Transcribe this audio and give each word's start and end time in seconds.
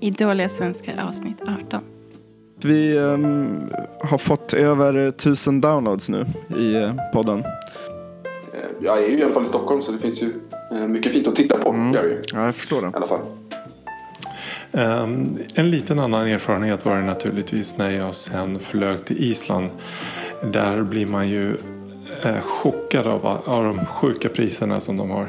i 0.00 0.10
Dåliga 0.10 0.48
Svenskar 0.48 1.04
avsnitt 1.08 1.42
18. 1.66 1.80
Vi 2.62 2.98
um, 2.98 3.70
har 4.00 4.18
fått 4.18 4.52
över 4.52 5.10
tusen 5.10 5.60
downloads 5.60 6.08
nu 6.08 6.26
i 6.58 6.76
uh, 6.76 6.92
podden. 7.12 7.44
Jag 8.80 9.04
är 9.04 9.08
ju 9.08 9.18
i 9.18 9.24
alla 9.24 9.32
fall 9.32 9.42
i 9.42 9.46
Stockholm 9.46 9.82
så 9.82 9.92
det 9.92 9.98
finns 9.98 10.22
ju 10.22 10.26
uh, 10.72 10.88
mycket 10.88 11.12
fint 11.12 11.28
att 11.28 11.36
titta 11.36 11.58
på. 11.58 11.70
Mm. 11.70 11.94
Ja, 12.32 12.44
jag 12.44 12.54
förstår 12.54 12.82
det. 12.82 12.88
I 12.88 12.90
alla 12.94 13.06
fall. 13.06 13.20
Um, 14.72 15.38
en 15.54 15.70
liten 15.70 15.98
annan 15.98 16.26
erfarenhet 16.26 16.84
var 16.84 16.96
det 16.96 17.04
naturligtvis 17.04 17.76
när 17.76 17.90
jag 17.90 18.14
sen 18.14 18.58
flög 18.58 19.04
till 19.04 19.24
Island. 19.24 19.70
Där 20.52 20.82
blir 20.82 21.06
man 21.06 21.28
ju 21.28 21.56
uh, 22.26 22.40
chockad 22.40 23.06
av, 23.06 23.26
av 23.26 23.64
de 23.64 23.86
sjuka 23.86 24.28
priserna 24.28 24.80
som 24.80 24.96
de 24.96 25.10
har. 25.10 25.28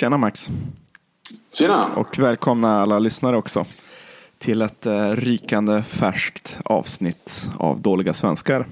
Tjena 0.00 0.16
Max. 0.16 0.50
Tjena. 1.52 1.86
Och 1.96 2.18
välkomna 2.18 2.82
alla 2.82 2.98
lyssnare 2.98 3.36
också 3.36 3.64
till 4.38 4.62
ett 4.62 4.86
uh, 4.86 5.10
rykande 5.10 5.82
färskt 5.82 6.58
avsnitt 6.64 7.50
av 7.58 7.80
Dåliga 7.80 8.14
Svenskar. 8.14 8.66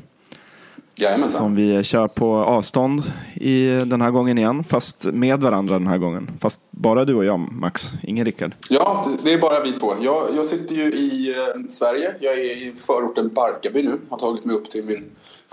Jajamensan. 1.00 1.38
Som 1.38 1.54
vi 1.54 1.84
kör 1.84 2.08
på 2.08 2.36
avstånd 2.36 3.02
i 3.34 3.66
den 3.66 4.00
här 4.00 4.10
gången 4.10 4.38
igen, 4.38 4.64
fast 4.64 5.04
med 5.04 5.40
varandra 5.40 5.78
den 5.78 5.86
här 5.86 5.98
gången. 5.98 6.30
Fast 6.40 6.60
bara 6.70 7.04
du 7.04 7.14
och 7.14 7.24
jag, 7.24 7.52
Max, 7.52 7.92
ingen 8.02 8.24
Rickard. 8.24 8.54
Ja, 8.70 9.06
det 9.22 9.32
är 9.32 9.38
bara 9.38 9.62
vi 9.62 9.72
två. 9.72 9.94
Jag, 10.00 10.22
jag 10.36 10.46
sitter 10.46 10.74
ju 10.74 10.92
i 10.92 11.34
eh, 11.38 11.68
Sverige. 11.68 12.14
Jag 12.20 12.34
är 12.34 12.56
i 12.56 12.74
förorten 12.76 13.30
Barkarby 13.34 13.82
nu. 13.82 14.00
Har 14.10 14.18
tagit 14.18 14.44
mig 14.44 14.56
upp 14.56 14.70
till 14.70 14.84
min 14.84 15.04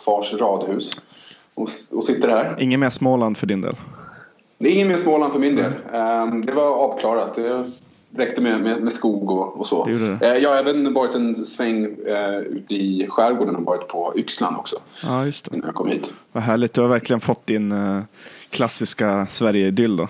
fars 0.05 0.33
radhus 0.33 1.02
och, 1.53 1.69
och 1.91 2.03
sitter 2.03 2.30
här. 2.30 2.55
Ingen 2.59 2.80
mer 2.80 2.89
Småland 2.89 3.38
för 3.38 3.47
din 3.47 3.61
del? 3.61 3.75
Det 4.58 4.67
är 4.67 4.73
ingen 4.73 4.88
mer 4.88 4.95
Småland 4.95 5.34
för 5.34 5.39
min 5.39 5.56
del. 5.56 5.72
Um, 5.94 6.45
det 6.45 6.52
var 6.52 6.67
avklarat. 6.67 7.34
Det 7.34 7.66
räckte 8.17 8.42
med, 8.42 8.62
med, 8.62 8.81
med 8.81 8.94
skog 8.94 9.31
och, 9.31 9.59
och 9.59 9.67
så. 9.67 9.86
Det 9.86 9.97
det. 9.97 10.36
Uh, 10.36 10.44
jag 10.44 10.50
har 10.50 10.58
även 10.58 10.94
varit 10.94 11.16
en 11.16 11.36
sväng 11.36 11.86
uh, 11.86 12.39
ute 12.39 12.75
i 12.75 13.06
skärgården 13.09 13.56
och 13.56 13.64
varit 13.64 13.88
på 13.88 14.14
Yxland 14.16 14.58
också. 14.58 14.75
Ja, 15.06 15.25
just 15.25 15.45
det. 15.45 15.56
Innan 15.56 15.66
jag 15.66 15.75
kom 15.75 15.88
hit. 15.88 16.14
Vad 16.31 16.44
härligt. 16.44 16.73
Du 16.73 16.81
har 16.81 16.88
verkligen 16.88 17.22
fått 17.22 17.47
din 17.47 17.72
uh, 17.72 18.02
klassiska 18.50 19.28
Sverige-idyll 19.30 19.97
då. 19.97 20.08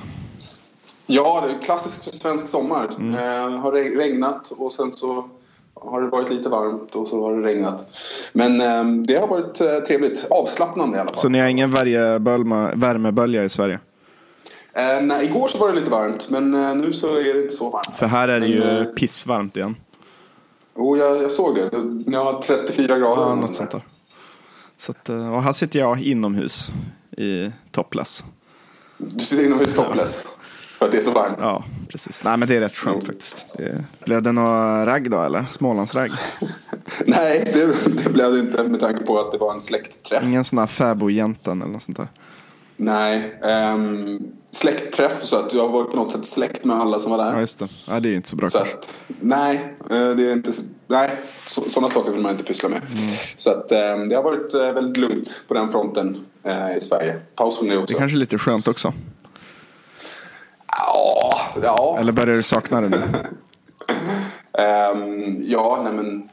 Ja, 1.07 1.43
det 1.47 1.53
är 1.53 1.61
klassisk 1.61 2.13
svensk 2.13 2.47
sommar. 2.47 2.89
Mm. 2.97 3.13
Uh, 3.13 3.59
har 3.59 3.71
regnat 3.97 4.51
och 4.57 4.71
sen 4.71 4.91
så 4.91 5.29
har 5.73 6.01
det 6.01 6.07
varit 6.07 6.29
lite 6.29 6.49
varmt 6.49 6.95
och 6.95 7.07
så 7.07 7.23
har 7.23 7.37
det 7.37 7.47
regnat. 7.47 7.87
Men 8.33 8.61
um, 8.61 9.05
det 9.05 9.15
har 9.15 9.27
varit 9.27 9.85
trevligt. 9.87 10.27
Avslappnande 10.29 10.97
i 10.97 10.99
alla 10.99 11.09
fall. 11.09 11.17
Så 11.17 11.29
ni 11.29 11.39
har 11.39 11.47
ingen 11.47 11.71
värmebölja 11.71 13.43
i 13.43 13.49
Sverige? 13.49 13.79
Eh, 14.75 15.01
nej, 15.01 15.25
igår 15.25 15.47
så 15.47 15.57
var 15.57 15.69
det 15.69 15.75
lite 15.75 15.91
varmt, 15.91 16.29
men 16.29 16.53
eh, 16.53 16.75
nu 16.75 16.93
så 16.93 17.15
är 17.15 17.33
det 17.33 17.41
inte 17.41 17.55
så 17.55 17.69
varmt. 17.69 17.95
För 17.95 18.05
här 18.05 18.27
är 18.27 18.39
det 18.39 18.47
ju 18.47 18.59
men, 18.59 18.77
eh, 18.77 18.85
pissvarmt 18.85 19.57
igen. 19.57 19.75
Jo, 20.77 20.97
jag, 20.97 21.23
jag 21.23 21.31
såg 21.31 21.55
det. 21.55 21.69
Ni 22.05 22.15
har 22.15 22.41
34 22.41 22.97
grader. 22.97 23.21
Ja, 23.21 23.35
något 23.35 23.55
sånt 23.55 23.71
där. 23.71 23.81
Så 24.77 24.91
att, 24.91 25.09
och 25.09 25.43
här 25.43 25.51
sitter 25.51 25.79
jag 25.79 26.01
inomhus 26.01 26.69
i 27.17 27.51
topless. 27.71 28.23
Du 28.97 29.25
sitter 29.25 29.45
inomhus 29.45 29.73
topless? 29.73 30.25
För 30.77 30.85
att 30.85 30.91
det 30.91 30.97
är 30.97 31.01
så 31.01 31.11
varmt? 31.11 31.37
Ja, 31.39 31.63
precis. 31.89 32.23
Nej, 32.23 32.37
men 32.37 32.47
det 32.47 32.55
är 32.55 32.59
rätt 32.59 32.75
skönt 32.75 32.97
jo. 33.01 33.05
faktiskt. 33.05 33.47
Det... 33.57 33.85
Blev 34.05 34.21
det 34.21 34.31
någon 34.31 34.85
ragg 34.85 35.11
då, 35.11 35.21
eller? 35.21 35.45
Smålandsragg? 35.49 36.11
Nej, 37.05 37.51
det, 37.53 38.03
det 38.03 38.09
blev 38.09 38.31
det 38.31 38.39
inte 38.39 38.63
med 38.63 38.79
tanke 38.79 39.03
på 39.03 39.19
att 39.19 39.31
det 39.31 39.37
var 39.37 39.53
en 39.53 39.59
släktträff. 39.59 40.23
Ingen 40.23 40.43
sån 40.43 40.59
här 40.59 40.67
fäbodjäntan 40.67 41.61
eller 41.61 41.71
något 41.71 41.81
sånt 41.81 41.97
där? 41.97 42.07
Nej, 42.77 43.39
um, 43.73 44.31
släktträff 44.55 45.23
så 45.23 45.39
att 45.39 45.53
jag 45.53 45.69
var 45.69 45.83
på 45.83 45.95
något 45.95 46.11
sätt 46.11 46.25
släkt 46.25 46.63
med 46.63 46.77
alla 46.77 46.99
som 46.99 47.11
var 47.11 47.17
där. 47.17 47.33
Ja, 47.33 47.39
just 47.39 47.59
det. 47.59 47.67
Ja, 47.89 47.99
det 47.99 48.09
är 48.09 48.15
inte 48.15 48.29
så 48.29 48.35
bra 48.35 48.49
så 48.49 48.57
att, 48.57 49.01
Nej, 49.19 49.75
det 49.89 49.95
är 50.29 50.33
inte, 50.33 50.51
nej 50.87 51.11
så, 51.45 51.69
sådana 51.69 51.93
saker 51.93 52.11
vill 52.11 52.21
man 52.21 52.31
inte 52.31 52.43
pyssla 52.43 52.69
med. 52.69 52.77
Mm. 52.77 53.09
Så 53.35 53.51
att 53.51 53.71
um, 53.71 54.09
det 54.09 54.15
har 54.15 54.23
varit 54.23 54.55
uh, 54.55 54.73
väldigt 54.73 54.97
lugnt 54.97 55.45
på 55.47 55.53
den 55.53 55.71
fronten 55.71 56.25
i 56.77 56.81
Sverige. 56.81 57.19
Paus 57.35 57.59
det 57.59 57.77
också. 57.77 57.93
Det 57.93 57.97
är 57.97 57.99
kanske 57.99 58.17
är 58.17 58.19
lite 58.19 58.37
skönt 58.37 58.67
också. 58.67 58.93
Ja, 60.71 61.39
ja. 61.63 61.97
Eller 61.99 62.11
börjar 62.11 62.35
du 62.35 62.43
sakna 62.43 62.81
det 62.81 62.89
nu? 62.89 62.97
um, 64.93 65.43
ja, 65.47 65.81
nej 65.83 65.93
men 65.93 66.29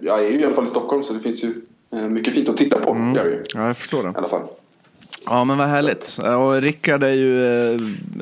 jag 0.00 0.24
är 0.24 0.30
ju 0.30 0.40
i 0.40 0.44
alla 0.44 0.54
fall 0.54 0.64
i 0.64 0.68
Stockholm 0.68 1.02
så 1.02 1.12
det 1.12 1.20
finns 1.20 1.44
ju 1.44 1.54
mycket 2.10 2.34
fint 2.34 2.48
att 2.48 2.56
titta 2.56 2.78
på. 2.80 2.90
Mm. 2.90 3.14
Det 3.14 3.22
ju. 3.22 3.42
Ja, 3.54 3.66
jag 3.66 3.76
förstår 3.76 4.02
det. 4.02 4.08
I 4.08 4.12
alla 4.16 4.28
fall. 4.28 4.42
Ja 5.26 5.44
men 5.44 5.58
vad 5.58 5.68
härligt. 5.68 6.18
Och 6.38 6.62
Rickard 6.62 7.02
är 7.02 7.12
ju, 7.12 7.38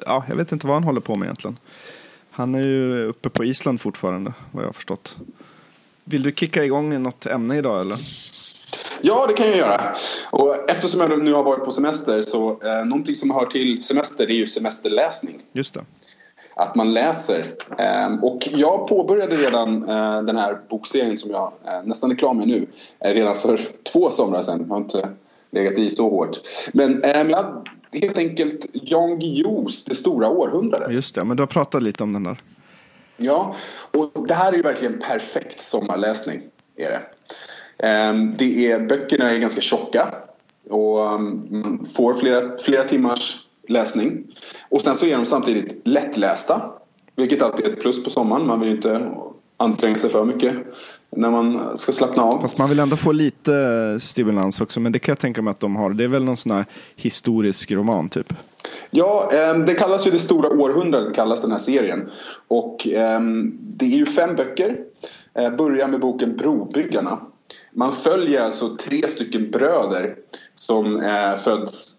ja 0.06 0.25
jag 0.28 0.37
vet 0.37 0.53
inte 0.53 0.66
vad 0.66 0.77
han 0.77 0.84
håller 0.84 1.00
på 1.00 1.16
med 1.16 1.27
egentligen. 1.27 1.59
Han 2.31 2.55
är 2.55 2.62
ju 2.62 3.05
uppe 3.05 3.28
på 3.28 3.44
Island 3.44 3.81
fortfarande 3.81 4.33
vad 4.53 4.62
jag 4.62 4.69
har 4.69 4.72
förstått. 4.72 5.16
Vill 6.05 6.22
du 6.22 6.33
kicka 6.33 6.65
igång 6.65 7.03
något 7.03 7.27
ämne 7.27 7.59
idag 7.59 7.81
eller? 7.81 7.97
Ja, 9.00 9.27
det 9.27 9.33
kan 9.33 9.47
jag 9.47 9.56
göra. 9.56 9.81
Och 10.31 10.71
eftersom 10.71 11.00
jag 11.00 11.25
nu 11.25 11.33
har 11.33 11.43
varit 11.43 11.65
på 11.65 11.71
semester 11.71 12.22
så 12.22 12.50
eh, 12.50 12.84
någonting 12.84 13.15
som 13.15 13.31
hör 13.31 13.47
till 13.47 13.82
semester 13.82 14.31
är 14.31 14.34
ju 14.34 14.47
semesterläsning. 14.47 15.43
Just 15.53 15.75
det. 15.75 15.81
Att 16.56 16.75
man 16.75 16.93
läser. 16.93 17.47
Eh, 17.78 18.15
och 18.22 18.49
jag 18.50 18.88
påbörjade 18.88 19.37
redan 19.37 19.88
eh, 19.88 20.22
den 20.22 20.37
här 20.37 20.59
bokserien 20.69 21.19
som 21.19 21.31
jag 21.31 21.53
eh, 21.67 21.82
nästan 21.84 22.11
är 22.11 22.15
klar 22.15 22.34
med 22.34 22.49
nu. 22.49 22.67
Eh, 23.05 23.11
redan 23.15 23.37
för 23.37 23.61
två 23.93 24.11
somrar 24.11 24.43
sedan. 24.43 24.61
Jag 24.61 24.75
har 24.75 24.77
inte 24.77 25.09
legat 25.50 25.78
i 25.78 25.91
så 25.91 26.11
hårt. 26.11 26.41
Men 26.72 27.00
jag, 27.05 27.69
helt 27.93 28.19
enkelt 28.19 28.66
Jan 28.72 29.19
Guillous 29.19 29.84
Det 29.84 29.94
stora 29.94 30.28
århundradet. 30.28 30.97
Just 30.97 31.15
det, 31.15 31.25
men 31.25 31.37
du 31.37 31.43
har 31.43 31.49
pratat 31.49 31.83
lite 31.83 32.03
om 32.03 32.12
den 32.12 32.22
där. 32.22 32.37
Ja, 33.16 33.55
och 33.91 34.27
det 34.28 34.34
här 34.34 34.53
är 34.53 34.56
ju 34.56 34.62
verkligen 34.62 34.99
perfekt 34.99 35.62
sommarläsning. 35.62 36.43
Är 36.77 36.91
det. 36.91 37.03
Um, 38.11 38.34
det 38.38 38.71
är, 38.71 38.81
böckerna 38.81 39.31
är 39.31 39.38
ganska 39.38 39.61
tjocka 39.61 40.15
och 40.71 41.15
um, 41.15 41.47
man 41.50 41.84
får 41.84 42.15
flera, 42.15 42.59
flera 42.59 42.84
timmars 42.84 43.38
läsning. 43.69 44.27
Och 44.69 44.81
sen 44.81 44.94
så 44.94 45.06
är 45.06 45.17
de 45.17 45.27
samtidigt 45.27 45.81
lättlästa. 45.84 46.72
Vilket 47.17 47.43
alltid 47.43 47.67
är 47.67 47.71
ett 47.71 47.81
plus 47.81 48.05
på 48.05 48.11
sommaren. 48.11 48.47
Man 48.47 48.61
vill 48.61 48.69
inte 48.71 49.12
anstränga 49.56 49.99
sig 49.99 50.11
för 50.11 50.25
mycket 50.25 50.55
när 51.16 51.31
man 51.31 51.78
ska 51.78 51.93
slappna 51.93 52.22
av. 52.22 52.41
Fast 52.41 52.59
man 52.59 52.69
vill 52.69 52.78
ändå 52.78 52.97
få 52.97 53.12
lite 53.12 53.53
stimulans 54.00 54.60
också. 54.60 54.81
Men 54.81 54.93
det 54.93 54.98
kan 54.98 55.12
jag 55.12 55.19
tänka 55.19 55.43
mig 55.43 55.50
att 55.50 55.60
de 55.60 55.76
har. 55.76 55.91
Det 55.91 56.04
är 56.04 56.09
väl 56.09 56.25
någon 56.25 56.37
sån 56.37 56.53
här 56.53 56.66
historisk 56.97 57.71
roman 57.71 58.09
typ? 58.09 58.32
Ja, 58.91 59.28
det 59.66 59.75
kallas 59.75 60.06
ju 60.06 60.10
Det 60.10 60.19
stora 60.19 60.49
århundradet 60.49 61.15
kallas 61.15 61.43
den 61.43 61.53
här 61.53 61.59
serien. 61.59 62.10
Och 62.49 62.76
det 63.59 63.84
är 63.84 63.97
ju 63.97 64.06
fem 64.06 64.37
böcker. 64.37 64.76
Börjar 65.59 65.88
med 65.88 66.00
boken 66.00 66.37
Brobyggarna. 66.37 67.19
Man 67.72 67.93
följer 67.93 68.44
alltså 68.44 68.76
tre 68.76 69.09
stycken 69.09 69.50
bröder 69.50 70.15
som 70.54 71.03
föds 71.38 71.97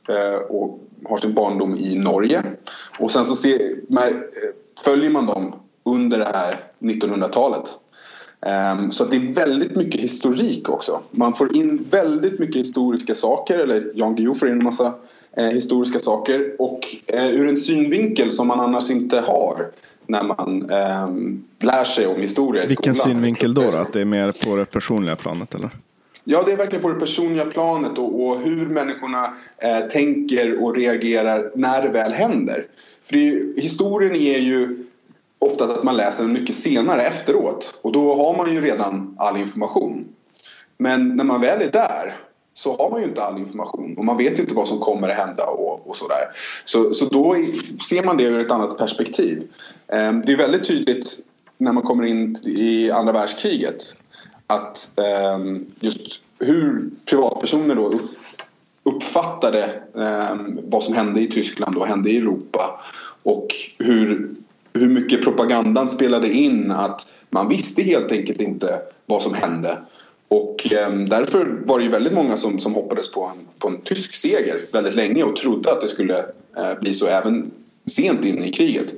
och 0.49 0.79
har 1.05 1.17
sin 1.17 1.33
barndom 1.33 1.75
i 1.75 1.95
Norge. 1.97 2.43
Och 2.99 3.11
sen 3.11 3.25
så 3.25 3.35
ser, 3.35 3.61
följer 4.83 5.09
man 5.09 5.25
dem 5.25 5.55
under 5.85 6.19
det 6.19 6.27
här 6.33 6.55
1900-talet. 6.79 7.69
Um, 8.45 8.91
så 8.91 9.05
det 9.05 9.15
är 9.15 9.33
väldigt 9.33 9.75
mycket 9.75 10.01
historik 10.01 10.69
också. 10.69 11.01
Man 11.11 11.33
får 11.33 11.55
in 11.55 11.87
väldigt 11.91 12.39
mycket 12.39 12.55
historiska 12.55 13.15
saker, 13.15 13.59
eller 13.59 13.91
Jan 13.95 14.15
Guillou 14.15 14.35
får 14.35 14.47
in 14.47 14.53
en 14.53 14.63
massa 14.63 14.93
eh, 15.37 15.45
historiska 15.45 15.99
saker 15.99 16.55
och 16.59 16.79
eh, 17.07 17.29
ur 17.29 17.47
en 17.47 17.57
synvinkel 17.57 18.31
som 18.31 18.47
man 18.47 18.59
annars 18.59 18.91
inte 18.91 19.19
har 19.19 19.67
när 20.07 20.23
man 20.23 20.69
eh, 20.69 21.09
lär 21.67 21.83
sig 21.83 22.07
om 22.07 22.21
historia 22.21 22.63
i 22.63 22.67
Vilken 22.67 22.95
skolan. 22.95 23.13
synvinkel 23.13 23.53
då, 23.53 23.71
då? 23.71 23.77
Att 23.77 23.93
det 23.93 24.01
är 24.01 24.05
mer 24.05 24.31
på 24.45 24.55
det 24.55 24.65
personliga 24.65 25.15
planet 25.15 25.55
eller? 25.55 25.69
Ja, 26.23 26.43
det 26.45 26.51
är 26.51 26.57
verkligen 26.57 26.81
på 26.81 26.89
det 26.89 26.99
personliga 26.99 27.45
planet 27.45 27.97
och, 27.97 28.27
och 28.27 28.39
hur 28.39 28.65
människorna 28.67 29.33
eh, 29.57 29.87
tänker 29.87 30.63
och 30.63 30.75
reagerar 30.75 31.51
när 31.55 31.83
det 31.83 31.89
väl 31.89 32.11
händer. 32.11 32.65
För 33.03 33.17
ju, 33.17 33.53
historien 33.57 34.15
är 34.15 34.39
ju 34.39 34.85
oftast 35.45 35.77
att 35.77 35.83
man 35.83 35.97
läser 35.97 36.23
den 36.23 36.33
mycket 36.33 36.55
senare 36.55 37.03
efteråt 37.03 37.79
och 37.81 37.91
då 37.91 38.15
har 38.15 38.37
man 38.37 38.53
ju 38.53 38.61
redan 38.61 39.15
all 39.19 39.37
information. 39.37 40.07
Men 40.77 41.15
när 41.15 41.23
man 41.23 41.41
väl 41.41 41.61
är 41.61 41.71
där 41.71 42.17
så 42.53 42.77
har 42.77 42.89
man 42.89 43.01
ju 43.01 43.07
inte 43.07 43.23
all 43.23 43.37
information 43.37 43.97
och 43.97 44.05
man 44.05 44.17
vet 44.17 44.39
ju 44.39 44.41
inte 44.43 44.55
vad 44.55 44.67
som 44.67 44.79
kommer 44.79 45.09
att 45.09 45.17
hända 45.17 45.45
och, 45.45 45.89
och 45.89 45.95
sådär. 45.95 46.27
Så, 46.65 46.93
så 46.93 47.05
då 47.05 47.35
ser 47.89 48.03
man 48.03 48.17
det 48.17 48.23
ur 48.23 48.39
ett 48.39 48.51
annat 48.51 48.77
perspektiv. 48.77 49.47
Ehm, 49.87 50.21
det 50.21 50.31
är 50.31 50.37
väldigt 50.37 50.67
tydligt 50.67 51.19
när 51.57 51.71
man 51.71 51.83
kommer 51.83 52.05
in 52.05 52.35
i 52.45 52.91
andra 52.91 53.13
världskriget 53.13 53.97
att 54.47 54.99
ehm, 54.99 55.65
just 55.79 56.19
hur 56.39 56.89
privatpersoner 57.05 57.75
då 57.75 57.99
uppfattade 58.83 59.81
ehm, 59.95 60.59
vad 60.63 60.83
som 60.83 60.95
hände 60.95 61.21
i 61.21 61.27
Tyskland 61.27 61.77
och 61.77 61.87
hände 61.87 62.09
i 62.09 62.17
Europa 62.17 62.81
och 63.23 63.47
hur 63.79 64.29
hur 64.73 64.89
mycket 64.89 65.23
propagandan 65.23 65.89
spelade 65.89 66.33
in 66.33 66.71
att 66.71 67.13
man 67.29 67.49
visste 67.49 67.81
helt 67.81 68.11
enkelt 68.11 68.41
inte 68.41 68.79
vad 69.05 69.21
som 69.21 69.33
hände. 69.33 69.77
Och 70.27 70.71
eh, 70.71 70.93
därför 70.93 71.45
var 71.65 71.79
det 71.79 71.85
ju 71.85 71.91
väldigt 71.91 72.13
många 72.13 72.37
som, 72.37 72.59
som 72.59 72.73
hoppades 72.73 73.11
på 73.11 73.25
en, 73.25 73.47
på 73.59 73.67
en 73.67 73.81
tysk 73.81 74.15
seger 74.15 74.73
väldigt 74.73 74.95
länge 74.95 75.23
och 75.23 75.35
trodde 75.35 75.71
att 75.71 75.81
det 75.81 75.87
skulle 75.87 76.19
eh, 76.57 76.79
bli 76.81 76.93
så 76.93 77.07
även 77.07 77.51
sent 77.85 78.25
in 78.25 78.43
i 78.43 78.51
kriget. 78.51 78.93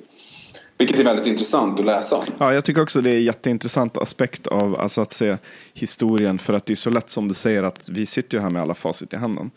Vilket 0.78 1.00
är 1.00 1.04
väldigt 1.04 1.26
intressant 1.26 1.80
att 1.80 1.86
läsa 1.86 2.16
om. 2.16 2.26
Ja, 2.38 2.54
jag 2.54 2.64
tycker 2.64 2.82
också 2.82 3.02
det 3.02 3.10
är 3.10 3.16
en 3.16 3.24
jätteintressant 3.24 3.98
aspekt 3.98 4.48
av 4.48 4.80
alltså, 4.80 5.02
att 5.02 5.14
se 5.14 5.38
historien. 5.74 6.40
För 6.40 6.54
att 6.54 6.66
det 6.66 6.74
är 6.74 6.76
så 6.76 6.90
lätt 6.90 7.10
som 7.10 7.28
du 7.28 7.34
säger 7.34 7.64
att 7.64 7.90
vi 7.90 8.06
sitter 8.06 8.38
ju 8.38 8.42
här 8.42 8.50
med 8.50 8.62
alla 8.62 8.74
facit 8.74 9.14
i 9.14 9.16
handen. 9.16 9.52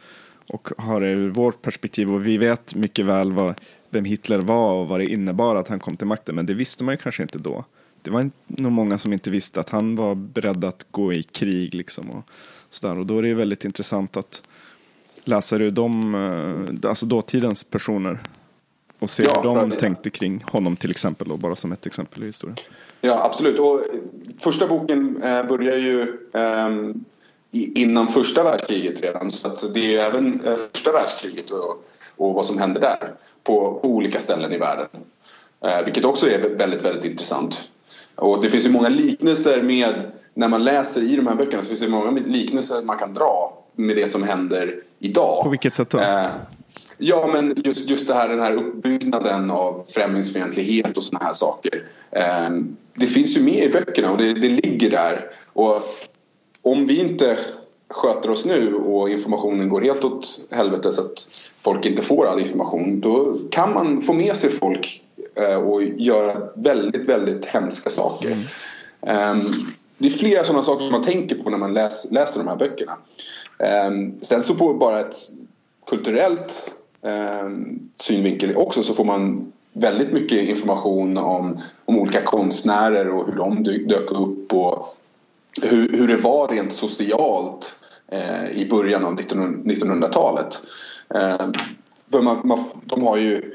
Och 0.48 0.68
har 0.78 1.00
det 1.00 1.08
ur 1.08 1.30
vårt 1.30 1.62
perspektiv 1.62 2.12
och 2.12 2.26
vi 2.26 2.38
vet 2.38 2.74
mycket 2.74 3.04
väl 3.06 3.32
vad, 3.32 3.54
vem 3.90 4.04
Hitler 4.04 4.38
var 4.38 4.72
och 4.72 4.88
vad 4.88 5.00
det 5.00 5.06
innebar 5.06 5.56
att 5.56 5.68
han 5.68 5.80
kom 5.80 5.96
till 5.96 6.06
makten. 6.06 6.34
Men 6.34 6.46
det 6.46 6.54
visste 6.54 6.84
man 6.84 6.92
ju 6.92 6.96
kanske 6.98 7.22
inte 7.22 7.38
då. 7.38 7.64
Det 8.02 8.10
var 8.10 8.30
nog 8.46 8.72
många 8.72 8.98
som 8.98 9.12
inte 9.12 9.30
visste 9.30 9.60
att 9.60 9.68
han 9.68 9.96
var 9.96 10.14
beredd 10.14 10.64
att 10.64 10.86
gå 10.90 11.12
i 11.12 11.22
krig 11.22 11.74
liksom. 11.74 12.10
Och, 12.10 12.24
sådär. 12.70 12.98
och 12.98 13.06
då 13.06 13.18
är 13.18 13.22
det 13.22 13.28
ju 13.28 13.34
väldigt 13.34 13.64
intressant 13.64 14.16
att 14.16 14.42
läsa 15.24 15.56
ur 15.56 15.70
de, 15.70 16.14
eh, 16.82 16.90
alltså 16.90 17.06
dåtidens 17.06 17.64
personer 17.64 18.18
och 18.98 19.10
se 19.10 19.22
Ja, 19.24 19.40
hur 19.42 19.54
de 19.54 19.72
att- 19.72 19.78
tänkte 19.78 20.10
kring 20.10 20.44
honom 20.46 20.76
till 20.76 20.90
exempel, 20.90 21.28
då, 21.28 21.36
bara 21.36 21.56
som 21.56 21.72
ett 21.72 21.86
exempel 21.86 22.22
i 22.22 22.26
historien. 22.26 22.56
Ja, 23.00 23.24
absolut. 23.24 23.58
Och 23.58 23.74
eh, 23.74 24.00
första 24.40 24.66
boken 24.66 25.22
eh, 25.22 25.46
börjar 25.46 25.76
ju 25.76 26.16
i, 27.50 27.82
innan 27.82 28.08
första 28.08 28.44
världskriget 28.44 29.00
redan. 29.02 29.30
Så 29.30 29.68
det 29.74 29.80
är 29.80 29.88
ju 29.90 29.96
även 29.96 30.40
eh, 30.44 30.56
första 30.72 30.92
världskriget 30.92 31.50
och, 31.50 31.84
och 32.16 32.34
vad 32.34 32.46
som 32.46 32.58
händer 32.58 32.80
där 32.80 33.14
på, 33.44 33.80
olika 33.82 34.20
ställen 34.20 34.52
i 34.52 34.58
världen. 34.58 34.88
Eh, 35.64 35.84
vilket 35.84 36.04
också 36.04 36.30
är 36.30 36.56
väldigt, 36.56 36.84
väldigt 36.84 37.04
intressant. 37.04 37.70
Och 38.14 38.42
det 38.42 38.50
finns 38.50 38.66
ju 38.66 38.70
många 38.70 38.88
liknelser 38.88 39.62
med, 39.62 40.04
när 40.34 40.48
man 40.48 40.64
läser 40.64 41.02
i 41.02 41.16
de 41.16 41.26
här 41.26 41.34
böckerna 41.34 41.62
så 41.62 41.68
finns 41.68 41.80
det 41.80 41.88
många 41.88 42.10
liknelser 42.10 42.82
man 42.82 42.98
kan 42.98 43.14
dra 43.14 43.62
med 43.76 43.96
det 43.96 44.08
som 44.08 44.22
händer 44.22 44.80
idag. 44.98 45.42
På 45.42 45.48
vilket 45.48 45.74
sätt 45.74 45.90
då? 45.90 45.98
Eh, 45.98 46.26
Ja, 46.98 47.30
men 47.32 47.62
just, 47.64 47.90
just 47.90 48.06
det 48.06 48.14
här, 48.14 48.28
den 48.28 48.40
här 48.40 48.52
uppbyggnaden 48.52 49.50
av 49.50 49.84
främlingsfientlighet 49.88 50.96
och 50.96 51.04
såna 51.04 51.24
här 51.24 51.32
saker. 51.32 51.82
Eh, 52.10 52.50
det 52.94 53.06
finns 53.06 53.36
ju 53.36 53.42
med 53.42 53.64
i 53.64 53.68
böckerna 53.68 54.10
och 54.10 54.18
det, 54.18 54.34
det 54.34 54.48
ligger 54.48 54.90
där. 54.90 55.30
Och 55.52 55.82
om 56.62 56.86
vi 56.86 57.00
inte 57.00 57.38
sköter 57.88 58.30
oss 58.30 58.44
nu 58.44 58.74
och 58.74 59.10
informationen 59.10 59.68
går 59.68 59.80
helt 59.80 60.04
åt 60.04 60.46
helvete 60.50 60.92
så 60.92 61.00
att 61.00 61.28
folk 61.56 61.86
inte 61.86 62.02
får 62.02 62.26
all 62.26 62.38
information 62.38 63.00
då 63.00 63.34
kan 63.50 63.72
man 63.72 64.00
få 64.00 64.12
med 64.12 64.36
sig 64.36 64.50
folk 64.50 65.02
eh, 65.34 65.68
och 65.68 65.82
göra 65.82 66.48
väldigt, 66.54 67.08
väldigt 67.08 67.44
hemska 67.46 67.90
saker. 67.90 68.30
Eh, 69.02 69.36
det 69.98 70.06
är 70.06 70.10
flera 70.10 70.44
sådana 70.44 70.62
saker 70.62 70.84
som 70.84 70.92
man 70.92 71.02
tänker 71.02 71.36
på 71.36 71.50
när 71.50 71.58
man 71.58 71.74
läs, 71.74 72.10
läser 72.10 72.38
de 72.38 72.48
här 72.48 72.56
böckerna. 72.56 72.92
Eh, 73.58 73.90
sen 74.22 74.42
så 74.42 74.54
på 74.54 74.74
bara 74.74 75.00
ett 75.00 75.16
kulturellt 75.86 76.72
eh, 77.02 77.50
synvinkel 77.94 78.56
också 78.56 78.82
så 78.82 78.94
får 78.94 79.04
man 79.04 79.52
väldigt 79.72 80.12
mycket 80.12 80.48
information 80.48 81.18
om, 81.18 81.58
om 81.84 81.98
olika 81.98 82.22
konstnärer 82.22 83.08
och 83.08 83.26
hur 83.26 83.36
de 83.36 83.62
dök 83.62 84.12
upp 84.12 84.52
och 84.52 84.96
hur, 85.62 85.98
hur 85.98 86.08
det 86.08 86.16
var 86.16 86.48
rent 86.48 86.72
socialt 86.72 87.80
eh, 88.12 88.50
i 88.50 88.68
början 88.70 89.04
av 89.04 89.20
1900 89.20 89.74
1900-talet. 89.74 90.60
Eh, 91.14 91.48
för 92.10 92.22
man, 92.22 92.40
man, 92.44 92.58
de 92.84 93.02
har 93.02 93.16
ju 93.16 93.52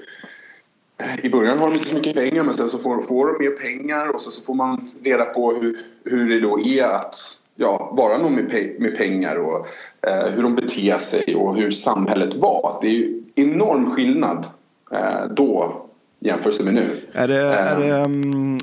i 1.24 1.30
början 1.30 1.58
har 1.58 1.68
de 1.68 1.74
inte 1.74 1.88
så 1.88 1.96
mycket 1.96 2.16
pengar 2.16 2.44
men 2.44 2.54
sen 2.54 2.70
så 2.70 2.78
får, 2.78 3.02
får 3.02 3.28
de 3.28 3.46
mer 3.46 3.52
pengar 3.52 4.08
och 4.08 4.22
så, 4.22 4.32
så 4.32 4.42
får 4.42 4.54
man 4.54 4.92
reda 5.04 5.26
på 5.26 5.54
hur, 5.54 5.78
hur 6.06 6.30
det 6.30 6.40
då 6.40 6.60
är 6.60 6.84
att 6.84 7.16
ja, 7.56 7.94
vara 7.98 8.18
någon 8.18 8.36
med, 8.36 8.52
pe 8.52 8.74
med 8.80 8.98
pengar 8.98 9.36
och 9.36 9.68
eh, 10.08 10.26
hur 10.26 10.44
de 10.44 10.56
beter 10.56 10.98
sig 10.98 11.36
och 11.36 11.56
hur 11.56 11.70
samhället 11.70 12.36
var. 12.36 12.80
Det 12.82 12.88
är 12.88 12.92
ju 12.92 13.24
enorm 13.36 13.92
skillnad 13.92 14.46
eh, 14.92 15.26
då 15.36 15.82
jämfört 16.20 16.62
med 16.62 16.74
nu. 16.74 17.02
Är 17.14 17.28
det, 17.28 17.42
är 17.42 17.80
det 17.80 17.96
mm, 17.96 18.58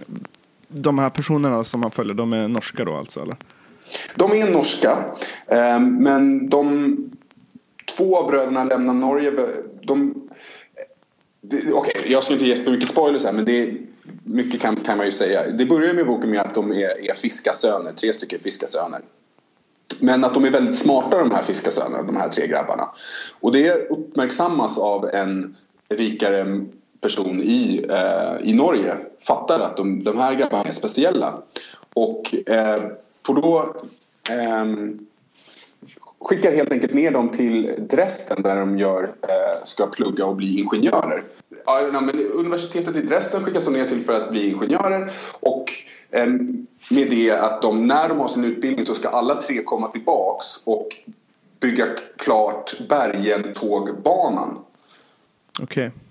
de 0.69 0.99
här 0.99 1.11
personerna 1.11 1.65
som 1.65 1.81
man 1.81 1.91
följer, 1.91 2.15
de 2.15 2.33
är 2.33 2.49
norska 2.49 2.85
då 2.85 2.97
alltså? 2.97 3.21
Eller? 3.21 3.37
De 4.15 4.33
är 4.33 4.51
norska, 4.51 4.99
eh, 5.47 5.81
men 5.81 6.49
de 6.49 6.97
två 7.97 8.17
av 8.17 8.31
bröderna 8.31 8.65
lämnar 8.65 8.95
Norge. 8.95 9.33
De, 9.83 10.29
Okej, 11.75 11.95
jag 12.07 12.25
ska 12.25 12.33
inte 12.33 12.47
ge 12.47 12.57
för 12.57 12.71
mycket 12.71 12.89
spoilers 12.89 13.25
här, 13.25 13.33
men 13.33 13.45
det 13.45 13.63
är, 13.63 13.77
mycket 14.25 14.61
kan, 14.61 14.77
kan 14.77 14.97
man 14.97 15.07
ju 15.07 15.13
säga. 15.13 15.51
Det 15.51 15.67
börjar 15.67 15.95
med 15.95 16.07
boken 16.07 16.31
med 16.31 16.41
att 16.41 16.55
de 16.55 16.73
är, 16.73 17.11
är 17.11 17.15
fiskasöner, 17.15 17.93
tre 17.93 18.13
stycken 18.13 18.41
fiskasöner. 18.41 19.01
Men 20.01 20.25
att 20.25 20.35
de 20.35 20.45
är 20.45 20.51
väldigt 20.51 20.77
smarta 20.77 21.19
de 21.19 21.31
här 21.31 21.43
fiskasönerna, 21.43 22.03
de 22.03 22.17
här 22.17 22.29
tre 22.29 22.47
grabbarna. 22.47 22.89
Och 23.41 23.53
det 23.53 23.91
uppmärksammas 23.91 24.79
av 24.79 25.09
en 25.09 25.57
rikare 25.89 26.65
person 27.01 27.43
i, 27.43 27.87
eh, 27.91 28.51
i 28.51 28.55
Norge. 28.55 28.97
Fattar 29.21 29.61
att 29.61 29.77
de, 29.77 30.05
de 30.05 30.19
här 30.19 30.35
grabbarna 30.35 30.65
är 30.65 30.73
speciella. 30.73 31.43
Och 31.95 32.35
eh, 32.49 32.83
på 33.23 33.33
då 33.33 33.77
ehm, 34.31 34.99
skickar 36.21 36.53
helt 36.53 36.73
enkelt 36.73 36.95
ner 36.95 37.11
dem 37.11 37.29
till 37.31 37.75
Dresden 37.79 38.43
där 38.43 38.57
de 38.57 38.79
gör, 38.79 39.03
eh, 39.05 39.65
ska 39.65 39.87
plugga 39.87 40.27
och 40.27 40.37
bli 40.37 40.59
ingenjörer. 40.59 41.23
Ja, 41.67 42.01
men 42.01 42.21
universitetet 42.35 42.97
i 42.97 43.03
Dresden 43.03 43.45
skickas 43.45 43.65
de 43.65 43.75
ner 43.75 43.85
till 43.85 44.01
för 44.01 44.23
att 44.23 44.31
bli 44.31 44.51
ingenjörer 44.51 45.11
och 45.41 45.65
eh, 46.11 46.27
med 46.91 47.11
det 47.11 47.31
att 47.31 47.63
de, 47.63 47.87
när 47.87 48.09
de 48.09 48.19
har 48.19 48.29
sin 48.29 48.45
utbildning 48.45 48.87
så 48.87 48.95
ska 48.95 49.09
alla 49.09 49.35
tre 49.35 49.63
komma 49.63 49.89
tillbaks 49.89 50.47
och 50.65 50.89
bygga 51.61 51.87
klart 52.17 52.75
Bergen-tågbanan. 52.89 54.59
Okej. 55.61 55.87
Okay. 55.87 56.08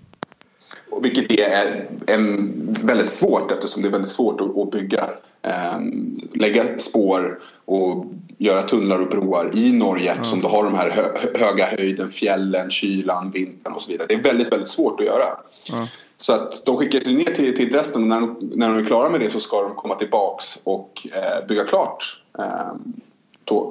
Vilket 1.02 1.30
är 1.30 1.88
en, 2.06 2.54
väldigt 2.82 3.10
svårt 3.10 3.52
eftersom 3.52 3.82
det 3.82 3.88
är 3.88 3.92
väldigt 3.92 4.10
svårt 4.10 4.40
att, 4.40 4.58
att 4.58 4.70
bygga, 4.70 5.10
eh, 5.42 5.78
lägga 6.34 6.78
spår 6.78 7.40
och 7.64 8.06
göra 8.38 8.62
tunnlar 8.62 9.00
och 9.00 9.08
broar 9.08 9.50
i 9.54 9.72
Norge 9.72 10.12
eftersom 10.12 10.40
du 10.40 10.46
har 10.46 10.64
de 10.64 10.74
här 10.74 10.90
hö, 10.90 11.02
höga 11.34 11.66
höjden, 11.66 12.08
fjällen, 12.08 12.70
kylan, 12.70 13.30
vintern 13.30 13.72
och 13.72 13.82
så 13.82 13.90
vidare. 13.90 14.06
Det 14.08 14.14
är 14.14 14.22
väldigt, 14.22 14.52
väldigt 14.52 14.68
svårt 14.68 15.00
att 15.00 15.06
göra. 15.06 15.26
Så 16.16 16.32
att 16.32 16.66
de 16.66 16.76
skickas 16.76 17.06
ner 17.06 17.34
till, 17.34 17.56
till 17.56 17.72
Dresden 17.72 18.02
och 18.02 18.08
när 18.08 18.56
när 18.56 18.68
de 18.68 18.82
är 18.82 18.86
klara 18.86 19.10
med 19.10 19.20
det 19.20 19.30
så 19.30 19.40
ska 19.40 19.62
de 19.62 19.74
komma 19.74 19.94
tillbaks 19.94 20.58
och 20.64 21.06
eh, 21.12 21.46
bygga 21.48 21.64
klart 21.64 22.22
eh, 22.38 22.72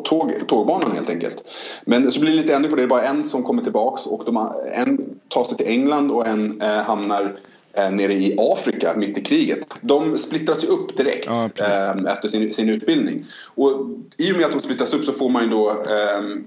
tåg, 0.04 0.34
tågbanan 0.48 0.92
helt 0.92 1.10
enkelt. 1.10 1.44
Men 1.86 2.12
så 2.12 2.20
blir 2.20 2.32
det 2.32 2.38
lite 2.38 2.56
ändring 2.56 2.70
på 2.70 2.76
det. 2.76 2.82
Det 2.82 2.86
är 2.86 2.90
bara 2.90 3.04
en 3.04 3.24
som 3.24 3.44
kommer 3.44 3.64
tillbaks 3.64 4.06
och 4.06 4.24
de 4.26 4.52
en 4.74 5.20
tar 5.28 5.44
sig 5.44 5.58
till 5.58 5.68
England 5.68 6.12
och 6.12 6.28
en 6.28 6.62
eh, 6.62 6.82
hamnar 6.82 7.40
eh, 7.74 7.92
nere 7.92 8.14
i 8.14 8.36
Afrika 8.40 8.94
mitt 8.96 9.18
i 9.18 9.22
kriget. 9.22 9.60
De 9.82 10.18
splittras 10.18 10.64
ju 10.64 10.68
upp 10.68 10.98
direkt 10.98 11.30
Ja, 11.58 11.66
eh, 11.66 12.14
efter 12.14 12.28
sin, 12.28 12.54
sin 12.54 12.70
utbildning. 12.70 13.26
Och 13.56 13.72
i 14.18 14.34
och 14.34 14.38
med 14.38 14.46
att 14.46 14.52
de 14.52 14.60
splittras 14.60 14.94
upp 14.94 15.04
så 15.04 15.12
får 15.12 15.30
man 15.30 15.44
ju 15.44 15.50
då 15.50 15.70
ehm, 15.70 16.46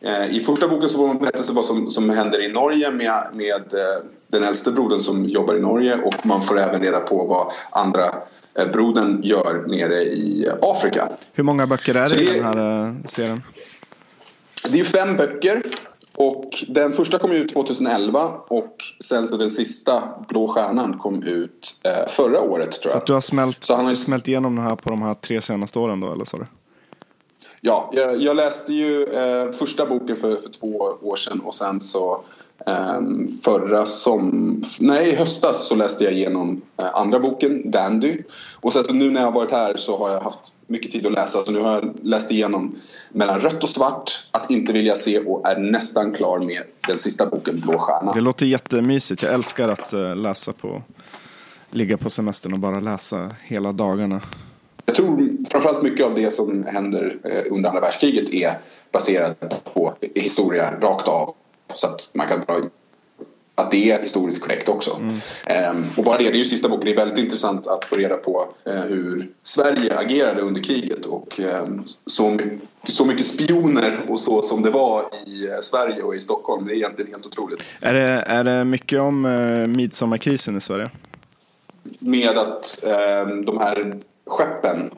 Eh, 0.00 0.36
I 0.36 0.40
första 0.40 0.68
boken 0.68 0.88
så 0.88 0.98
får 0.98 1.06
man 1.06 1.18
berättelse 1.18 1.52
vad 1.52 1.64
som, 1.64 1.90
som 1.90 2.10
händer 2.10 2.40
i 2.44 2.48
Norge 2.48 2.90
med, 2.90 3.28
med 3.32 3.74
eh, 3.74 4.04
den 4.30 4.42
äldste 4.42 4.70
brodern 4.70 5.00
som 5.00 5.24
jobbar 5.24 5.56
i 5.56 5.60
Norge 5.60 5.98
och 6.04 6.26
man 6.26 6.42
får 6.42 6.58
även 6.58 6.80
reda 6.80 7.00
på 7.00 7.24
vad 7.24 7.46
andra 7.70 8.04
eh, 8.04 8.12
brodern 8.66 9.20
gör 9.22 9.64
nere 9.68 10.02
i 10.02 10.48
Afrika. 10.62 11.08
Hur 11.32 11.44
många 11.44 11.66
böcker 11.66 11.94
är 11.94 12.08
Så 12.08 12.14
det 12.16 12.22
i 12.22 12.26
det- 12.26 12.32
den 12.34 12.44
här 12.44 12.86
eh, 12.86 12.92
serien? 13.06 13.42
Det 14.70 14.80
är 14.80 14.84
fem 14.84 15.16
böcker 15.16 15.62
och 16.16 16.64
den 16.68 16.92
första 16.92 17.18
kom 17.18 17.32
ut 17.32 17.52
2011 17.52 18.20
och 18.48 18.76
sen 19.04 19.28
så 19.28 19.36
den 19.36 19.50
sista, 19.50 20.02
Blå 20.28 20.48
stjärnan, 20.48 20.98
kom 20.98 21.22
ut 21.22 21.80
eh, 21.84 22.08
förra 22.08 22.40
året 22.40 22.72
tror 22.72 22.82
Så 22.82 22.88
jag. 22.88 22.96
att 22.96 23.06
du 23.06 23.12
har 23.12 23.20
smält, 23.20 23.64
Så 23.64 23.74
han 23.74 23.86
har 23.86 23.94
smält 23.94 24.28
igenom 24.28 24.56
den 24.56 24.64
här 24.64 24.76
på 24.76 24.90
de 24.90 25.02
här 25.02 25.14
tre 25.14 25.40
senaste 25.40 25.78
åren 25.78 26.00
då, 26.00 26.12
eller 26.12 26.24
så? 26.24 26.46
Ja, 27.60 27.90
jag, 27.94 28.16
jag 28.22 28.36
läste 28.36 28.72
ju 28.72 29.04
eh, 29.04 29.50
första 29.52 29.86
boken 29.86 30.16
för, 30.16 30.36
för 30.36 30.50
två 30.50 30.78
år 31.02 31.16
sedan 31.16 31.40
och 31.40 31.54
sen 31.54 31.80
så 31.80 32.12
eh, 32.12 32.20
förra 33.44 33.86
som... 33.86 34.62
Nej, 34.80 35.08
i 35.08 35.14
höstas 35.14 35.66
så 35.66 35.74
läste 35.74 36.04
jag 36.04 36.12
igenom 36.12 36.62
eh, 36.80 36.86
andra 36.94 37.20
boken, 37.20 37.70
Dandy. 37.70 38.18
Och 38.60 38.72
sen 38.72 38.84
så 38.84 38.92
nu 38.92 39.10
när 39.10 39.20
jag 39.20 39.26
har 39.26 39.32
varit 39.32 39.50
här 39.50 39.76
så 39.76 39.98
har 39.98 40.10
jag 40.10 40.20
haft 40.20 40.52
mycket 40.66 40.90
tid 40.90 41.06
att 41.06 41.12
läsa. 41.12 41.44
Så 41.44 41.52
nu 41.52 41.60
har 41.60 41.72
jag 41.72 41.94
läst 42.02 42.30
igenom 42.30 42.74
Mellan 43.12 43.40
rött 43.40 43.62
och 43.62 43.68
svart, 43.68 44.28
Att 44.30 44.50
inte 44.50 44.72
vilja 44.72 44.94
se 44.94 45.18
och 45.18 45.48
är 45.48 45.56
nästan 45.58 46.12
klar 46.12 46.38
med 46.38 46.62
den 46.86 46.98
sista 46.98 47.26
boken, 47.26 47.60
Blå 47.60 47.78
stjärna. 47.78 48.12
Det 48.14 48.20
låter 48.20 48.46
jättemysigt. 48.46 49.22
Jag 49.22 49.34
älskar 49.34 49.68
att 49.68 49.92
eh, 49.92 50.16
läsa 50.16 50.52
på, 50.52 50.82
ligga 51.70 51.96
på 51.96 52.10
semestern 52.10 52.52
och 52.52 52.58
bara 52.58 52.80
läsa 52.80 53.30
hela 53.44 53.72
dagarna. 53.72 54.20
Jag 54.86 54.94
tror 54.94 55.30
framförallt 55.50 55.82
mycket 55.82 56.06
av 56.06 56.14
det 56.14 56.30
som 56.30 56.64
händer 56.66 57.16
eh, 57.24 57.52
under 57.56 57.68
andra 57.68 57.80
världskriget 57.80 58.30
är 58.30 58.58
baserat 58.92 59.64
på 59.74 59.94
historia 60.14 60.70
rakt 60.80 61.08
av. 61.08 61.34
Så 61.74 61.86
att 61.86 62.10
man 62.14 62.28
kan 62.28 62.44
dra 62.44 62.60
att 63.58 63.70
det 63.70 63.90
är 63.90 64.02
historiskt 64.02 64.42
korrekt 64.42 64.68
också. 64.68 64.96
Mm. 64.96 65.14
Ehm, 65.46 65.84
och 65.96 66.04
bara 66.04 66.18
det, 66.18 66.24
det 66.24 66.36
är 66.36 66.38
ju 66.38 66.44
sista 66.44 66.68
boken, 66.68 66.84
det 66.84 66.90
är 66.90 66.96
väldigt 66.96 67.18
intressant 67.18 67.66
att 67.66 67.84
få 67.84 67.96
reda 67.96 68.16
på 68.16 68.48
eh, 68.64 68.80
hur 68.80 69.28
Sverige 69.42 69.98
agerade 69.98 70.40
under 70.40 70.62
kriget 70.62 71.06
och 71.06 71.40
eh, 71.40 71.66
så, 72.06 72.30
mycket, 72.30 72.52
så 72.88 73.04
mycket 73.04 73.26
spioner 73.26 74.00
och 74.08 74.20
så 74.20 74.42
som 74.42 74.62
det 74.62 74.70
var 74.70 75.02
i 75.26 75.46
eh, 75.46 75.60
Sverige 75.62 76.02
och 76.02 76.14
i 76.14 76.20
Stockholm. 76.20 76.66
Det 76.66 76.72
är 76.72 76.76
egentligen 76.76 77.12
helt 77.12 77.26
otroligt. 77.26 77.62
Är 77.80 77.94
det, 77.94 78.24
är 78.26 78.44
det 78.44 78.64
mycket 78.64 79.00
om 79.00 79.24
eh, 79.24 79.66
midsommarkrisen 79.66 80.56
i 80.56 80.60
Sverige? 80.60 80.90
Med 81.98 82.38
att 82.38 82.84
eh, 82.84 83.26
de 83.44 83.58
här 83.58 83.94
skeppen 84.26 84.90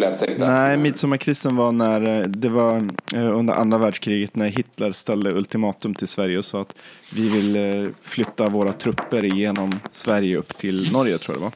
blev 0.00 0.12
sänkta? 0.12 0.50
Nej, 0.50 0.76
midsommarkrisen 0.76 1.56
var 1.56 1.72
när 1.72 2.18
eh, 2.18 2.26
det 2.26 2.48
var 2.48 2.76
eh, 3.14 3.38
under 3.38 3.54
andra 3.54 3.78
världskriget 3.78 4.36
när 4.36 4.48
Hitler 4.48 4.92
ställde 4.92 5.32
ultimatum 5.32 5.94
till 5.94 6.08
Sverige 6.08 6.38
och 6.38 6.44
sa 6.44 6.60
att 6.60 6.74
vi 7.14 7.28
vill 7.28 7.56
eh, 7.56 7.88
flytta 8.02 8.48
våra 8.48 8.72
trupper 8.72 9.22
genom 9.22 9.70
Sverige 9.92 10.36
upp 10.36 10.48
till 10.48 10.92
Norge 10.92 11.18
tror 11.18 11.36
jag 11.36 11.40
det 11.40 11.44
var. 11.44 11.52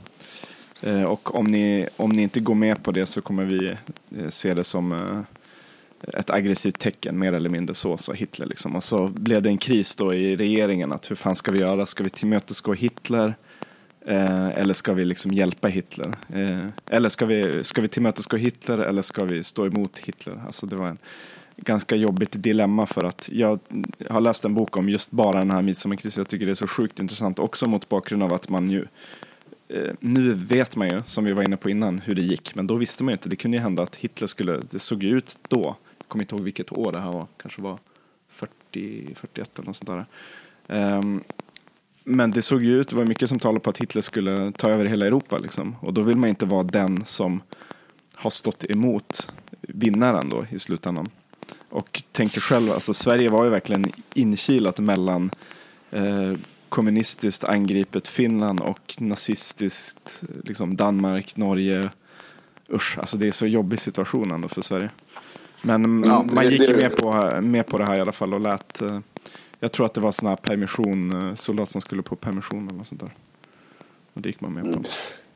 Och 1.06 1.34
om 1.34 1.50
ni, 1.50 1.86
om 1.96 2.10
ni 2.10 2.22
inte 2.22 2.40
går 2.40 2.54
med 2.54 2.82
på 2.82 2.90
det 2.92 3.06
så 3.06 3.20
kommer 3.22 3.44
vi 3.44 3.76
se 4.28 4.54
det 4.54 4.64
som 4.64 4.92
ett 6.12 6.30
aggressivt 6.30 6.78
tecken, 6.78 7.18
mer 7.18 7.32
eller 7.32 7.50
mindre 7.50 7.74
så, 7.74 7.96
sa 7.98 8.12
Hitler. 8.12 8.46
Liksom. 8.46 8.76
Och 8.76 8.84
så 8.84 9.06
blev 9.06 9.42
det 9.42 9.48
en 9.48 9.58
kris 9.58 9.96
då 9.96 10.14
i 10.14 10.36
regeringen, 10.36 10.92
att 10.92 11.10
hur 11.10 11.16
fan 11.16 11.36
ska 11.36 11.52
vi 11.52 11.58
göra? 11.58 11.86
Ska 11.86 12.04
vi 12.04 12.10
tillmötesgå 12.10 12.72
Hitler? 12.72 13.34
Eh, 14.04 14.58
eller 14.58 14.74
ska 14.74 14.92
vi 14.92 15.04
liksom 15.04 15.32
hjälpa 15.32 15.68
Hitler? 15.68 16.14
Eh, 16.34 16.66
eller 16.86 17.08
ska 17.08 17.26
vi, 17.26 17.64
ska 17.64 17.80
vi 17.80 17.88
tillmötesgå 17.88 18.36
Hitler 18.36 18.78
eller 18.78 19.02
ska 19.02 19.24
vi 19.24 19.44
stå 19.44 19.66
emot 19.66 19.98
Hitler? 19.98 20.42
Alltså 20.46 20.66
det 20.66 20.76
var 20.76 20.88
en 20.88 20.98
ganska 21.56 21.96
jobbigt 21.96 22.42
dilemma 22.42 22.86
för 22.86 23.04
att 23.04 23.28
jag 23.32 23.58
har 24.10 24.20
läst 24.20 24.44
en 24.44 24.54
bok 24.54 24.76
om 24.76 24.88
just 24.88 25.10
bara 25.10 25.38
den 25.38 25.50
här 25.50 25.62
midsommarkrisen. 25.62 26.20
Jag 26.20 26.28
tycker 26.28 26.46
det 26.46 26.52
är 26.52 26.54
så 26.54 26.66
sjukt 26.66 27.00
intressant 27.00 27.38
också 27.38 27.66
mot 27.66 27.88
bakgrund 27.88 28.22
av 28.22 28.32
att 28.32 28.48
man 28.48 28.70
ju 28.70 28.86
eh, 29.68 29.92
nu 30.00 30.32
vet 30.32 30.76
man 30.76 30.88
ju, 30.88 31.02
som 31.06 31.24
vi 31.24 31.32
var 31.32 31.42
inne 31.42 31.56
på 31.56 31.70
innan, 31.70 31.98
hur 31.98 32.14
det 32.14 32.22
gick. 32.22 32.54
Men 32.54 32.66
då 32.66 32.74
visste 32.74 33.04
man 33.04 33.12
ju 33.12 33.14
inte. 33.14 33.28
Det 33.28 33.36
kunde 33.36 33.56
ju 33.56 33.62
hända 33.62 33.82
att 33.82 33.96
Hitler 33.96 34.26
skulle, 34.26 34.60
det 34.70 34.78
såg 34.78 35.02
ju 35.02 35.16
ut 35.16 35.38
då, 35.48 35.76
jag 35.98 36.08
kommer 36.08 36.24
inte 36.24 36.34
ihåg 36.34 36.44
vilket 36.44 36.72
år 36.72 36.92
det 36.92 37.00
här 37.00 37.12
var, 37.12 37.26
kanske 37.36 37.62
var 37.62 37.78
40, 38.28 39.14
41 39.14 39.58
eller 39.58 39.66
något 39.66 39.76
sånt 39.76 39.90
där. 39.90 40.06
Um, 40.98 41.24
men 42.04 42.30
det 42.30 42.42
såg 42.42 42.62
ju 42.62 42.80
ut, 42.80 42.88
det 42.88 42.96
var 42.96 43.04
mycket 43.04 43.28
som 43.28 43.38
talade 43.38 43.60
på 43.60 43.70
att 43.70 43.78
Hitler 43.78 44.02
skulle 44.02 44.52
ta 44.52 44.68
över 44.68 44.84
hela 44.84 45.06
Europa. 45.06 45.38
Liksom. 45.38 45.76
Och 45.80 45.94
då 45.94 46.02
vill 46.02 46.16
man 46.16 46.28
inte 46.28 46.46
vara 46.46 46.62
den 46.62 47.04
som 47.04 47.42
har 48.14 48.30
stått 48.30 48.64
emot 48.64 49.32
vinnaren 49.60 50.28
då 50.28 50.46
i 50.50 50.58
slutändan. 50.58 51.08
Och 51.68 52.02
tänker 52.12 52.40
själv, 52.40 52.72
alltså 52.72 52.94
Sverige 52.94 53.28
var 53.28 53.44
ju 53.44 53.50
verkligen 53.50 53.92
inkilat 54.14 54.78
mellan 54.78 55.30
eh, 55.90 56.32
kommunistiskt 56.68 57.44
angripet 57.44 58.08
Finland 58.08 58.60
och 58.60 58.94
nazistiskt 58.98 60.22
liksom 60.44 60.76
Danmark, 60.76 61.36
Norge. 61.36 61.90
Usch, 62.72 62.98
alltså 62.98 63.16
det 63.16 63.28
är 63.28 63.32
så 63.32 63.46
jobbig 63.46 63.80
situation 63.80 64.30
ändå 64.30 64.48
för 64.48 64.62
Sverige. 64.62 64.90
Men 65.62 66.04
ja, 66.06 66.24
man 66.32 66.50
gick 66.50 66.68
ju 66.68 66.76
med 66.76 66.96
på, 66.96 67.40
med 67.40 67.66
på 67.66 67.78
det 67.78 67.84
här 67.84 67.96
i 67.96 68.00
alla 68.00 68.12
fall 68.12 68.34
och 68.34 68.40
lät 68.40 68.82
eh, 68.82 68.98
jag 69.64 69.72
tror 69.72 69.86
att 69.86 69.94
det 69.94 70.00
var 70.00 70.12
sån 70.12 70.28
här 70.28 70.36
permission, 70.36 71.28
eh, 71.28 71.34
soldat 71.34 71.70
som 71.70 71.80
skulle 71.80 72.02
på 72.02 72.16
permission 72.16 72.68
eller 72.68 72.78
något 72.78 72.86
sånt 72.86 73.00
där. 73.00 73.14
Och 74.12 74.22
det 74.22 74.28
gick 74.28 74.40
man 74.40 74.52
med 74.52 74.62
på. 74.62 74.68
Mm. 74.68 74.84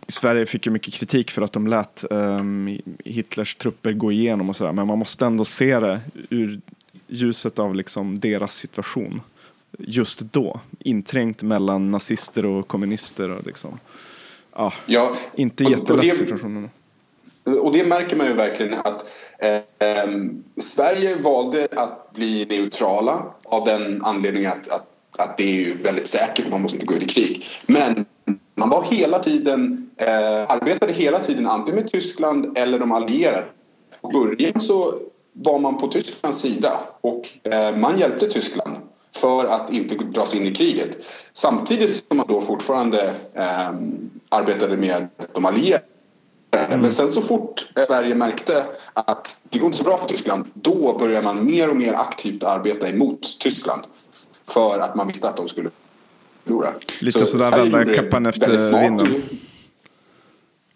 Sverige 0.09 0.47
fick 0.47 0.67
ju 0.67 0.73
mycket 0.73 0.95
kritik 0.95 1.31
för 1.31 1.43
att 1.43 1.53
de 1.53 1.67
lät 1.67 2.05
um, 2.11 2.79
Hitlers 3.05 3.55
trupper 3.55 3.93
gå 3.93 4.13
igenom 4.13 4.49
och 4.49 4.57
sådär. 4.57 4.73
Men 4.73 4.87
man 4.87 4.99
måste 4.99 5.27
ändå 5.27 5.45
se 5.45 5.81
det 5.81 6.01
ur 6.31 6.61
ljuset 7.07 7.59
av 7.59 7.75
liksom 7.75 8.21
deras 8.21 8.55
situation. 8.55 9.21
Just 9.79 10.21
då. 10.21 10.61
Inträngt 10.79 11.43
mellan 11.43 11.91
nazister 11.91 12.47
och 12.47 12.69
kommunister. 12.69 13.31
Och 13.31 13.47
liksom. 13.47 13.79
ah, 14.53 14.73
ja, 14.87 15.15
inte 15.35 15.65
jättelätt 15.65 16.17
situationen. 16.17 16.71
Och 17.45 17.73
det 17.73 17.85
märker 17.85 18.17
man 18.17 18.27
ju 18.27 18.33
verkligen 18.33 18.75
att 18.75 19.05
eh, 19.39 20.09
Sverige 20.57 21.23
valde 21.23 21.69
att 21.71 22.13
bli 22.13 22.47
neutrala 22.49 23.35
av 23.51 23.65
den 23.65 24.03
anledningen 24.05 24.53
att, 24.53 24.69
att, 24.69 24.87
att 25.19 25.37
det 25.37 25.43
är 25.43 25.55
ju 25.55 25.77
väldigt 25.77 26.09
säkert, 26.09 26.51
man 26.51 26.63
måste 26.63 26.77
inte 26.77 26.87
gå 26.87 26.95
ut 26.95 27.03
i 27.03 27.07
krig. 27.07 27.45
Men 27.67 28.05
man 28.55 28.71
var 28.71 28.83
hela 28.83 29.19
tiden, 29.19 29.91
eh, 29.97 30.51
arbetade 30.51 30.93
hela 30.93 31.19
tiden 31.19 31.47
antingen 31.47 31.81
med 31.81 31.91
Tyskland 31.93 32.59
eller 32.59 32.79
de 32.79 32.93
allierade. 32.93 33.45
I 34.09 34.13
början 34.13 34.61
så 34.61 34.95
var 35.33 35.59
man 35.59 35.79
på 35.79 35.87
Tysklands 35.87 36.41
sida 36.41 36.73
och 37.01 37.53
eh, 37.53 37.77
man 37.77 37.99
hjälpte 37.99 38.29
Tyskland 38.29 38.77
för 39.17 39.45
att 39.45 39.73
inte 39.73 39.95
dras 39.95 40.35
in 40.35 40.47
i 40.47 40.55
kriget. 40.55 40.99
Samtidigt 41.33 41.91
som 41.91 42.17
man 42.17 42.27
då 42.29 42.41
fortfarande 42.41 43.15
eh, 43.35 43.71
arbetade 44.29 44.77
med 44.77 45.09
de 45.33 45.45
allierade 45.47 45.85
Mm. 46.51 46.81
Men 46.81 46.93
sen 46.93 47.11
så 47.11 47.23
fort 47.23 47.69
Sverige 47.87 48.15
märkte 48.15 48.67
att 48.95 49.41
det 49.51 49.59
går 49.59 49.67
inte 49.67 49.79
så 49.79 49.85
bra 49.85 49.97
för 49.97 50.09
Tyskland 50.09 50.47
då 50.55 50.99
började 50.99 51.25
man 51.25 51.47
mer 51.47 51.71
och 51.71 51.77
mer 51.77 51.93
aktivt 51.93 52.45
arbeta 52.45 52.89
emot 52.89 53.39
Tyskland 53.41 53.83
för 54.49 54.79
att 54.79 54.95
man 54.95 55.09
visste 55.09 55.29
att 55.29 55.37
de 55.37 55.49
skulle 55.49 55.71
förlora. 56.45 56.73
Lite 57.01 57.19
så 57.19 57.27
sådär 57.27 57.65
vända 57.65 57.95
kappan 57.95 58.27
efter 58.27 58.81
vinden. 58.81 59.23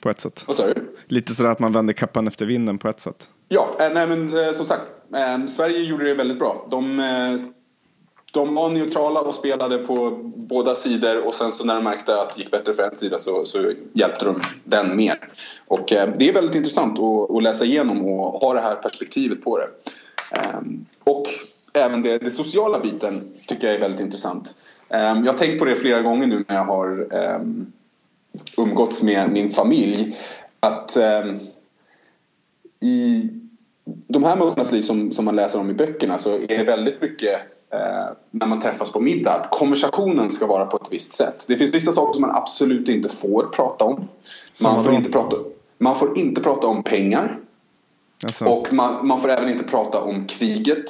På 0.00 0.10
ett 0.10 0.20
sätt. 0.20 0.44
Vad 0.46 0.56
sa 0.56 0.66
du? 0.66 0.96
Lite 1.06 1.34
sådär 1.34 1.50
att 1.50 1.58
man 1.58 1.72
vänder 1.72 1.94
kappan 1.94 2.26
efter 2.26 2.46
vinden 2.46 2.78
på 2.78 2.88
ett 2.88 3.00
sätt. 3.00 3.28
Ja, 3.48 3.68
eh, 3.80 3.88
nej 3.94 4.08
men 4.08 4.38
eh, 4.38 4.52
som 4.52 4.66
sagt. 4.66 4.82
Eh, 5.14 5.46
Sverige 5.46 5.78
gjorde 5.82 6.04
det 6.04 6.14
väldigt 6.14 6.38
bra. 6.38 6.66
De 6.70 7.00
de 8.32 8.54
var 8.54 8.70
neutrala 8.70 9.20
och 9.20 9.34
spelade 9.34 9.78
på 9.78 10.10
båda 10.36 10.74
sidor 10.74 11.26
och 11.26 11.34
sen 11.34 11.52
så 11.52 11.64
när 11.64 11.74
de 11.74 11.84
märkte 11.84 12.20
att 12.20 12.36
det 12.36 12.42
gick 12.42 12.50
bättre 12.50 12.74
för 12.74 12.82
en 12.82 12.96
sida 12.96 13.18
så, 13.18 13.44
så 13.44 13.72
hjälpte 13.92 14.24
de 14.24 14.40
den 14.64 14.96
mer. 14.96 15.28
Och 15.66 15.92
eh, 15.92 16.08
det 16.16 16.28
är 16.28 16.32
väldigt 16.32 16.54
intressant 16.54 16.98
att, 16.98 17.30
att, 17.30 17.42
läsa 17.42 17.64
igenom 17.64 18.04
och 18.04 18.40
ha 18.40 18.54
det 18.54 18.60
här 18.60 18.74
perspektivet 18.74 19.44
på 19.44 19.58
det. 19.58 19.68
Eh, 20.30 20.60
och 21.04 21.26
även 21.74 22.02
det, 22.02 22.18
det, 22.18 22.30
sociala 22.30 22.80
biten 22.80 23.20
tycker 23.46 23.66
jag 23.66 23.76
är 23.76 23.80
väldigt 23.80 24.00
intressant. 24.00 24.54
Eh, 24.88 25.00
jag 25.00 25.32
har 25.32 25.38
tänkt 25.38 25.58
på 25.58 25.64
det 25.64 25.76
flera 25.76 26.02
gånger 26.02 26.26
nu 26.26 26.44
när 26.48 26.56
jag 26.56 26.64
har 26.64 27.08
ehm, 27.12 27.72
umgåtts 28.58 29.02
med 29.02 29.30
min 29.30 29.50
familj. 29.50 30.16
Att 30.60 30.96
ehm, 30.96 31.38
i 32.80 33.28
de 33.84 34.24
här 34.24 34.36
människornas 34.36 34.72
liv 34.72 34.82
som, 34.82 35.12
som 35.12 35.24
man 35.24 35.36
läser 35.36 35.58
om 35.58 35.70
i 35.70 35.74
böckerna 35.74 36.18
så 36.18 36.34
är 36.34 36.58
det 36.58 36.64
väldigt 36.64 37.02
mycket 37.02 37.40
när 38.30 38.46
man 38.46 38.60
träffas 38.60 38.92
på 38.92 39.00
middag 39.00 39.32
att 39.32 39.50
konversationen 39.50 40.30
ska 40.30 40.46
vara 40.46 40.66
på 40.66 40.76
ett 40.76 40.88
visst 40.90 41.12
sätt. 41.12 41.44
Det 41.48 41.56
finns 41.56 41.74
vissa 41.74 41.92
saker 41.92 42.12
som 42.12 42.20
man 42.20 42.36
absolut 42.36 42.88
inte 42.88 43.08
får 43.08 43.42
prata 43.42 43.84
om. 43.84 44.08
Man 44.62 44.84
får, 44.84 44.94
inte 44.94 45.10
prata, 45.10 45.36
man 45.78 45.94
får 45.94 46.18
inte 46.18 46.40
prata 46.40 46.66
om 46.66 46.82
pengar. 46.82 47.38
Alltså. 48.22 48.44
Och 48.44 48.72
man, 48.72 49.06
man, 49.06 49.20
får 49.20 49.28
även 49.28 49.48
inte 49.50 49.64
prata 49.64 50.00
om 50.00 50.26
kriget. 50.26 50.84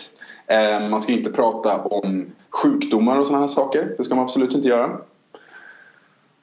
Eh, 0.46 0.88
man 0.88 1.00
ska 1.00 1.12
inte 1.12 1.30
prata 1.30 1.82
om 1.82 2.26
sjukdomar 2.50 3.18
och 3.18 3.26
sådana 3.26 3.42
här 3.42 3.48
saker. 3.48 3.94
Det 3.98 4.04
ska 4.04 4.14
man 4.14 4.24
absolut 4.24 4.54
inte 4.54 4.68
göra. 4.68 4.90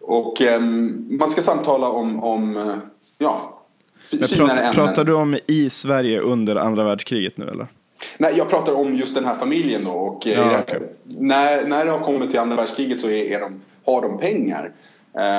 Och 0.02 0.42
eh, 0.42 0.62
man 1.10 1.32
ska 1.32 1.42
samtala 1.42 1.90
om, 1.90 2.24
om 2.24 2.58
eh, 2.58 2.76
ja, 3.18 3.62
finare 4.04 4.60
ämnen. 4.60 4.74
Pratar 4.74 5.04
du 5.04 5.14
om 5.14 5.38
i 5.48 5.70
Sverige 5.70 6.20
under 6.20 6.56
andra 6.56 6.84
världskriget 6.84 7.38
nu 7.38 7.48
eller? 7.48 7.68
Nej, 8.18 8.34
jag 8.38 8.50
pratar 8.50 8.74
om 8.74 8.96
just 8.96 9.16
den 9.16 9.26
här 9.26 9.36
familjen 9.36 9.84
då. 9.84 9.92
Och 9.92 10.28
eh, 10.28 10.34
ja, 10.34 10.60
okay. 10.62 10.80
när, 11.04 11.68
när 11.68 11.86
det 11.86 11.92
har 11.92 12.00
kommit 12.00 12.30
till 12.30 12.40
andra 12.40 12.56
världskriget 12.56 13.02
så 13.02 13.10
är, 13.10 13.24
är 13.24 13.40
de, 13.40 13.62
har 13.86 14.02
de 14.02 14.18
pengar. 14.18 14.72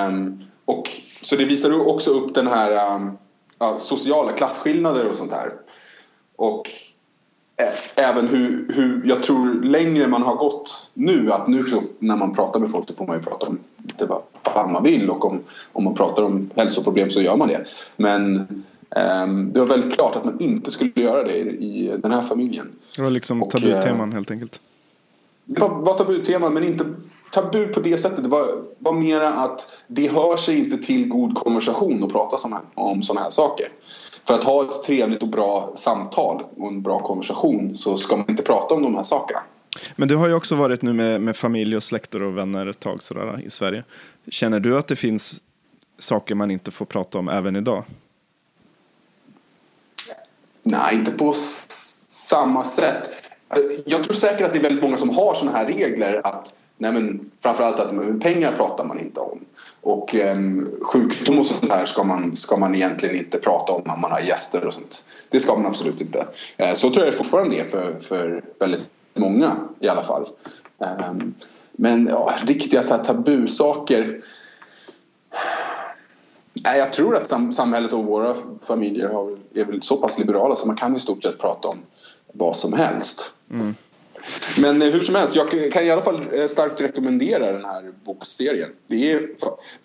Um, 0.09 0.41
och, 0.65 0.89
så 1.23 1.37
det 1.37 1.45
visar 1.45 1.89
också 1.89 2.11
upp 2.11 2.35
den 2.35 2.47
här 2.47 2.97
um, 2.97 3.19
ja, 3.59 3.77
sociala 3.79 4.33
klasskillnader 4.33 5.09
och 5.09 5.15
sånt 5.15 5.33
här. 5.33 5.53
Och 6.37 6.69
ä, 7.57 8.01
även 8.03 8.29
hur, 8.29 8.67
hur 8.75 9.03
jag 9.05 9.23
tror 9.23 9.63
längre 9.63 10.07
man 10.07 10.23
har 10.23 10.35
gått 10.35 10.93
nu 10.95 11.33
att 11.33 11.49
nu 11.49 11.65
så, 11.65 11.83
när 11.99 12.17
man 12.17 12.35
pratar 12.35 12.61
med 12.61 12.71
folk 12.71 12.89
så 12.89 12.95
får 12.95 13.07
man 13.07 13.17
ju 13.17 13.23
prata 13.23 13.47
om 13.47 13.59
lite 13.83 14.07
vad 14.07 14.23
fan 14.43 14.73
man 14.73 14.83
vill 14.83 15.11
och 15.11 15.25
om, 15.25 15.41
om 15.73 15.85
man 15.85 15.95
pratar 15.95 16.23
om 16.23 16.51
hälsoproblem 16.57 17.11
så 17.11 17.21
gör 17.21 17.37
man 17.37 17.49
det. 17.49 17.65
Men 17.97 18.47
det 19.53 19.61
var 19.61 19.67
väldigt 19.67 19.95
klart 19.95 20.17
att 20.17 20.25
man 20.25 20.41
inte 20.41 20.71
skulle 20.71 20.93
göra 20.95 21.23
det 21.23 21.37
i 21.39 21.97
den 22.03 22.13
här 22.13 22.23
familjen. 22.23 22.73
Det 22.97 23.03
var 23.03 23.11
liksom 23.11 23.49
tabuteman 23.51 24.09
eh, 24.09 24.15
helt 24.15 24.31
enkelt. 24.31 24.61
Det 25.45 25.61
var, 25.61 25.69
var 25.69 25.99
tabuteman 25.99 26.55
men 26.55 26.65
inte 26.65 26.85
tabu 27.33 27.67
på 27.67 27.81
det 27.81 27.99
sättet. 27.99 28.23
Det 28.23 28.29
var, 28.29 28.47
var 28.79 28.93
mera 28.93 29.29
att 29.29 29.83
det 29.87 30.09
hör 30.09 30.37
sig 30.37 30.59
inte 30.59 30.79
till 30.79 31.09
god 31.09 31.35
konversation 31.35 32.05
att 32.05 32.13
prata 32.13 32.37
som, 32.37 32.59
om 32.75 33.03
sådana 33.03 33.21
här 33.21 33.31
saker. 33.31 33.69
För 34.27 34.35
att 34.35 34.45
ha 34.45 34.65
ett 34.65 34.83
trevligt 34.83 35.23
och 35.23 35.29
bra 35.29 35.73
samtal 35.77 36.45
och 36.57 36.69
en 36.69 36.83
bra 36.83 37.01
konversation 37.01 37.77
så 37.77 37.97
ska 37.97 38.17
man 38.17 38.27
inte 38.29 38.43
prata 38.43 38.75
om 38.75 38.83
de 38.83 38.95
här 38.95 39.03
sakerna. 39.03 39.41
Men 39.97 40.09
du 40.09 40.17
har 40.17 40.29
ju 40.29 40.35
också 40.35 40.55
varit 40.55 40.83
nu 40.83 40.93
med, 40.93 41.21
med 41.21 41.37
familj 41.37 41.77
och 41.77 41.83
släkter 41.83 42.23
och 42.23 42.39
vänner 42.39 42.67
ett 42.67 42.81
tag 42.81 43.03
sådär 43.03 43.43
i 43.47 43.51
Sverige. 43.51 43.85
Känner 44.29 44.61
du 44.61 44.79
att 44.79 44.89
det 44.89 44.97
finns 44.97 45.41
saker 45.99 46.35
man 46.35 46.51
inte 46.51 46.71
får 46.71 46.87
prata 46.87 47.19
om 47.19 47.29
även 47.29 47.57
idag? 47.57 47.85
Nej, 50.71 50.95
inte 50.95 51.11
på 51.11 51.35
samma 52.07 52.65
sätt. 52.65 53.11
Alltså, 53.49 53.83
jag 53.87 54.05
tror 54.05 54.15
säkert 54.15 54.47
att 54.47 54.53
det 54.53 54.59
är 54.59 54.63
väldigt 54.63 54.83
många 54.83 54.97
som 54.97 55.11
har 55.11 55.35
sådana 55.35 55.59
här 55.59 55.67
regler 55.67 56.21
att 56.25 56.53
nej 56.79 56.93
men 56.93 57.31
framförallt 57.43 57.81
att 57.81 58.21
pengar 58.21 58.53
pratar 58.57 58.85
man 58.85 59.01
inte 59.01 59.21
om. 59.21 59.41
Och 59.81 60.15
eh, 60.15 60.39
sjukdom 60.83 61.39
och 61.39 61.47
sånt 61.47 61.73
här 61.73 61.85
ska 61.85 62.05
man, 62.05 62.37
ska 62.37 62.57
man 62.57 62.75
egentligen 62.75 63.17
inte 63.17 63.39
prata 63.39 63.73
om 63.73 63.83
när 63.85 63.97
man 63.97 64.13
har 64.13 64.21
gäster 64.21 64.67
och 64.67 64.73
sånt. 64.73 65.05
Det 65.31 65.41
ska 65.41 65.57
man 65.57 65.67
absolut 65.67 66.01
inte. 66.01 66.27
Eh, 66.57 66.75
så 66.75 66.91
tror 66.91 67.05
jag 67.05 67.15
det 67.15 67.17
fortfarande 67.17 67.57
är 67.57 67.65
för, 67.65 67.99
för 68.01 68.45
väldigt 68.59 68.81
många 69.15 69.53
i 69.81 69.89
alla 69.89 70.03
fall. 70.03 70.29
Eh, 70.83 71.15
men 71.73 72.07
ja, 72.07 72.33
riktiga 72.47 72.83
så 72.83 72.95
här 72.95 73.05
tabusaker. 73.05 74.21
Jag 76.65 76.93
tror 76.93 77.17
att 77.17 77.55
samhället 77.55 77.93
och 77.93 78.05
våra 78.05 78.35
familjer 78.67 79.09
har, 79.09 79.39
är 79.55 79.65
väl 79.65 79.83
så 79.83 79.97
pass 79.97 80.19
liberala 80.19 80.57
så 80.57 80.67
man 80.67 80.77
kan 80.77 80.97
i 80.97 81.01
stort 81.01 81.23
sett 81.23 81.39
prata 81.39 81.69
om 81.69 81.79
vad 82.33 82.57
som 82.57 82.73
helst. 82.73 83.35
Mm. 83.51 83.75
Men 84.59 84.83
hur 84.83 85.01
som 85.01 85.15
helst, 85.15 85.37
jag 85.37 85.73
kan 85.73 85.85
i 85.85 85.91
alla 85.91 86.03
fall 86.03 86.23
eh, 86.33 86.47
starkt 86.47 86.81
rekommendera 86.81 87.53
den 87.53 87.65
här 87.65 87.93
bokserien. 88.05 88.69
Det 88.87 89.13
är 89.13 89.27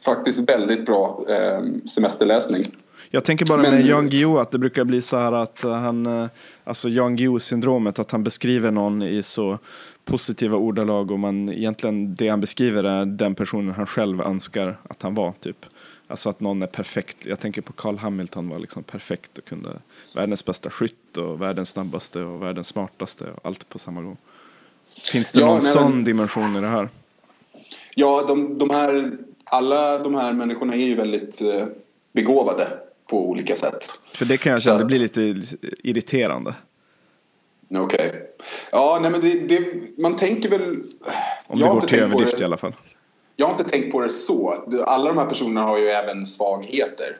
faktiskt 0.05 0.49
väldigt 0.49 0.85
bra 0.85 1.25
eh, 1.29 1.61
semesterläsning. 1.85 2.65
Jag 3.09 3.23
tänker 3.23 3.45
bara 3.45 3.61
Men... 3.61 3.71
med 3.71 3.85
Jan 3.85 4.09
Guillou 4.09 4.37
att 4.37 4.51
det 4.51 4.59
brukar 4.59 4.85
bli 4.85 5.01
så 5.01 5.17
här 5.17 5.31
att 5.31 5.63
han, 5.63 6.05
eh, 6.05 6.27
alltså 6.63 6.89
Jan 6.89 7.15
Guillou-syndromet, 7.15 7.99
att 7.99 8.11
han 8.11 8.23
beskriver 8.23 8.71
någon 8.71 9.01
i 9.01 9.23
så 9.23 9.59
positiva 10.05 10.57
ordalag 10.57 11.11
och 11.11 11.19
man 11.19 11.49
egentligen 11.49 12.15
det 12.15 12.27
han 12.27 12.41
beskriver 12.41 12.83
är 12.83 13.05
den 13.05 13.35
personen 13.35 13.73
han 13.73 13.87
själv 13.87 14.21
önskar 14.21 14.77
att 14.89 15.01
han 15.01 15.15
var 15.15 15.33
typ. 15.39 15.65
Alltså 16.07 16.29
att 16.29 16.39
någon 16.39 16.61
är 16.61 16.67
perfekt. 16.67 17.25
Jag 17.25 17.39
tänker 17.39 17.61
på 17.61 17.73
Carl 17.73 17.97
Hamilton 17.97 18.49
var 18.49 18.59
liksom 18.59 18.83
perfekt 18.83 19.37
och 19.37 19.45
kunde 19.45 19.79
världens 20.15 20.45
bästa 20.45 20.69
skytt 20.69 21.17
och 21.17 21.41
världens 21.41 21.69
snabbaste 21.69 22.21
och 22.21 22.41
världens 22.41 22.67
smartaste 22.67 23.25
och 23.25 23.39
allt 23.43 23.69
på 23.69 23.79
samma 23.79 24.01
gång. 24.01 24.17
Finns 25.11 25.31
det 25.31 25.39
ja, 25.39 25.45
någon 25.45 25.59
nej, 25.63 25.71
sån 25.71 25.91
men... 25.91 26.03
dimension 26.03 26.55
i 26.55 26.61
det 26.61 26.67
här? 26.67 26.89
Ja, 27.95 28.25
de, 28.27 28.57
de 28.57 28.69
här, 28.69 29.17
alla 29.43 29.97
de 29.97 30.15
här 30.15 30.33
människorna 30.33 30.73
är 30.73 30.85
ju 30.85 30.95
väldigt 30.95 31.41
eh, 31.41 31.65
begåvade 32.11 32.67
på 33.07 33.29
olika 33.29 33.55
sätt. 33.55 33.85
För 34.05 34.25
det 34.25 34.37
kan 34.37 34.51
jag 34.51 34.61
känna, 34.61 34.77
det 34.77 34.85
blir 34.85 34.99
lite 34.99 35.21
irriterande. 35.83 36.55
Okej. 37.69 38.07
Okay. 38.07 38.21
Ja, 38.71 38.99
nej 39.01 39.11
men 39.11 39.21
det, 39.21 39.39
det, 39.39 39.73
man 40.01 40.15
tänker 40.15 40.49
väl... 40.49 40.75
Om 41.47 41.59
det 41.59 41.65
går 41.65 41.81
till 41.81 41.99
överdrift 41.99 42.41
i 42.41 42.43
alla 42.43 42.57
fall. 42.57 42.73
Jag 43.35 43.45
har 43.45 43.51
inte 43.51 43.63
tänkt 43.63 43.91
på 43.91 44.01
det 44.01 44.09
så. 44.09 44.55
Alla 44.85 45.07
de 45.07 45.17
här 45.17 45.25
personerna 45.25 45.61
har 45.61 45.77
ju 45.77 45.87
även 45.87 46.25
svagheter. 46.25 47.17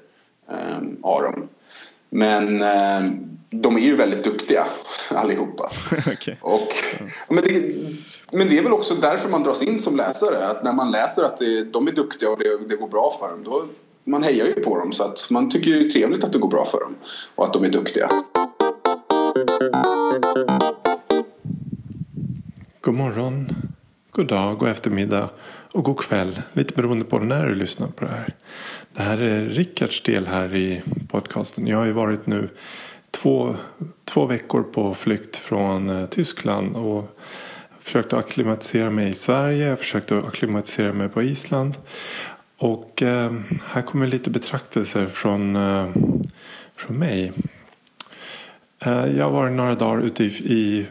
Eh, 0.50 0.82
har 1.04 1.48
Men 2.10 2.62
eh, 2.62 3.12
de 3.50 3.76
är 3.78 3.82
ju 3.82 3.96
väldigt 3.96 4.24
duktiga 4.24 4.66
allihopa. 5.12 5.70
okay. 6.14 6.36
och, 6.42 6.68
men, 7.30 7.44
det, 7.44 7.76
men 8.32 8.50
det 8.50 8.58
är 8.58 8.64
väl 8.64 8.74
också 8.74 8.96
därför 8.96 9.30
man 9.30 9.44
dras 9.44 9.64
in 9.64 9.80
som 9.80 9.96
läsare. 9.96 10.48
Att 10.48 10.64
när 10.64 10.74
man 10.74 10.92
läser 10.92 11.24
att 11.24 11.38
det, 11.38 11.64
de 11.64 11.88
är 11.88 11.92
duktiga 11.92 12.30
och 12.30 12.40
det, 12.40 12.68
det 12.70 12.76
går 12.76 12.88
bra 12.88 13.12
för 13.20 13.28
dem. 13.30 13.44
Då, 13.44 13.66
man 14.04 14.24
hejar 14.24 14.46
ju 14.46 14.54
på 14.54 14.78
dem 14.78 14.94
så 14.94 15.04
att 15.04 15.28
man 15.30 15.50
tycker 15.50 15.72
det 15.72 15.86
är 15.86 15.90
trevligt 15.90 16.24
att 16.24 16.34
det 16.34 16.40
går 16.40 16.50
bra 16.50 16.66
för 16.66 16.80
dem. 16.80 16.96
Och 17.36 17.46
att 17.46 17.54
de 17.54 17.64
är 17.64 17.70
duktiga. 17.70 18.10
God 22.82 22.94
morgon, 22.94 23.56
god 24.12 24.28
dag, 24.28 24.58
god 24.58 24.70
eftermiddag 24.70 25.30
och 25.76 25.84
god 25.84 26.00
kväll. 26.00 26.42
Lite 26.54 26.74
beroende 26.74 27.06
på 27.06 27.20
när 27.20 27.46
du 27.46 27.56
lyssnar 27.56 27.88
på 27.88 28.06
det 28.06 28.12
här. 28.12 28.34
Det 28.94 29.02
här 29.04 29.18
är 29.18 29.46
Rickards 29.46 30.02
del 30.02 30.28
här 30.28 30.56
i 30.56 30.82
podcasten. 31.08 31.68
Jag 31.68 31.78
har 31.78 31.86
ju 31.86 31.92
varit 31.92 32.28
nu 32.28 32.50
två, 33.12 33.56
två 34.06 34.26
veckor 34.26 34.64
på 34.64 34.94
flykt 34.94 35.36
från 35.36 35.90
eh, 35.90 36.06
Tyskland 36.06 36.76
och 36.76 37.18
försökt 37.80 38.14
att 38.14 38.20
acklimatisera 38.20 38.90
mig 38.90 39.10
i 39.10 39.14
Sverige. 39.14 39.68
Jag 39.68 39.80
försökte 39.80 40.18
att 40.18 40.26
acklimatisera 40.26 40.94
mig 40.94 41.10
på 41.10 41.24
Island. 41.24 41.78
Och 42.58 43.04
eh, 43.04 43.34
här 43.66 43.82
kommer 43.82 44.08
lite 44.08 44.30
betraktelser 44.30 45.08
från, 45.08 45.56
eh, 45.56 45.90
från 46.76 47.00
mig. 47.00 47.32
Eh, 48.80 49.06
jag 49.18 49.26
har 49.26 49.32
varit 49.32 49.54
några 49.54 49.76
dagar 49.76 50.02
ute 50.02 50.24
i, 50.24 50.28
i, 50.28 50.88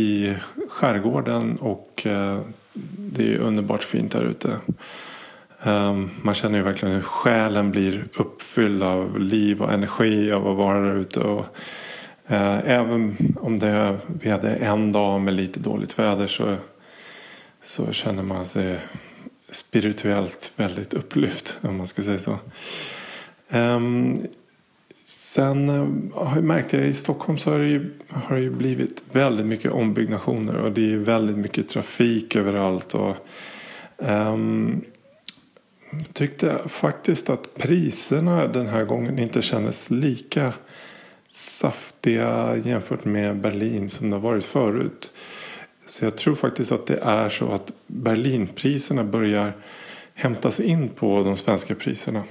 i 0.00 0.34
skärgården 0.68 1.56
och 1.56 2.06
eh, 2.06 2.40
det 2.72 3.22
är 3.22 3.28
ju 3.28 3.38
underbart 3.38 3.82
fint 3.82 4.12
där 4.12 4.22
ute. 4.22 4.58
Um, 5.62 6.10
man 6.22 6.34
känner 6.34 6.58
ju 6.58 6.64
verkligen 6.64 6.94
hur 6.94 7.02
själen 7.02 7.70
blir 7.70 8.08
uppfylld 8.14 8.82
av 8.82 9.20
liv 9.20 9.62
och 9.62 9.72
energi 9.72 10.32
av 10.32 10.48
att 10.48 10.56
vara 10.56 10.80
där 10.80 10.96
ute. 10.96 11.20
Och, 11.20 11.46
uh, 12.30 12.70
även 12.70 13.16
om 13.40 13.58
det, 13.58 13.98
vi 14.06 14.30
hade 14.30 14.50
en 14.54 14.92
dag 14.92 15.20
med 15.20 15.34
lite 15.34 15.60
dåligt 15.60 15.98
väder 15.98 16.26
så, 16.26 16.56
så 17.62 17.92
känner 17.92 18.22
man 18.22 18.46
sig 18.46 18.78
spirituellt 19.50 20.52
väldigt 20.56 20.94
upplyft 20.94 21.58
om 21.60 21.76
man 21.76 21.86
ska 21.86 22.02
säga 22.02 22.18
så. 22.18 22.38
Um, 23.48 24.18
sen 25.10 25.68
eh, 25.68 26.42
märkte 26.42 26.76
jag 26.76 26.86
i 26.86 26.94
Stockholm 26.94 27.38
så 27.38 27.50
har 27.50 27.58
det, 27.58 27.68
ju, 27.68 27.90
har 28.08 28.36
det 28.36 28.42
ju 28.42 28.50
blivit 28.50 29.02
väldigt 29.12 29.46
mycket 29.46 29.72
ombyggnationer 29.72 30.56
och 30.56 30.72
det 30.72 30.92
är 30.92 30.96
väldigt 30.96 31.38
mycket 31.38 31.68
trafik 31.68 32.36
överallt. 32.36 32.94
Och, 32.94 33.16
um, 33.96 34.84
jag 35.90 36.14
tyckte 36.14 36.58
faktiskt 36.66 37.30
att 37.30 37.54
priserna 37.54 38.46
den 38.46 38.66
här 38.66 38.84
gången 38.84 39.18
inte 39.18 39.42
kändes 39.42 39.90
lika 39.90 40.52
saftiga 41.28 42.56
jämfört 42.56 43.04
med 43.04 43.36
Berlin 43.36 43.90
som 43.90 44.10
det 44.10 44.16
har 44.16 44.20
varit 44.20 44.44
förut. 44.44 45.12
Så 45.86 46.04
jag 46.04 46.16
tror 46.16 46.34
faktiskt 46.34 46.72
att 46.72 46.86
det 46.86 46.98
är 46.98 47.28
så 47.28 47.52
att 47.52 47.72
Berlinpriserna 47.86 49.04
börjar 49.04 49.52
hämtas 50.14 50.60
in 50.60 50.88
på 50.88 51.22
de 51.22 51.36
svenska 51.36 51.74
priserna. 51.74 52.22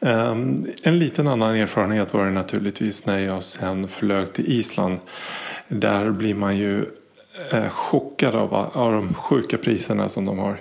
Ehm, 0.00 0.66
en 0.82 0.98
liten 0.98 1.28
annan 1.28 1.54
erfarenhet 1.54 2.14
var 2.14 2.24
det 2.24 2.30
naturligtvis 2.30 3.06
när 3.06 3.18
jag 3.18 3.42
sen 3.42 3.88
flög 3.88 4.32
till 4.32 4.52
Island. 4.52 4.98
Där 5.68 6.10
blir 6.10 6.34
man 6.34 6.56
ju 6.56 6.84
eh, 7.50 7.68
chockad 7.68 8.34
av, 8.34 8.54
av 8.54 8.92
de 8.92 9.14
sjuka 9.14 9.58
priserna 9.58 10.08
som 10.08 10.24
de 10.24 10.38
har. 10.38 10.60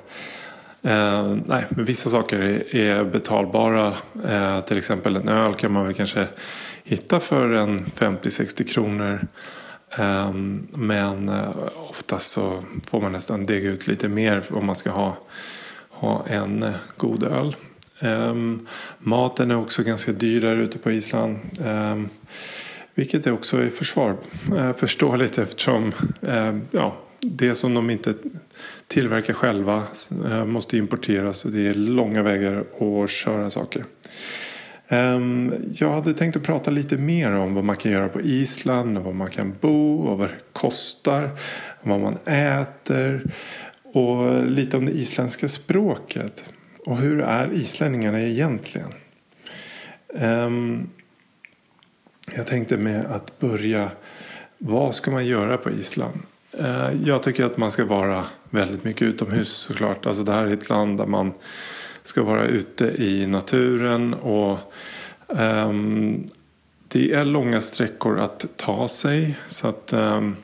Eh, 0.81 1.37
nej, 1.45 1.65
men 1.69 1.85
vissa 1.85 2.09
saker 2.09 2.39
är, 2.75 3.03
betalbara. 3.03 3.93
Eh, 4.27 4.61
till 4.61 4.77
exempel 4.77 5.15
en 5.15 5.27
öl 5.27 5.53
kan 5.53 5.71
man 5.71 5.85
väl 5.85 5.93
kanske 5.93 6.27
hitta 6.83 7.19
för 7.19 7.51
en 7.51 7.85
50-60 7.85 8.63
kronor. 8.63 9.27
Eh, 9.97 10.33
men 10.71 11.29
eh, 11.29 11.49
oftast 11.89 12.31
så 12.31 12.63
får 12.85 13.01
man 13.01 13.11
nästan 13.11 13.45
dega 13.45 13.69
ut 13.69 13.87
lite 13.87 14.07
mer 14.07 14.43
om 14.49 14.65
man 14.65 14.75
ska 14.75 14.91
ha, 14.91 15.17
ha 15.89 16.25
en 16.27 16.63
eh, 16.63 16.73
god 16.97 17.23
öl. 17.23 17.55
Um, 18.01 18.67
maten 18.99 19.51
är 19.51 19.57
också 19.57 19.83
ganska 19.83 20.11
dyr 20.11 20.41
där 20.41 20.55
ute 20.55 20.77
på 20.77 20.91
Island. 20.91 21.39
Um, 21.65 22.09
vilket 22.95 23.27
är 23.27 23.31
också 23.31 23.57
är 23.57 23.69
försvar, 23.69 24.17
uh, 24.53 24.73
förståeligt 24.73 25.37
eftersom 25.37 25.93
uh, 26.27 26.57
ja, 26.71 26.97
det 27.19 27.55
som 27.55 27.73
de 27.73 27.89
inte 27.89 28.13
tillverkar 28.87 29.33
själva 29.33 29.83
uh, 30.25 30.45
måste 30.45 30.77
importeras 30.77 31.45
och 31.45 31.51
det 31.51 31.67
är 31.67 31.73
långa 31.73 32.23
vägar 32.23 32.63
att 32.79 33.09
köra 33.09 33.49
saker. 33.49 33.85
Um, 34.89 35.53
jag 35.73 35.91
hade 35.91 36.13
tänkt 36.13 36.37
att 36.37 36.43
prata 36.43 36.71
lite 36.71 36.97
mer 36.97 37.31
om 37.31 37.53
vad 37.53 37.63
man 37.63 37.75
kan 37.75 37.91
göra 37.91 38.09
på 38.09 38.21
Island, 38.21 38.97
och 38.97 39.03
var 39.03 39.13
man 39.13 39.29
kan 39.29 39.55
bo 39.61 39.99
och 39.99 40.17
vad 40.17 40.27
det 40.27 40.35
kostar, 40.53 41.29
vad 41.81 41.99
man 41.99 42.17
äter 42.25 43.21
och 43.83 44.45
lite 44.45 44.77
om 44.77 44.85
det 44.85 44.91
isländska 44.91 45.47
språket. 45.47 46.49
Och 46.87 46.97
hur 46.97 47.21
är 47.21 47.53
islänningarna 47.53 48.21
egentligen? 48.21 48.93
Um, 50.07 50.89
jag 52.35 52.47
tänkte 52.47 52.77
med 52.77 53.05
att 53.05 53.39
börja. 53.39 53.91
Vad 54.57 54.95
ska 54.95 55.11
man 55.11 55.25
göra 55.25 55.57
på 55.57 55.71
Island? 55.71 56.19
Uh, 56.59 56.89
jag 57.05 57.23
tycker 57.23 57.45
att 57.45 57.57
man 57.57 57.71
ska 57.71 57.85
vara 57.85 58.25
väldigt 58.49 58.83
mycket 58.83 59.01
utomhus 59.01 59.49
såklart. 59.49 60.05
Alltså 60.05 60.23
det 60.23 60.31
här 60.31 60.45
är 60.45 60.53
ett 60.53 60.69
land 60.69 60.97
där 60.97 61.05
man 61.05 61.33
ska 62.03 62.23
vara 62.23 62.45
ute 62.45 62.85
i 62.85 63.27
naturen. 63.27 64.13
och 64.13 64.57
um, 65.27 66.29
Det 66.87 67.13
är 67.13 67.25
långa 67.25 67.61
sträckor 67.61 68.19
att 68.19 68.45
ta 68.55 68.87
sig. 68.87 69.37
så 69.47 69.67
att 69.67 69.93
um, 69.93 70.35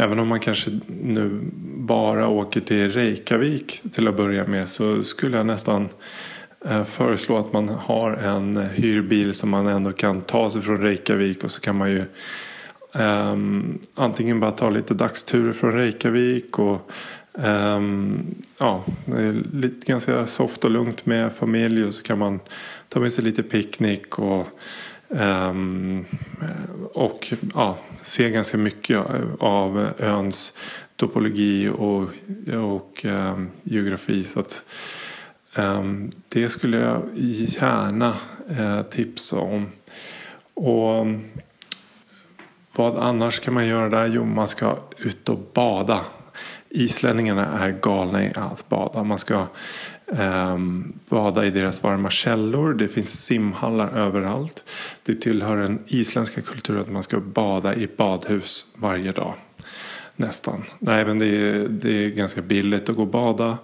Även 0.00 0.18
om 0.18 0.28
man 0.28 0.40
kanske 0.40 0.70
nu 0.86 1.40
bara 1.76 2.28
åker 2.28 2.60
till 2.60 2.92
Reykjavik 2.92 3.82
till 3.92 4.08
att 4.08 4.16
börja 4.16 4.46
med 4.46 4.68
så 4.68 5.02
skulle 5.02 5.36
jag 5.36 5.46
nästan 5.46 5.88
eh, 6.64 6.84
föreslå 6.84 7.38
att 7.38 7.52
man 7.52 7.68
har 7.68 8.12
en 8.12 8.56
hyrbil 8.56 9.34
som 9.34 9.50
man 9.50 9.66
ändå 9.66 9.92
kan 9.92 10.20
ta 10.20 10.50
sig 10.50 10.62
från 10.62 10.82
Reykjavik 10.82 11.44
och 11.44 11.50
så 11.50 11.60
kan 11.60 11.76
man 11.76 11.90
ju 11.90 12.04
um, 12.92 13.78
antingen 13.94 14.40
bara 14.40 14.50
ta 14.50 14.70
lite 14.70 14.94
dagsturer 14.94 15.52
från 15.52 15.72
Reykjavik 15.72 16.58
och 16.58 16.90
um, 17.32 18.34
ja, 18.58 18.84
det 19.04 19.20
är 19.20 19.42
lite, 19.52 19.86
ganska 19.86 20.26
soft 20.26 20.64
och 20.64 20.70
lugnt 20.70 21.06
med 21.06 21.32
familj 21.32 21.84
och 21.84 21.94
så 21.94 22.02
kan 22.02 22.18
man 22.18 22.40
ta 22.88 23.00
med 23.00 23.12
sig 23.12 23.24
lite 23.24 23.42
picknick 23.42 24.18
och 24.18 24.48
Um, 25.08 26.04
och 26.92 27.32
ja, 27.54 27.78
ser 28.02 28.28
ganska 28.28 28.58
mycket 28.58 29.00
av 29.38 29.90
öns 29.98 30.52
topologi 30.96 31.68
och, 31.68 32.08
och 32.54 33.04
um, 33.04 33.50
geografi. 33.62 34.24
Så 34.24 34.40
att, 34.40 34.62
um, 35.56 36.12
det 36.28 36.48
skulle 36.48 36.78
jag 36.78 37.02
gärna 37.60 38.14
uh, 38.50 38.82
tipsa 38.82 39.38
om. 39.38 39.66
Och 40.54 41.06
vad 42.76 42.98
annars 42.98 43.40
kan 43.40 43.54
man 43.54 43.66
göra 43.66 43.88
där? 43.88 44.06
Jo, 44.06 44.24
man 44.24 44.48
ska 44.48 44.76
ut 44.96 45.28
och 45.28 45.40
bada. 45.54 46.04
Islänningarna 46.68 47.58
är 47.58 47.70
galna 47.70 48.24
i 48.24 48.32
att 48.34 48.68
bada. 48.68 49.02
Man 49.02 49.18
ska 49.18 49.46
Ehm, 50.12 50.92
bada 51.08 51.46
i 51.46 51.50
deras 51.50 51.82
varma 51.82 52.10
källor. 52.10 52.74
Det 52.74 52.88
finns 52.88 53.24
simhallar 53.24 53.88
överallt. 53.88 54.64
Det 55.02 55.14
tillhör 55.14 55.56
den 55.56 55.78
isländska 55.86 56.42
kulturen 56.42 56.80
att 56.80 56.90
man 56.90 57.02
ska 57.02 57.20
bada 57.20 57.74
i 57.74 57.88
badhus 57.96 58.66
varje 58.74 59.12
dag. 59.12 59.34
Nästan. 60.16 60.64
Nej, 60.78 61.04
men 61.04 61.18
det 61.18 61.26
är, 61.26 61.68
det 61.68 62.04
är 62.04 62.08
ganska 62.08 62.42
billigt 62.42 62.88
att 62.88 62.96
gå 62.96 63.02
och 63.02 63.08
bada. 63.08 63.58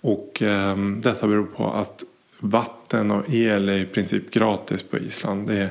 Och 0.00 0.42
um, 0.42 1.00
detta 1.00 1.26
beror 1.26 1.46
på 1.46 1.72
att 1.72 2.04
vatten 2.38 3.10
och 3.10 3.24
el 3.28 3.68
är 3.68 3.78
i 3.78 3.86
princip 3.86 4.30
gratis 4.30 4.82
på 4.82 4.98
Island. 4.98 5.48
Det 5.48 5.70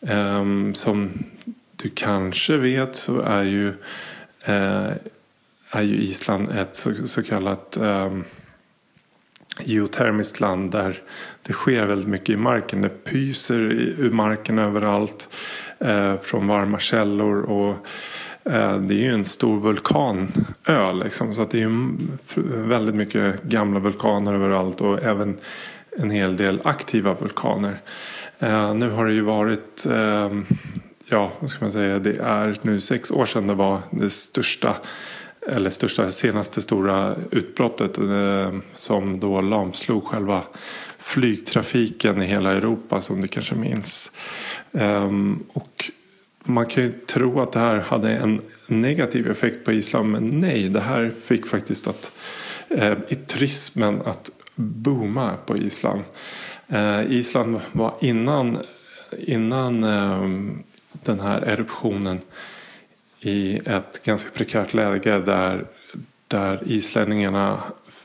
är, 0.00 0.38
um, 0.40 0.74
som 0.74 1.10
du 1.76 1.88
kanske 1.88 2.56
vet 2.56 2.96
så 2.96 3.20
är 3.20 3.42
ju, 3.42 3.68
uh, 4.48 4.90
är 5.70 5.82
ju 5.82 5.96
Island 5.96 6.50
ett 6.50 6.76
så, 6.76 6.92
så 7.06 7.22
kallat 7.22 7.78
um, 7.80 8.24
geotermiskt 9.66 10.40
land 10.40 10.70
där 10.70 11.02
det 11.42 11.52
sker 11.52 11.86
väldigt 11.86 12.08
mycket 12.08 12.30
i 12.30 12.36
marken. 12.36 12.82
Det 12.82 13.04
pyser 13.04 13.60
ur 13.98 14.10
marken 14.10 14.58
överallt 14.58 15.28
eh, 15.78 16.16
från 16.22 16.48
varma 16.48 16.78
källor. 16.78 17.42
och 17.42 17.86
eh, 18.52 18.76
Det 18.76 18.94
är 18.94 19.02
ju 19.02 19.14
en 19.14 19.24
stor 19.24 19.60
vulkanö 19.60 20.92
liksom, 21.04 21.34
så 21.34 21.42
att 21.42 21.50
det 21.50 21.62
är 21.62 21.70
väldigt 22.68 22.94
mycket 22.94 23.42
gamla 23.42 23.80
vulkaner 23.80 24.34
överallt 24.34 24.80
och 24.80 25.02
även 25.02 25.36
en 25.98 26.10
hel 26.10 26.36
del 26.36 26.60
aktiva 26.64 27.14
vulkaner. 27.14 27.80
Eh, 28.38 28.74
nu 28.74 28.90
har 28.90 29.06
det 29.06 29.12
ju 29.12 29.20
varit 29.22 29.86
eh, 29.86 30.30
ja, 31.06 31.32
vad 31.40 31.50
ska 31.50 31.64
man 31.64 31.72
säga, 31.72 31.98
det 31.98 32.16
är 32.16 32.58
nu 32.62 32.80
sex 32.80 33.10
år 33.10 33.26
sedan 33.26 33.46
det 33.46 33.54
var 33.54 33.80
det 33.90 34.10
största 34.10 34.76
eller 35.48 35.70
största 35.70 36.10
senaste 36.10 36.62
stora 36.62 37.16
utbrottet 37.30 37.98
eh, 37.98 38.52
som 38.72 39.20
då 39.20 39.40
lamslog 39.40 40.04
själva 40.04 40.42
flygtrafiken 40.98 42.22
i 42.22 42.26
hela 42.26 42.52
Europa 42.52 43.00
som 43.00 43.20
du 43.20 43.28
kanske 43.28 43.54
minns. 43.54 44.12
Ehm, 44.72 45.44
och 45.52 45.90
man 46.44 46.66
kan 46.66 46.82
ju 46.82 46.92
tro 46.92 47.40
att 47.40 47.52
det 47.52 47.58
här 47.58 47.78
hade 47.78 48.10
en 48.10 48.40
negativ 48.66 49.30
effekt 49.30 49.64
på 49.64 49.72
Island 49.72 50.10
men 50.10 50.40
nej, 50.40 50.68
det 50.68 50.80
här 50.80 51.12
fick 51.20 51.46
faktiskt 51.46 51.86
att, 51.86 52.12
eh, 52.68 52.96
i 53.08 53.14
turismen 53.14 54.02
att 54.04 54.30
booma 54.54 55.36
på 55.46 55.56
Island. 55.56 56.02
Eh, 56.68 57.12
Island 57.12 57.60
var 57.72 57.94
innan, 58.00 58.58
innan 59.18 59.84
ehm, 59.84 60.62
den 60.92 61.20
här 61.20 61.42
eruptionen 61.42 62.20
i 63.24 63.60
ett 63.66 64.04
ganska 64.04 64.30
prekärt 64.30 64.74
läge 64.74 65.18
där, 65.18 65.64
där 66.28 66.62
islänningarna 66.66 67.62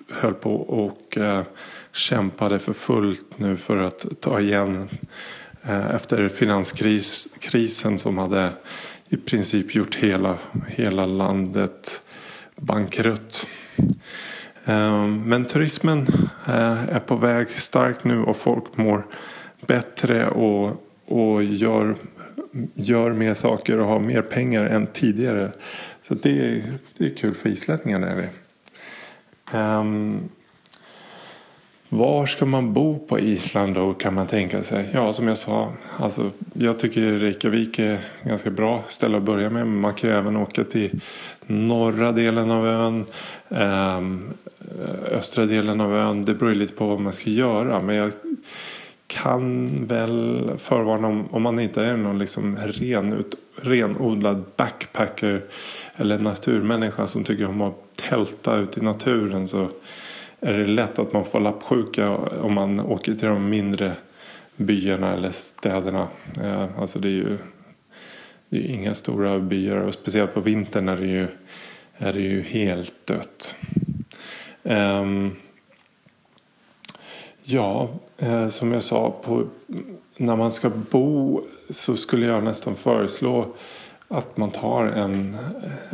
höll 0.10 0.34
på 0.34 0.56
och 0.56 1.18
eh, 1.18 1.44
kämpade 1.92 2.60
för 2.60 2.74
fullt 2.74 3.26
nu 3.40 3.58
för 3.58 3.78
att 3.78 4.06
ta 4.20 4.40
igen 4.40 4.90
eh, 5.64 5.96
efter 5.96 6.30
finanskrisen 6.30 8.00
som 8.00 8.18
hade 8.18 8.52
i 9.10 9.18
princip 9.18 9.76
gjort 9.76 9.96
hela, 9.96 10.38
hela 10.68 11.06
landet 11.06 12.02
bankrutt. 12.56 13.48
Eh, 14.66 15.08
men 15.08 15.46
turismen 15.46 16.08
eh, 16.48 16.90
är 16.90 17.00
på 17.00 17.16
väg 17.16 17.50
starkt 17.50 18.04
nu 18.04 18.24
och 18.24 18.38
folk 18.38 18.78
mår 18.78 19.06
bättre 19.68 20.30
och, 20.30 20.84
och 21.06 21.44
gör 21.44 21.96
gör 22.74 23.14
mer 23.14 23.34
saker 23.34 23.80
och 23.80 23.88
har 23.88 24.00
mer 24.00 24.22
pengar 24.22 24.66
än 24.66 24.88
tidigare. 24.88 25.52
Så 26.04 26.14
det 26.14 26.48
är, 26.48 26.64
det 26.98 27.06
är 27.06 27.16
kul 27.16 27.36
för 27.36 27.50
islänningarna. 27.50 28.08
Är 28.08 28.16
det. 28.16 28.30
Um, 29.58 30.30
var 31.90 32.26
ska 32.26 32.46
man 32.46 32.74
bo 32.74 33.00
på 33.00 33.20
Island 33.20 33.76
då 33.76 33.94
kan 33.94 34.14
man 34.14 34.28
tänka 34.28 34.64
sig? 34.64 34.90
Ja, 34.94 35.14
som 35.14 35.28
jag 35.28 35.38
sa, 35.38 35.74
alltså, 35.98 36.32
jag 36.54 36.80
tycker 36.80 37.02
Reykjavik 37.02 37.80
är 37.80 37.94
ett 37.94 38.02
ganska 38.24 38.50
bra 38.50 38.84
ställe 38.88 39.18
att 39.18 39.24
börja 39.24 39.50
med. 39.50 39.68
Men 39.68 39.80
man 39.80 39.94
kan 39.94 40.10
ju 40.10 40.16
även 40.16 40.38
åka 40.38 40.64
till 40.64 41.02
norra 41.46 42.12
delen 42.12 42.52
av 42.52 42.68
ön, 42.68 43.06
um, 43.50 44.34
östra 45.12 45.46
delen 45.46 45.82
av 45.82 45.96
ön. 45.96 46.26
Det 46.26 46.34
beror 46.34 46.54
lite 46.54 46.74
på 46.74 46.88
vad 46.88 47.00
man 47.00 47.14
ska 47.14 47.30
göra. 47.30 47.82
Men 47.82 47.96
jag 47.96 48.12
kan 49.08 49.86
väl 49.86 50.52
förvarna 50.58 51.08
om, 51.08 51.28
om 51.32 51.42
man 51.42 51.60
inte 51.60 51.84
är 51.84 51.98
någon 51.98 52.20
liksom 52.20 52.58
renut, 52.58 53.36
renodlad 53.56 54.44
backpacker 54.56 55.44
eller 55.96 56.20
naturmänniska 56.20 57.08
som 57.08 57.24
tycker 57.24 57.50
om 57.50 57.62
att 57.62 57.96
tälta 57.96 58.56
ut 58.56 58.78
i 58.78 58.82
naturen 58.82 59.48
så 59.48 59.70
är 60.40 60.54
det 60.54 60.66
lätt 60.66 61.00
att 61.00 61.14
man 61.14 61.26
får 61.26 61.40
lappsjuka 61.40 62.10
om 62.18 62.54
man 62.54 62.80
åker 62.80 63.16
till 63.16 63.28
de 63.28 63.50
mindre 63.50 63.94
byarna 64.56 65.14
eller 65.14 65.32
städerna. 65.32 66.08
Eh, 66.44 66.80
alltså 66.80 67.00
det 67.00 67.08
är 67.08 67.12
ju 67.12 67.38
det 68.50 68.58
är 68.58 68.70
inga 68.70 68.94
stora 68.94 69.40
byar 69.40 69.78
och 69.78 69.94
speciellt 69.94 70.34
på 70.34 70.40
vintern 70.40 70.90
är 70.90 70.98
det 70.98 71.08
ju, 71.08 71.28
är 71.98 72.14
det 72.14 72.22
ju 72.22 72.42
helt 72.42 73.06
dött. 73.06 73.56
Um, 74.64 75.36
Ja, 77.50 77.90
eh, 78.18 78.48
som 78.48 78.72
jag 78.72 78.84
sa, 78.84 79.14
på, 79.24 79.48
när 80.18 80.36
man 80.36 80.52
ska 80.52 80.70
bo 80.70 81.42
så 81.70 81.98
skulle 81.98 82.26
jag 82.26 82.44
nästan 82.44 82.76
föreslå 82.76 83.48
att 84.08 84.38
man 84.38 84.52
tar 84.52 84.86
en, 84.86 85.38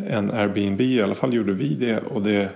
en 0.08 0.32
Airbnb. 0.32 0.82
I 0.82 1.02
alla 1.02 1.16
fall 1.16 1.34
gjorde 1.34 1.54
vi 1.54 1.76
det 1.76 2.00
och 2.00 2.22
det 2.22 2.50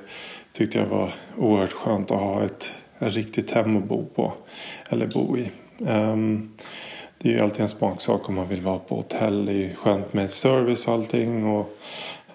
tyckte 0.54 0.78
jag 0.78 0.86
var 0.86 1.14
oerhört 1.38 1.74
skönt 1.74 2.12
att 2.12 2.20
ha 2.20 2.44
ett, 2.44 2.72
ett 3.00 3.14
riktigt 3.14 3.52
hem 3.52 3.78
att 3.78 3.84
bo 3.84 4.06
på. 4.06 4.34
Eller 4.90 5.08
bo 5.08 5.38
i. 5.38 5.52
Um, 5.80 6.54
det 7.18 7.30
är 7.30 7.34
ju 7.34 7.40
alltid 7.40 7.62
en 7.62 7.70
smaksak 7.70 8.30
om 8.30 8.36
man 8.36 8.48
vill 8.48 8.62
vara 8.62 8.80
på 8.80 8.96
hotell. 8.96 9.46
Det 9.46 9.54
är 9.54 9.76
skönt 9.76 10.14
med 10.14 10.30
service 10.30 10.88
och 10.88 10.94
allting. 10.94 11.46
Och, 11.46 11.78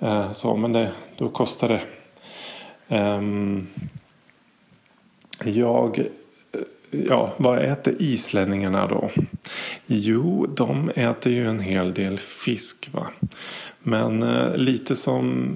uh, 0.03 0.33
så, 0.33 0.57
men 0.57 0.73
det, 0.73 0.93
då 1.19 1.29
kostar 1.29 1.69
det. 1.69 1.83
Um, 2.97 3.69
jag 5.45 6.07
ja, 6.93 7.33
vad 7.37 7.59
äter 7.59 7.95
islänningarna 7.99 8.87
då? 8.87 9.11
Jo, 9.87 10.47
de 10.47 10.91
äter 10.97 11.33
ju 11.33 11.47
en 11.47 11.61
hel 11.61 11.95
del 11.95 12.19
fisk. 12.19 12.89
va. 12.93 13.07
Men 13.79 14.23
eh, 14.23 14.57
lite 14.57 14.97
som 14.97 15.55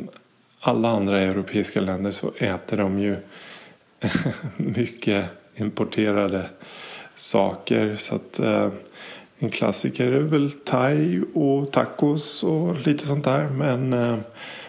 alla 0.61 0.89
andra 0.89 1.21
europeiska 1.21 1.81
länder 1.81 2.11
så 2.11 2.33
äter 2.39 2.77
de 2.77 2.99
ju 2.99 3.17
mycket 4.57 5.25
importerade 5.57 6.49
saker. 7.15 7.97
Så 7.97 8.15
att 8.15 8.39
eh, 8.39 8.69
en 9.39 9.51
klassiker 9.51 10.13
är 10.13 10.21
väl 10.21 10.53
thai 10.53 11.23
och 11.35 11.73
tacos 11.73 12.43
och 12.43 12.87
lite 12.87 13.07
sånt 13.07 13.25
där. 13.25 13.49
Men 13.49 13.93
eh, 13.93 14.17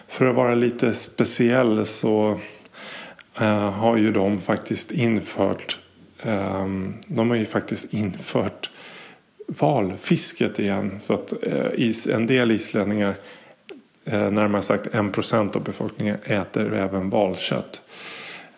för 0.08 0.26
att 0.26 0.36
vara 0.36 0.56
lite 0.56 0.94
speciell 0.94 1.86
så 1.86 2.40
eh, 3.40 3.72
har 3.72 3.98
ju 3.98 4.12
de 4.12 4.40
faktiskt 4.40 4.92
infört 4.92 5.80
Ehm, 6.24 6.94
de 7.08 7.30
har 7.30 7.38
ju 7.38 7.46
faktiskt 7.46 7.94
infört 7.94 8.70
valfisket 9.48 10.60
igen. 10.60 10.96
Så 11.00 11.14
att 11.14 11.34
eh, 11.44 12.14
en 12.16 12.28
del 12.28 12.52
islänningar, 12.52 13.16
eh, 14.06 14.32
närmare 14.32 14.62
sagt 14.62 14.96
en 14.96 15.12
procent 15.12 15.56
av 15.56 15.64
befolkningen, 15.64 16.18
äter 16.24 16.74
även 16.74 17.10
valkött. 17.10 17.82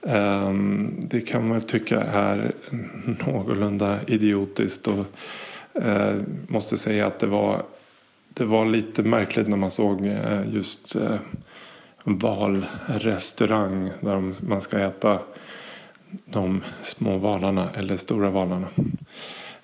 Ehm, 0.07 0.93
det 1.01 1.21
kan 1.21 1.47
man 1.47 1.61
tycka 1.61 2.01
är 2.01 2.51
någorlunda 3.25 3.99
idiotiskt 4.07 4.87
och 4.87 5.05
eh, 5.83 6.15
måste 6.47 6.77
säga 6.77 7.07
att 7.07 7.19
det 7.19 7.27
var, 7.27 7.63
det 8.29 8.45
var 8.45 8.65
lite 8.65 9.03
märkligt 9.03 9.47
när 9.47 9.57
man 9.57 9.71
såg 9.71 10.11
just 10.51 10.95
valrestaurang 12.03 13.91
där 13.99 14.45
man 14.47 14.61
ska 14.61 14.79
äta 14.79 15.19
de 16.25 16.61
små 16.81 17.17
valarna 17.17 17.69
eller 17.75 17.97
stora 17.97 18.29
valarna. 18.29 18.67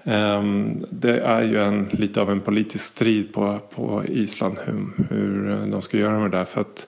Ehm, 0.03 0.85
det 0.89 1.19
är 1.19 1.43
ju 1.43 1.63
en, 1.63 1.87
lite 1.91 2.21
av 2.21 2.31
en 2.31 2.41
politisk 2.41 2.85
strid 2.85 3.33
på, 3.33 3.59
på 3.75 4.03
Island 4.05 4.57
hur, 4.65 5.05
hur 5.09 5.67
de 5.71 5.81
ska 5.81 5.97
göra 5.97 6.19
med 6.19 6.31
det 6.31 6.37
där. 6.37 6.45
För 6.45 6.61
att 6.61 6.87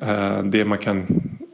eh, 0.00 0.42
det 0.42 0.64
man 0.64 0.78
kan 0.78 1.06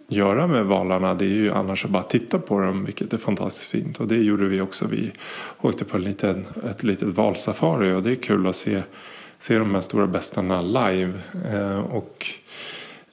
göra 0.09 0.47
med 0.47 0.67
valarna 0.67 1.15
det 1.15 1.25
är 1.25 1.29
ju 1.29 1.53
annars 1.53 1.85
att 1.85 1.91
bara 1.91 2.03
titta 2.03 2.39
på 2.39 2.61
dem 2.61 2.85
vilket 2.85 3.13
är 3.13 3.19
fantastiskt 3.19 3.71
fint. 3.71 4.01
Och 4.01 4.09
det 4.09 4.17
gjorde 4.17 4.49
vi 4.49 4.61
också. 4.61 4.87
Vi 4.87 5.13
åkte 5.61 5.85
på 5.85 5.97
en 5.97 6.03
liten, 6.03 6.47
ett 6.71 6.83
litet 6.83 7.09
valsafari 7.09 7.93
och 7.93 8.03
det 8.03 8.11
är 8.11 8.15
kul 8.15 8.47
att 8.47 8.57
se, 8.57 8.83
se 9.39 9.59
de 9.59 9.75
här 9.75 9.81
stora 9.81 10.07
bästarna 10.07 10.63
live. 10.63 11.13
Eh, 11.53 11.79
och 11.79 12.27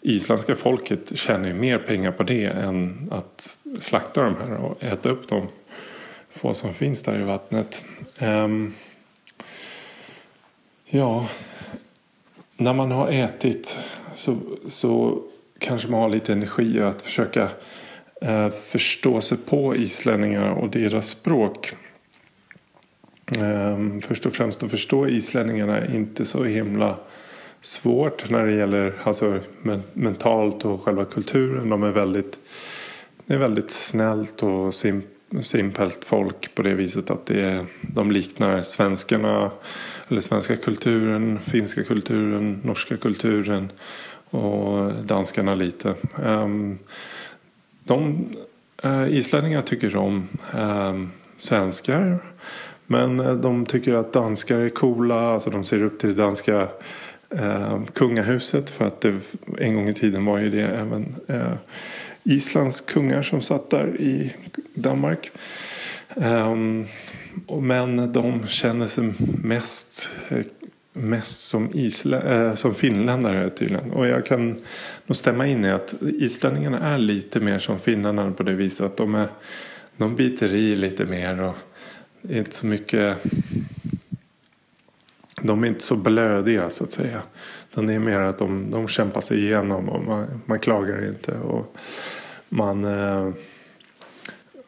isländska 0.01 0.55
folket 0.55 1.17
tjänar 1.17 1.47
ju 1.47 1.53
mer 1.53 1.77
pengar 1.77 2.12
på 2.12 2.23
det 2.23 2.45
än 2.45 3.07
att 3.12 3.57
slakta 3.79 4.21
de 4.21 4.36
här 4.36 4.57
och 4.57 4.83
äta 4.83 5.09
upp 5.09 5.27
de 5.27 5.47
få 6.29 6.53
som 6.53 6.73
finns 6.73 7.03
där 7.03 7.19
i 7.19 7.23
vattnet. 7.23 7.86
Um, 8.21 8.73
ja, 10.86 11.27
när 12.57 12.73
man 12.73 12.91
har 12.91 13.07
ätit 13.07 13.77
så, 14.15 14.38
så 14.67 15.23
kanske 15.59 15.88
man 15.88 16.01
har 16.01 16.09
lite 16.09 16.33
energi 16.33 16.81
att 16.81 17.01
försöka 17.01 17.49
uh, 18.25 18.49
förstå 18.49 19.21
sig 19.21 19.38
på 19.38 19.75
islänningar 19.75 20.51
och 20.51 20.69
deras 20.69 21.09
språk. 21.09 21.75
Um, 23.39 24.01
först 24.01 24.25
och 24.25 24.33
främst 24.33 24.63
att 24.63 24.71
förstå 24.71 25.07
islänningarna 25.07 25.77
är 25.77 25.95
inte 25.95 26.25
så 26.25 26.43
himla 26.43 26.97
svårt 27.62 28.29
när 28.29 28.45
det 28.45 28.53
gäller 28.53 28.93
alltså, 29.03 29.39
men, 29.62 29.83
mentalt 29.93 30.65
och 30.65 30.81
själva 30.81 31.05
kulturen. 31.05 31.69
De 31.69 31.83
är 31.83 31.91
väldigt, 31.91 32.39
det 33.25 33.33
är 33.33 33.38
väldigt 33.38 33.71
snällt 33.71 34.43
och 34.43 34.73
sim, 34.73 35.01
simpelt 35.41 36.05
folk 36.05 36.55
på 36.55 36.62
det 36.62 36.73
viset 36.73 37.09
att 37.09 37.25
det 37.25 37.41
är, 37.41 37.65
de 37.81 38.12
liknar 38.12 38.62
svenskarna 38.62 39.51
eller 40.07 40.21
svenska 40.21 40.57
kulturen, 40.57 41.39
finska 41.39 41.83
kulturen, 41.83 42.62
norska 42.63 42.97
kulturen 42.97 43.71
och 44.29 44.93
danskarna 44.93 45.55
lite. 45.55 45.93
Um, 46.15 46.79
de 47.83 48.27
uh, 48.86 49.17
islänningar 49.17 49.62
tycker 49.62 49.95
om 49.95 50.27
um, 50.53 51.12
svenskar. 51.38 52.19
Men 52.88 53.19
eh, 53.19 53.33
de 53.33 53.65
tycker 53.65 53.93
att 53.93 54.13
danskar 54.13 54.59
är 54.59 54.69
coola. 54.69 55.33
Alltså 55.33 55.49
de 55.49 55.65
ser 55.65 55.81
upp 55.83 55.99
till 55.99 56.09
det 56.09 56.23
danska 56.23 56.67
ehm, 57.29 57.86
kungahuset. 57.86 58.69
För 58.69 58.86
att 58.86 59.01
det, 59.01 59.19
en 59.59 59.75
gång 59.75 59.88
i 59.88 59.93
tiden 59.93 60.25
var 60.25 60.38
ju 60.38 60.49
det 60.49 60.62
även 60.62 61.15
eh, 61.27 61.53
Islands 62.23 62.81
kungar 62.81 63.21
som 63.21 63.41
satt 63.41 63.69
där 63.69 64.01
i 64.01 64.33
Danmark. 64.73 65.31
Ehm, 66.15 66.86
men 67.62 68.12
de 68.12 68.47
känner 68.47 68.88
sig 68.88 69.13
mest 69.43 70.09
eh, 70.29 70.45
mest 70.93 71.47
som, 71.47 71.69
isla, 71.73 72.21
äh, 72.21 72.55
som 72.55 72.75
finländare 72.75 73.49
tydligen. 73.49 73.91
Och 73.91 74.07
jag 74.07 74.25
kan 74.25 74.62
nog 75.05 75.15
stämma 75.15 75.47
in 75.47 75.65
i 75.65 75.71
att 75.71 75.93
islänningarna 76.01 76.79
är 76.79 76.97
lite 76.97 77.39
mer 77.39 77.59
som 77.59 77.79
finnarna 77.79 78.31
på 78.31 78.43
det 78.43 78.53
viset 78.53 78.86
att 78.86 78.97
de, 78.97 79.15
är, 79.15 79.27
de 79.97 80.15
biter 80.15 80.55
i 80.55 80.75
lite 80.75 81.05
mer 81.05 81.41
och 81.41 81.55
är 82.29 82.38
inte 82.38 82.55
så 82.55 82.65
mycket 82.65 83.17
de 85.41 85.63
är 85.63 85.67
inte 85.67 85.83
så 85.83 85.95
blödiga 85.95 86.69
så 86.69 86.83
att 86.83 86.91
säga. 86.91 87.21
Utan 87.73 87.88
det 87.88 87.93
är 87.93 87.99
mer 87.99 88.19
att 88.19 88.38
de, 88.38 88.71
de 88.71 88.88
kämpar 88.88 89.21
sig 89.21 89.45
igenom 89.45 89.89
och 89.89 90.03
man, 90.03 90.41
man 90.45 90.59
klagar 90.59 91.07
inte. 91.07 91.38
Och 91.38 91.75
man 92.49 92.86
eh, 92.86 93.29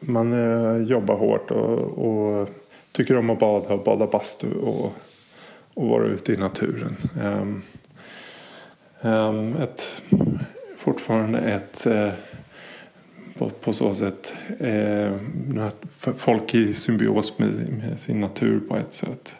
man 0.00 0.32
eh, 0.32 0.82
jobbar 0.88 1.16
hårt 1.16 1.50
och, 1.50 1.78
och, 1.78 2.48
tycker 2.92 3.16
om 3.16 3.30
att 3.30 3.38
bada 3.38 3.74
och 3.74 3.84
bada 3.84 4.06
bastu. 4.06 4.52
Och, 4.52 4.92
och 5.74 5.88
vara 5.88 6.06
ute 6.06 6.32
i 6.32 6.36
naturen. 6.36 6.96
Um, 7.22 7.62
um, 9.00 9.52
ett, 9.52 10.02
fortfarande 10.76 11.38
ett 11.38 11.86
eh, 11.86 12.10
på, 13.38 13.50
på, 13.50 13.72
så 13.72 13.94
sätt 13.94 14.34
eh, 14.58 15.12
folk 16.16 16.54
i 16.54 16.74
symbios 16.74 17.38
med, 17.38 17.48
med, 17.48 17.98
sin 18.00 18.20
natur 18.20 18.60
på 18.68 18.76
ett 18.76 18.94
sätt. 18.94 19.36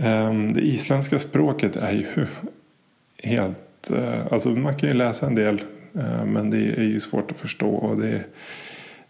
Ehm, 0.00 0.52
det 0.52 0.60
isländska 0.60 1.18
språket 1.18 1.76
är 1.76 1.92
ju 1.92 2.26
helt... 3.22 3.90
Eh, 3.94 4.32
alltså 4.32 4.48
man 4.48 4.76
kan 4.76 4.88
ju 4.88 4.94
läsa 4.94 5.26
en 5.26 5.34
del 5.34 5.62
eh, 5.94 6.24
men 6.24 6.50
det 6.50 6.58
är 6.58 6.84
ju 6.84 7.00
svårt 7.00 7.30
att 7.30 7.38
förstå. 7.38 7.70
Och 7.70 8.00
det, 8.00 8.24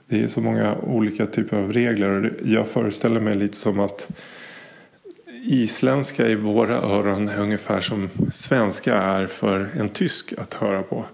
det 0.07 0.23
är 0.23 0.27
så 0.27 0.41
många 0.41 0.77
olika 0.77 1.27
typer 1.27 1.57
av 1.57 1.73
regler. 1.73 2.35
Jag 2.45 2.69
föreställer 2.69 3.21
mig 3.21 3.35
lite 3.35 3.57
som 3.57 3.81
att 3.81 4.09
isländska 5.45 6.29
i 6.29 6.35
våra 6.35 6.77
öron 6.77 7.29
är 7.29 7.41
ungefär 7.41 7.81
som 7.81 8.09
svenska 8.33 8.95
är 8.95 9.27
för 9.27 9.71
en 9.75 9.89
tysk 9.89 10.33
att 10.39 10.55
höra 10.55 10.83
på. 10.83 11.05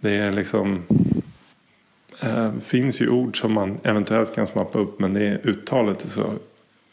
Det 0.00 0.16
är 0.16 0.32
liksom 0.32 0.82
äh, 2.22 2.52
finns 2.60 3.00
ju 3.00 3.08
ord 3.08 3.40
som 3.40 3.52
man 3.52 3.78
eventuellt 3.82 4.34
kan 4.34 4.46
snappa 4.46 4.78
upp 4.78 5.00
men 5.00 5.14
det 5.14 5.26
är, 5.26 5.40
uttalet 5.44 6.04
är 6.04 6.08
så 6.08 6.34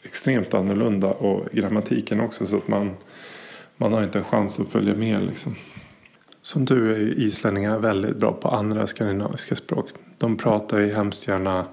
extremt 0.02 0.54
annorlunda 0.54 1.08
och 1.08 1.46
grammatiken 1.52 2.20
också 2.20 2.46
så 2.46 2.56
att 2.56 2.68
man, 2.68 2.96
man 3.76 3.92
har 3.92 4.02
inte 4.02 4.18
en 4.18 4.24
chans 4.24 4.60
att 4.60 4.68
följa 4.68 4.94
med 4.94 5.22
liksom. 5.22 5.54
Som 6.42 6.64
du 6.64 6.94
är 6.94 6.98
ju 6.98 7.14
islänningar 7.14 7.78
väldigt 7.78 8.16
bra 8.16 8.32
på 8.32 8.48
andra 8.48 8.86
skandinaviska 8.86 9.56
språk. 9.56 9.88
De 10.18 10.36
pratar 10.36 10.78
ju 10.78 10.94
hemskt 10.94 11.28
gärna 11.28 11.64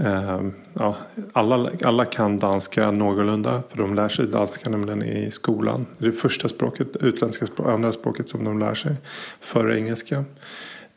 Eh, 0.00 0.40
ja, 0.74 0.96
alla, 1.32 1.70
alla 1.82 2.04
kan 2.04 2.38
danska 2.38 2.90
någorlunda 2.90 3.62
för 3.68 3.78
de 3.78 3.94
lär 3.94 4.08
sig 4.08 4.26
danska 4.26 4.70
nämligen 4.70 5.02
i 5.02 5.30
skolan. 5.30 5.86
Det 5.98 6.04
är 6.04 6.10
det 6.10 6.16
första 6.16 6.48
språket, 6.48 6.96
utländska 7.00 7.46
språk, 7.46 7.68
andra 7.68 7.92
språket 7.92 8.28
som 8.28 8.44
de 8.44 8.58
lär 8.58 8.74
sig 8.74 8.96
före 9.40 9.78
engelska. 9.78 10.24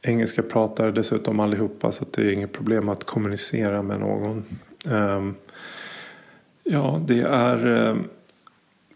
Engelska 0.02 0.44
pratar 0.44 0.92
dessutom 0.92 1.40
allihopa 1.40 1.92
så 1.92 2.06
det 2.12 2.22
är 2.22 2.32
inget 2.32 2.52
problem 2.52 2.90
att 2.90 3.04
kommunicera 3.04 3.82
med 3.82 4.00
någon. 4.00 4.44
Ehm, 4.90 5.36
ja, 6.72 7.02
det 7.08 7.22
är, 7.22 7.88
eh, 7.90 7.96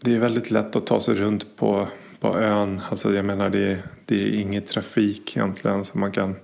det 0.00 0.14
är 0.14 0.18
väldigt 0.18 0.50
lätt 0.50 0.76
att 0.76 0.86
ta 0.86 1.00
sig 1.00 1.14
runt 1.14 1.56
på, 1.56 1.88
på 2.20 2.38
ön. 2.38 2.80
Alltså 2.90 3.14
jag 3.14 3.24
menar 3.24 3.50
det, 3.50 3.78
det 4.04 4.22
är 4.22 4.40
inget 4.40 4.66
trafik 4.66 5.36
egentligen 5.36 5.84
så 5.84 5.98
man 5.98 6.12
kan 6.12 6.34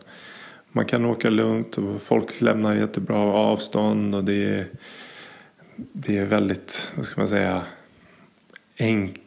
man 0.75 0.85
kan 0.85 1.05
åka 1.05 1.31
lugnt 1.31 1.79
och 1.79 2.03
folk 2.03 2.41
lämnar 2.41 2.75
jättebra 2.75 3.19
avstånd 3.19 4.15
och 4.15 4.25
det 4.25 4.45
är, 4.45 4.67
det 5.77 6.19
är 6.19 6.25
väldigt, 6.25 6.93
vad 6.97 7.07
ska 7.07 7.21
man 7.21 7.29
säga, 7.29 7.63
enk, 8.77 9.21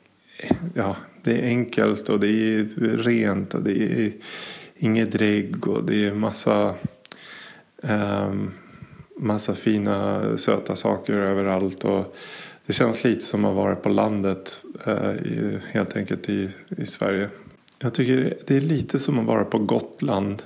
ja, 0.74 0.96
det 1.24 1.40
är 1.40 1.44
enkelt 1.46 2.10
och 2.10 2.20
det 2.20 2.28
är 2.28 2.64
rent 2.98 3.54
och 3.54 3.64
det 3.64 3.84
är 3.84 4.12
inget 4.76 5.12
drägg 5.12 5.68
och 5.68 5.84
det 5.84 6.06
är 6.06 6.14
massa, 6.14 6.76
um, 7.82 8.52
massa 9.18 9.56
fina 9.56 10.38
söta 10.38 10.76
saker 10.76 11.14
överallt. 11.14 11.84
Och 11.84 12.16
det 12.66 12.74
känns 12.74 13.04
lite 13.04 13.26
som 13.26 13.46
att 13.46 13.56
vara 13.56 13.76
på 13.76 13.90
landet 13.90 14.62
eh, 14.86 15.14
i, 15.14 15.60
helt 15.72 15.98
enkelt 15.98 16.30
i, 16.30 16.50
i 16.78 16.86
Sverige. 16.86 17.30
Jag 17.80 17.94
tycker 17.94 18.38
det 18.48 18.56
är 18.56 18.62
lite 18.62 19.00
som 19.00 19.20
att 19.20 19.26
vara 19.26 19.46
på 19.46 19.58
Gotland 19.58 20.44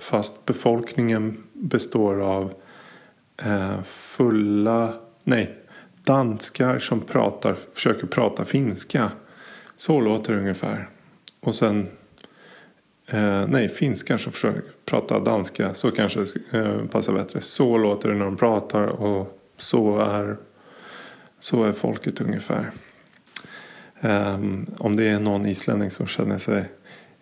Fast 0.00 0.46
befolkningen 0.46 1.42
består 1.52 2.20
av 2.20 2.54
eh, 3.36 3.82
fulla, 3.82 4.94
nej, 5.24 5.58
danskar 6.02 6.78
som 6.78 7.00
pratar, 7.00 7.56
försöker 7.74 8.06
prata 8.06 8.44
finska. 8.44 9.10
Så 9.76 10.00
låter 10.00 10.32
det 10.32 10.40
ungefär. 10.40 10.88
Och 11.40 11.54
sen, 11.54 11.88
eh, 13.10 13.46
nej, 13.48 13.68
finskar 13.68 14.18
som 14.18 14.32
försök 14.32 14.64
prata 14.84 15.20
danska. 15.20 15.74
Så 15.74 15.90
kanske 15.90 16.20
det 16.20 16.58
eh, 16.58 16.86
passar 16.86 17.12
bättre. 17.12 17.40
Så 17.40 17.78
låter 17.78 18.08
det 18.08 18.14
när 18.14 18.24
de 18.24 18.36
pratar 18.36 18.86
och 18.86 19.40
så 19.58 19.98
är, 19.98 20.36
så 21.40 21.64
är 21.64 21.72
folket 21.72 22.20
ungefär. 22.20 22.70
Eh, 24.00 24.38
om 24.78 24.96
det 24.96 25.08
är 25.08 25.20
någon 25.20 25.46
islänning 25.46 25.90
som 25.90 26.06
känner 26.06 26.38
sig 26.38 26.64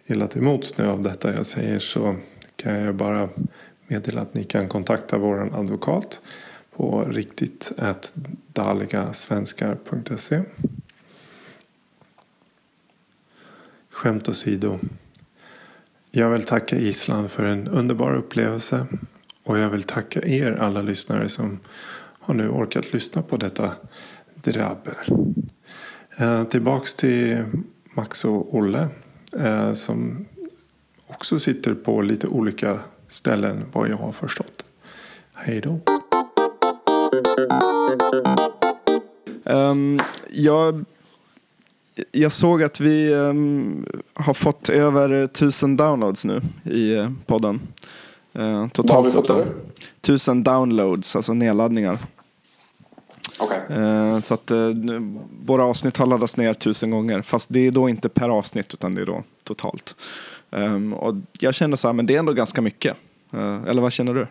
illa 0.06 0.26
till 0.26 0.42
mots 0.42 0.78
nu 0.78 0.86
av 0.86 1.02
detta 1.02 1.34
jag 1.34 1.46
säger 1.46 1.78
så 1.78 2.16
kan 2.56 2.74
jag 2.74 2.94
bara 2.94 3.28
meddela 3.86 4.20
att 4.20 4.34
ni 4.34 4.44
kan 4.44 4.68
kontakta 4.68 5.18
vår 5.18 5.54
advokat 5.54 6.20
på 6.76 7.04
riktigt 7.04 7.72
daligasvenskar.se. 8.52 10.40
Skämt 13.90 14.28
åsido. 14.28 14.78
Jag 16.10 16.30
vill 16.30 16.42
tacka 16.42 16.76
Island 16.76 17.30
för 17.30 17.44
en 17.44 17.68
underbar 17.68 18.14
upplevelse 18.14 18.86
och 19.44 19.58
jag 19.58 19.70
vill 19.70 19.82
tacka 19.82 20.22
er 20.22 20.52
alla 20.52 20.82
lyssnare 20.82 21.28
som 21.28 21.58
har 22.20 22.34
nu 22.34 22.48
orkat 22.48 22.92
lyssna 22.92 23.22
på 23.22 23.36
detta 23.36 23.72
drabbel. 24.34 24.94
Eh, 26.16 26.44
tillbaks 26.44 26.94
till 26.94 27.44
Max 27.94 28.24
och 28.24 28.54
Olle 28.54 28.88
eh, 29.36 29.72
som 29.72 30.26
också 31.06 31.38
sitter 31.38 31.74
på 31.74 32.02
lite 32.02 32.26
olika 32.26 32.80
ställen 33.08 33.64
vad 33.72 33.88
jag 33.88 33.96
har 33.96 34.12
förstått. 34.12 34.64
Hej 35.34 35.60
då. 35.60 35.80
Um, 39.44 40.00
jag, 40.30 40.84
jag 42.12 42.32
såg 42.32 42.62
att 42.62 42.80
vi 42.80 43.14
um, 43.14 43.86
har 44.14 44.34
fått 44.34 44.68
över 44.68 45.26
tusen 45.26 45.76
downloads 45.76 46.24
nu 46.24 46.40
i 46.64 46.94
uh, 46.94 47.10
podden. 47.26 47.60
Uh, 48.38 48.68
totalt 48.68 49.10
sett. 49.10 49.30
Tusen 50.00 50.42
downloads, 50.42 51.16
alltså 51.16 51.34
nedladdningar. 51.34 51.98
Okay. 53.40 53.76
Uh, 53.78 54.20
så 54.20 54.34
att 54.34 54.50
våra 55.44 55.64
avsnitt 55.64 55.96
har 55.96 56.06
laddats 56.06 56.36
ner 56.36 56.54
tusen 56.54 56.90
gånger. 56.90 57.22
Fast 57.22 57.52
det 57.52 57.66
är 57.66 57.70
då 57.70 57.88
inte 57.88 58.08
per 58.08 58.28
avsnitt 58.28 58.74
utan 58.74 58.94
det 58.94 59.02
är 59.02 59.06
då 59.06 59.22
totalt. 59.44 59.94
Um, 60.50 60.92
och 60.94 61.14
jag 61.38 61.54
känner 61.54 61.76
så 61.76 61.88
här, 61.88 61.92
men 61.92 62.06
det 62.06 62.14
är 62.14 62.18
ändå 62.18 62.32
ganska 62.32 62.62
mycket. 62.62 62.96
eller 63.66 63.80
vad 63.82 63.92
känner 63.92 64.14
du? 64.14 64.26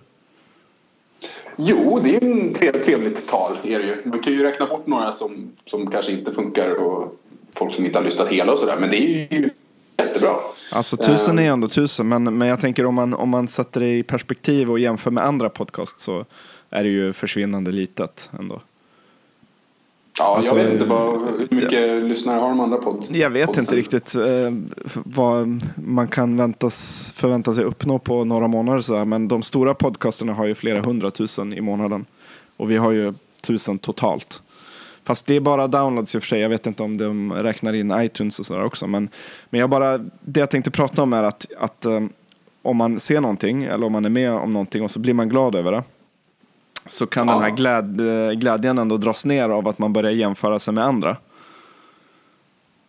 Jo, 1.56 2.00
det 2.04 2.16
är 2.16 2.24
en 2.24 2.54
trevligt 2.54 3.28
tal. 3.28 3.58
Är 3.64 3.80
det 3.80 3.86
ju. 3.86 3.96
Man 4.06 4.20
kan 4.20 4.34
ju 4.34 4.44
räkna 4.44 4.66
bort 4.66 4.88
några 4.88 5.12
som, 5.12 5.52
som 5.66 5.92
kanske 5.92 6.12
inte 6.12 6.32
funkar 6.32 6.80
och 6.80 7.16
folk 7.56 7.74
som 7.74 7.86
inte 7.86 7.98
har 7.98 8.06
lyssnat 8.06 8.28
hela 8.28 8.52
och 8.52 8.60
sådär. 8.60 8.78
Men 8.80 8.90
det 8.90 8.98
är 8.98 9.34
ju 9.34 9.50
jättebra. 9.98 10.36
Alltså 10.74 10.98
tusen 10.98 11.40
är 11.40 11.44
ehm. 11.44 11.54
ändå 11.54 11.68
tusen. 11.68 12.08
Men, 12.08 12.38
men 12.38 12.48
jag 12.48 12.60
tänker 12.60 12.86
om 12.86 12.96
man, 12.96 13.14
om 13.14 13.30
man 13.30 13.48
sätter 13.48 13.80
det 13.80 13.98
i 13.98 14.04
perspektiv 14.04 14.72
och 14.72 14.80
jämför 14.80 15.12
med 15.12 15.26
andra 15.26 15.50
podcast 15.50 16.00
så 16.00 16.26
är 16.70 16.84
det 16.84 16.90
ju 16.90 17.14
försvinnande 17.14 17.72
litet 17.72 18.30
ändå. 18.40 18.62
Ja, 20.20 20.36
alltså, 20.38 20.58
jag 20.58 20.64
vet 20.64 20.74
inte 20.74 20.86
vad, 20.86 21.20
hur 21.20 21.48
mycket 21.56 21.88
ja, 21.88 22.08
lyssnare 22.08 22.40
har 22.40 22.50
de 22.50 22.60
andra 22.60 22.78
pods? 22.78 23.12
Jag 23.12 23.30
vet 23.30 23.48
podsen? 23.48 23.64
inte 23.64 23.76
riktigt 23.76 24.16
eh, 24.16 24.52
vad 24.94 25.62
man 25.76 26.08
kan 26.08 26.38
väntas, 26.38 27.12
förvänta 27.16 27.54
sig 27.54 27.64
uppnå 27.64 28.00
på 28.00 28.26
några 28.26 28.48
månader. 28.48 28.82
Så 28.82 29.06
men 29.06 29.28
de 29.28 29.42
stora 29.42 29.74
podcasterna 29.74 30.34
har 30.34 30.46
ju 30.46 30.56
flera 30.56 30.82
hundratusen 30.82 31.54
i 31.54 31.62
månaden. 31.62 32.06
Och 32.58 32.72
vi 32.72 32.78
har 32.78 32.92
ju 32.92 33.14
tusen 33.42 33.80
totalt. 33.80 34.42
Fast 35.08 35.26
det 35.26 35.36
är 35.36 35.40
bara 35.40 35.68
downloads 35.68 36.16
i 36.16 36.18
och 36.18 36.24
för 36.24 36.28
sig. 36.28 36.40
Jag 36.40 36.50
vet 36.50 36.66
inte 36.66 36.84
om 36.84 36.98
de 36.98 37.34
räknar 37.34 37.74
in 37.74 37.94
iTunes 37.98 38.40
och 38.40 38.46
sådär 38.46 38.64
också. 38.64 38.88
Men, 38.88 39.10
men 39.50 39.60
jag 39.60 39.70
bara, 39.70 39.98
det 40.22 40.40
jag 40.40 40.50
tänkte 40.50 40.72
prata 40.72 41.04
om 41.04 41.14
är 41.14 41.24
att, 41.24 41.46
att 41.60 41.86
um, 41.86 42.10
om 42.62 42.78
man 42.78 43.00
ser 43.00 43.22
någonting 43.22 43.64
eller 43.64 43.86
om 43.86 43.92
man 43.92 44.06
är 44.06 44.10
med 44.10 44.32
om 44.32 44.54
någonting 44.54 44.84
och 44.84 44.92
så 44.92 45.00
blir 45.00 45.14
man 45.14 45.30
glad 45.30 45.56
över 45.56 45.72
det. 45.72 45.84
Så 46.88 47.06
kan 47.06 47.28
ja. 47.28 47.34
den 47.34 47.44
här 47.44 47.50
gläd, 47.50 48.02
glädjen 48.40 48.78
ändå 48.78 48.98
dras 48.98 49.26
ner 49.26 49.50
av 49.50 49.68
att 49.68 49.80
man 49.80 49.94
börjar 49.94 50.12
jämföra 50.12 50.60
sig 50.60 50.74
med 50.74 50.84
andra. 50.84 51.18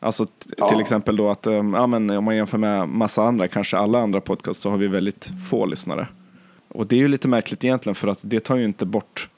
Alltså 0.01 0.27
ja. 0.57 0.69
till 0.69 0.81
exempel 0.81 1.17
då 1.17 1.29
att 1.29 1.47
um, 1.47 1.75
ja, 1.75 1.87
men 1.87 2.11
om 2.11 2.25
man 2.25 2.37
jämför 2.37 2.59
med 2.59 2.89
massa 2.89 3.23
andra, 3.23 3.49
kanske 3.49 3.77
alla 3.77 3.99
andra 3.99 4.21
podcast, 4.21 4.61
så 4.61 4.71
har 4.71 4.77
vi 4.77 4.87
väldigt 4.87 5.31
få 5.51 5.67
lyssnare. 5.67 6.09
Och 6.69 6.87
det 6.87 6.97
är 6.97 7.01
ju 7.01 7.09
lite 7.09 7.29
märkligt 7.29 7.65
egentligen 7.65 7.95
för 7.95 8.09
att 8.09 8.21
det 8.23 8.41
tar 8.41 8.57
ju 8.57 8.65
inte 8.65 8.87
bort 8.87 9.29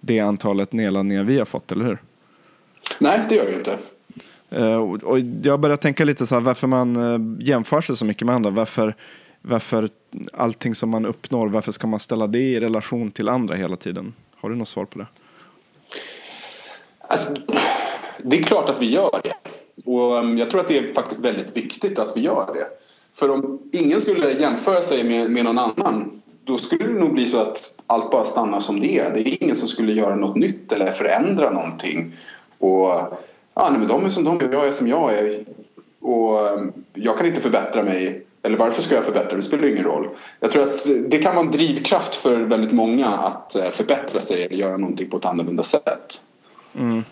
det 0.00 0.20
antalet 0.20 0.72
nedladdningar 0.72 1.24
vi 1.24 1.38
har 1.38 1.46
fått, 1.46 1.72
eller 1.72 1.84
hur? 1.84 1.98
Nej, 2.98 3.20
det 3.28 3.34
gör 3.34 3.46
det 3.46 3.54
inte. 3.54 3.78
Uh, 4.58 4.76
och 5.04 5.18
jag 5.42 5.60
börjar 5.60 5.76
tänka 5.76 6.04
lite 6.04 6.26
så 6.26 6.34
här 6.34 6.42
varför 6.42 6.66
man 6.66 6.96
uh, 6.96 7.46
jämför 7.48 7.80
sig 7.80 7.96
så 7.96 8.04
mycket 8.04 8.26
med 8.26 8.34
andra. 8.34 8.50
Varför, 8.50 8.96
varför 9.42 9.88
allting 10.32 10.74
som 10.74 10.90
man 10.90 11.06
uppnår, 11.06 11.48
varför 11.48 11.72
ska 11.72 11.86
man 11.86 12.00
ställa 12.00 12.26
det 12.26 12.38
i 12.38 12.60
relation 12.60 13.10
till 13.10 13.28
andra 13.28 13.54
hela 13.54 13.76
tiden? 13.76 14.14
Har 14.36 14.50
du 14.50 14.56
något 14.56 14.68
svar 14.68 14.84
på 14.84 14.98
det? 14.98 15.06
Alltså, 17.00 17.26
det 18.22 18.38
är 18.38 18.42
klart 18.42 18.68
att 18.68 18.82
vi 18.82 18.90
gör 18.90 19.20
det. 19.22 19.34
Och 19.84 20.16
um, 20.18 20.38
jag 20.38 20.50
tror 20.50 20.60
att 20.60 20.68
det 20.68 20.78
är 20.78 20.92
faktiskt 20.92 21.20
väldigt 21.20 21.56
viktigt 21.56 21.98
att 21.98 22.16
vi 22.16 22.20
gör 22.20 22.54
det. 22.54 22.66
För 23.14 23.30
om 23.30 23.58
ingen 23.72 24.00
skulle 24.00 24.32
jämföra 24.32 24.82
sig 24.82 25.04
med, 25.04 25.30
med 25.30 25.44
någon 25.44 25.58
annan 25.58 26.10
då 26.44 26.58
skulle 26.58 26.86
det 26.86 27.00
nog 27.00 27.14
bli 27.14 27.26
så 27.26 27.42
att 27.42 27.74
allt 27.86 28.10
bara 28.10 28.24
stannar 28.24 28.60
som 28.60 28.80
det 28.80 28.98
är. 28.98 29.14
Det 29.14 29.20
är 29.20 29.42
ingen 29.42 29.56
som 29.56 29.68
skulle 29.68 29.92
göra 29.92 30.16
något 30.16 30.36
nytt 30.36 30.72
eller 30.72 30.86
förändra 30.86 31.50
någonting. 31.50 32.12
Och 32.60 32.88
ja, 33.54 33.68
nej, 33.70 33.78
men 33.78 33.88
de 33.88 34.04
är 34.04 34.08
som 34.08 34.24
de 34.24 34.40
är, 34.40 34.52
jag 34.52 34.68
är 34.68 34.72
som 34.72 34.88
jag 34.88 35.12
är. 35.12 35.44
Och 36.00 36.58
um, 36.58 36.72
jag 36.94 37.16
kan 37.16 37.26
inte 37.26 37.40
förbättra 37.40 37.82
mig. 37.82 38.26
Eller 38.42 38.58
varför 38.58 38.82
ska 38.82 38.94
jag 38.94 39.04
förbättra 39.04 39.36
Det 39.36 39.42
spelar 39.42 39.68
ingen 39.68 39.84
roll. 39.84 40.08
Jag 40.40 40.50
tror 40.50 40.62
att 40.62 40.86
det 41.06 41.18
kan 41.18 41.34
vara 41.34 41.46
en 41.46 41.52
drivkraft 41.52 42.14
för 42.14 42.40
väldigt 42.40 42.72
många 42.72 43.06
att 43.06 43.54
eh, 43.54 43.70
förbättra 43.70 44.20
sig 44.20 44.44
eller 44.44 44.56
göra 44.56 44.76
någonting 44.76 45.10
på 45.10 45.16
ett 45.16 45.24
annorlunda 45.24 45.62
sätt. 45.62 46.22
Mm. 46.78 47.04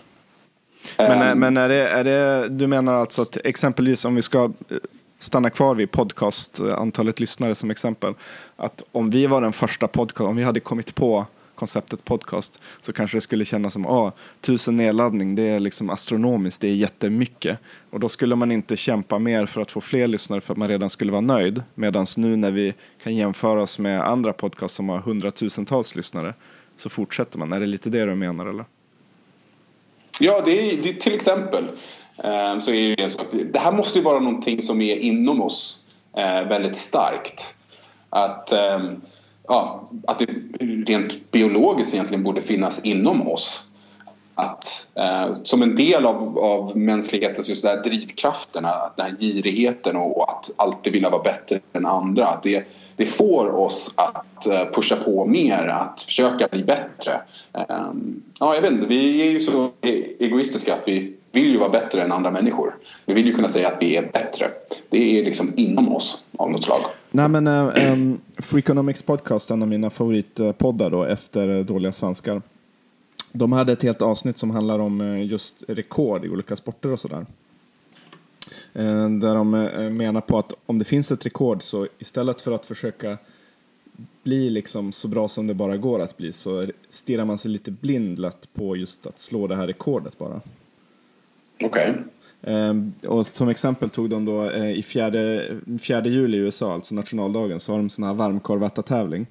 Men, 0.97 1.31
um, 1.31 1.39
men 1.39 1.57
är, 1.57 1.69
det, 1.69 1.87
är 1.87 2.03
det, 2.03 2.49
du 2.49 2.67
menar 2.67 2.93
alltså 2.93 3.21
att 3.21 3.37
exempelvis 3.43 4.05
om 4.05 4.15
vi 4.15 4.21
ska 4.21 4.43
eh, 4.43 4.77
stanna 5.19 5.49
kvar 5.49 5.75
vid 5.75 5.91
podcast, 5.91 6.59
eh, 6.59 6.77
antalet 6.77 7.19
lyssnare 7.19 7.55
som 7.55 7.71
exempel. 7.71 8.13
Att 8.55 8.83
om 8.91 9.09
vi 9.09 9.27
var 9.27 9.41
den 9.41 9.53
första 9.53 9.87
podcast, 9.87 10.29
om 10.29 10.35
vi 10.35 10.43
hade 10.43 10.59
kommit 10.59 10.95
på 10.95 11.25
konceptet 11.59 12.05
podcast 12.05 12.61
så 12.81 12.93
kanske 12.93 13.17
det 13.17 13.21
skulle 13.21 13.45
kännas 13.45 13.73
som 13.73 13.85
att 13.85 14.15
tusen 14.41 14.77
nedladdning, 14.77 15.35
det 15.35 15.43
är 15.43 15.59
liksom 15.59 15.89
astronomiskt, 15.89 16.61
det 16.61 16.67
är 16.67 16.73
jättemycket. 16.73 17.57
Och 17.89 17.99
då 17.99 18.09
skulle 18.09 18.35
man 18.35 18.51
inte 18.51 18.77
kämpa 18.77 19.19
mer 19.19 19.45
för 19.45 19.61
att 19.61 19.71
få 19.71 19.81
fler 19.81 20.07
lyssnare 20.07 20.41
för 20.41 20.53
att 20.53 20.57
man 20.57 20.67
redan 20.67 20.89
skulle 20.89 21.11
vara 21.11 21.21
nöjd. 21.21 21.63
Medan 21.75 22.05
nu 22.17 22.35
när 22.35 22.51
vi 22.51 22.73
kan 23.03 23.15
jämföra 23.15 23.61
oss 23.61 23.79
med 23.79 24.01
andra 24.01 24.33
podcast 24.33 24.75
som 24.75 24.89
har 24.89 24.99
hundratusentals 24.99 25.95
lyssnare 25.95 26.33
så 26.77 26.89
fortsätter 26.89 27.39
man. 27.39 27.53
Är 27.53 27.59
det 27.59 27.65
lite 27.65 27.89
det 27.89 28.05
du 28.05 28.15
menar 28.15 28.45
eller? 28.45 28.65
Ja, 30.19 30.41
det 30.45 30.51
är, 30.51 30.83
det 30.83 30.89
är 30.89 30.93
till 30.93 31.13
exempel. 31.13 31.63
Eh, 32.23 32.59
så 32.59 32.71
är 32.71 32.95
det, 32.95 33.03
en 33.03 33.11
sak. 33.11 33.27
det 33.53 33.59
här 33.59 33.71
måste 33.71 33.99
ju 33.99 34.03
vara 34.03 34.19
någonting 34.19 34.61
som 34.61 34.81
är 34.81 34.95
inom 34.95 35.41
oss 35.41 35.85
eh, 36.17 36.47
väldigt 36.47 36.75
starkt. 36.75 37.55
Att 38.09 38.51
eh, 38.51 38.79
ja, 39.49 39.89
att 40.07 40.19
det 40.19 40.27
rent 40.87 41.31
biologiskt 41.31 41.93
egentligen 41.93 42.23
borde 42.23 42.41
finnas 42.41 42.85
inom 42.85 43.27
oss. 43.27 43.65
Att, 44.35 44.87
eh, 44.95 45.35
som 45.43 45.61
en 45.61 45.75
del 45.75 46.05
av, 46.05 46.39
av 46.39 46.77
mänsklighetens 46.77 47.49
just 47.49 47.63
där 47.63 47.83
drivkrafterna, 47.83 48.91
den 48.95 49.05
här 49.05 49.15
girigheten 49.19 49.95
och 49.95 50.29
att 50.29 50.51
alltid 50.55 50.93
vilja 50.93 51.09
vara 51.09 51.23
bättre 51.23 51.59
än 51.73 51.85
andra. 51.85 52.27
Att 52.27 52.43
det, 52.43 52.63
det 52.95 53.05
får 53.05 53.55
oss 53.55 53.93
att 53.97 54.47
eh, 54.47 54.65
pusha 54.73 54.95
på 54.95 55.25
mer, 55.25 55.67
att 55.67 56.01
försöka 56.01 56.47
bli 56.47 56.63
bättre. 56.63 57.21
Eh, 57.53 57.91
ja, 58.39 58.55
jag 58.55 58.61
vet 58.61 58.71
inte, 58.71 58.87
vi 58.87 59.21
är 59.21 59.31
ju 59.31 59.39
så 59.39 59.65
e-, 59.81 60.03
egoistiska 60.19 60.73
att 60.73 60.87
vi 60.87 61.15
vill 61.31 61.51
ju 61.51 61.57
vara 61.57 61.69
bättre 61.69 62.01
än 62.01 62.11
andra 62.11 62.31
människor. 62.31 62.75
Vi 63.05 63.13
vill 63.13 63.27
ju 63.27 63.33
kunna 63.33 63.49
säga 63.49 63.67
att 63.67 63.81
vi 63.81 63.95
är 63.95 64.11
bättre. 64.13 64.51
Det 64.89 65.19
är 65.19 65.23
liksom 65.23 65.53
inom 65.57 65.95
oss 65.95 66.23
av 66.37 66.51
något 66.51 66.63
slag. 66.63 66.81
Nej 67.11 67.29
men 67.29 67.47
um, 67.47 68.21
Freakonomics 68.37 69.03
podcast, 69.03 69.51
en 69.51 69.61
av 69.61 69.67
mina 69.67 69.89
favoritpoddar 69.89 70.91
då 70.91 71.03
efter 71.03 71.49
eh, 71.49 71.65
Dåliga 71.65 71.91
svenskar. 71.91 72.41
De 73.31 73.51
hade 73.51 73.73
ett 73.73 73.83
helt 73.83 74.01
avsnitt 74.01 74.37
som 74.37 74.51
handlar 74.51 74.79
om 74.79 75.01
eh, 75.01 75.25
just 75.25 75.63
rekord 75.67 76.25
i 76.25 76.29
olika 76.29 76.55
sporter 76.55 76.91
och 76.91 76.99
sådär. 76.99 77.25
Där 79.19 79.35
de 79.35 79.51
menar 79.97 80.21
på 80.21 80.39
att 80.39 80.53
om 80.65 80.79
det 80.79 80.85
finns 80.85 81.11
ett 81.11 81.25
rekord 81.25 81.63
så 81.63 81.87
istället 81.99 82.41
för 82.41 82.51
att 82.51 82.65
försöka 82.65 83.17
bli 84.23 84.49
liksom 84.49 84.91
så 84.91 85.07
bra 85.07 85.27
som 85.27 85.47
det 85.47 85.53
bara 85.53 85.77
går 85.77 85.99
att 85.99 86.17
bli 86.17 86.33
så 86.33 86.65
stirrar 86.89 87.25
man 87.25 87.37
sig 87.37 87.51
lite 87.51 87.71
blind 87.71 88.19
lätt 88.19 88.53
på 88.53 88.75
just 88.75 89.07
att 89.07 89.19
slå 89.19 89.47
det 89.47 89.55
här 89.55 89.67
rekordet 89.67 90.17
bara. 90.17 90.41
Okej. 91.63 91.89
Okay. 91.89 92.03
Ehm, 92.41 92.93
och 93.07 93.27
som 93.27 93.49
exempel 93.49 93.89
tog 93.89 94.09
de 94.09 94.25
då 94.25 94.49
eh, 94.49 94.71
i 94.71 94.81
fjärde, 94.81 95.51
fjärde 95.81 96.09
juli 96.09 96.37
i 96.37 96.39
USA, 96.39 96.73
alltså 96.73 96.95
nationaldagen, 96.95 97.59
så 97.59 97.71
har 97.71 97.79
de 97.79 97.89
sån 97.89 98.05
här 98.05 98.13
varmkorvätartävling. 98.13 99.27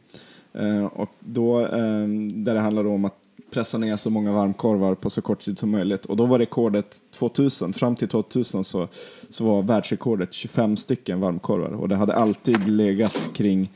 Ehm, 0.55 0.87
och 0.87 1.11
då, 1.21 1.59
ehm, 1.59 2.45
där 2.45 2.55
det 2.55 2.61
handlar 2.61 2.87
om 2.87 3.05
att 3.05 3.15
pressa 3.51 3.79
ner 3.79 3.97
så 3.97 4.11
många 4.11 4.33
varmkorvar 4.33 4.95
på 4.95 5.11
så 5.11 5.23
kort 5.23 5.41
tid 5.41 5.59
som 5.59 5.71
möjligt. 5.71 6.05
Och 6.05 6.17
då 6.17 6.27
var 6.27 6.39
rekordet 6.39 6.97
2000. 7.19 7.73
Fram 7.73 7.97
till 7.97 8.09
2000 8.09 8.65
så, 8.65 8.89
så 9.31 9.45
var 9.45 9.63
världsrekordet 9.63 10.33
25 10.33 10.77
stycken 10.77 11.21
varmkorvar. 11.21 11.71
Och 11.71 11.89
det 11.89 11.97
hade 11.97 12.15
alltid 12.15 12.69
legat 12.69 13.31
kring 13.33 13.71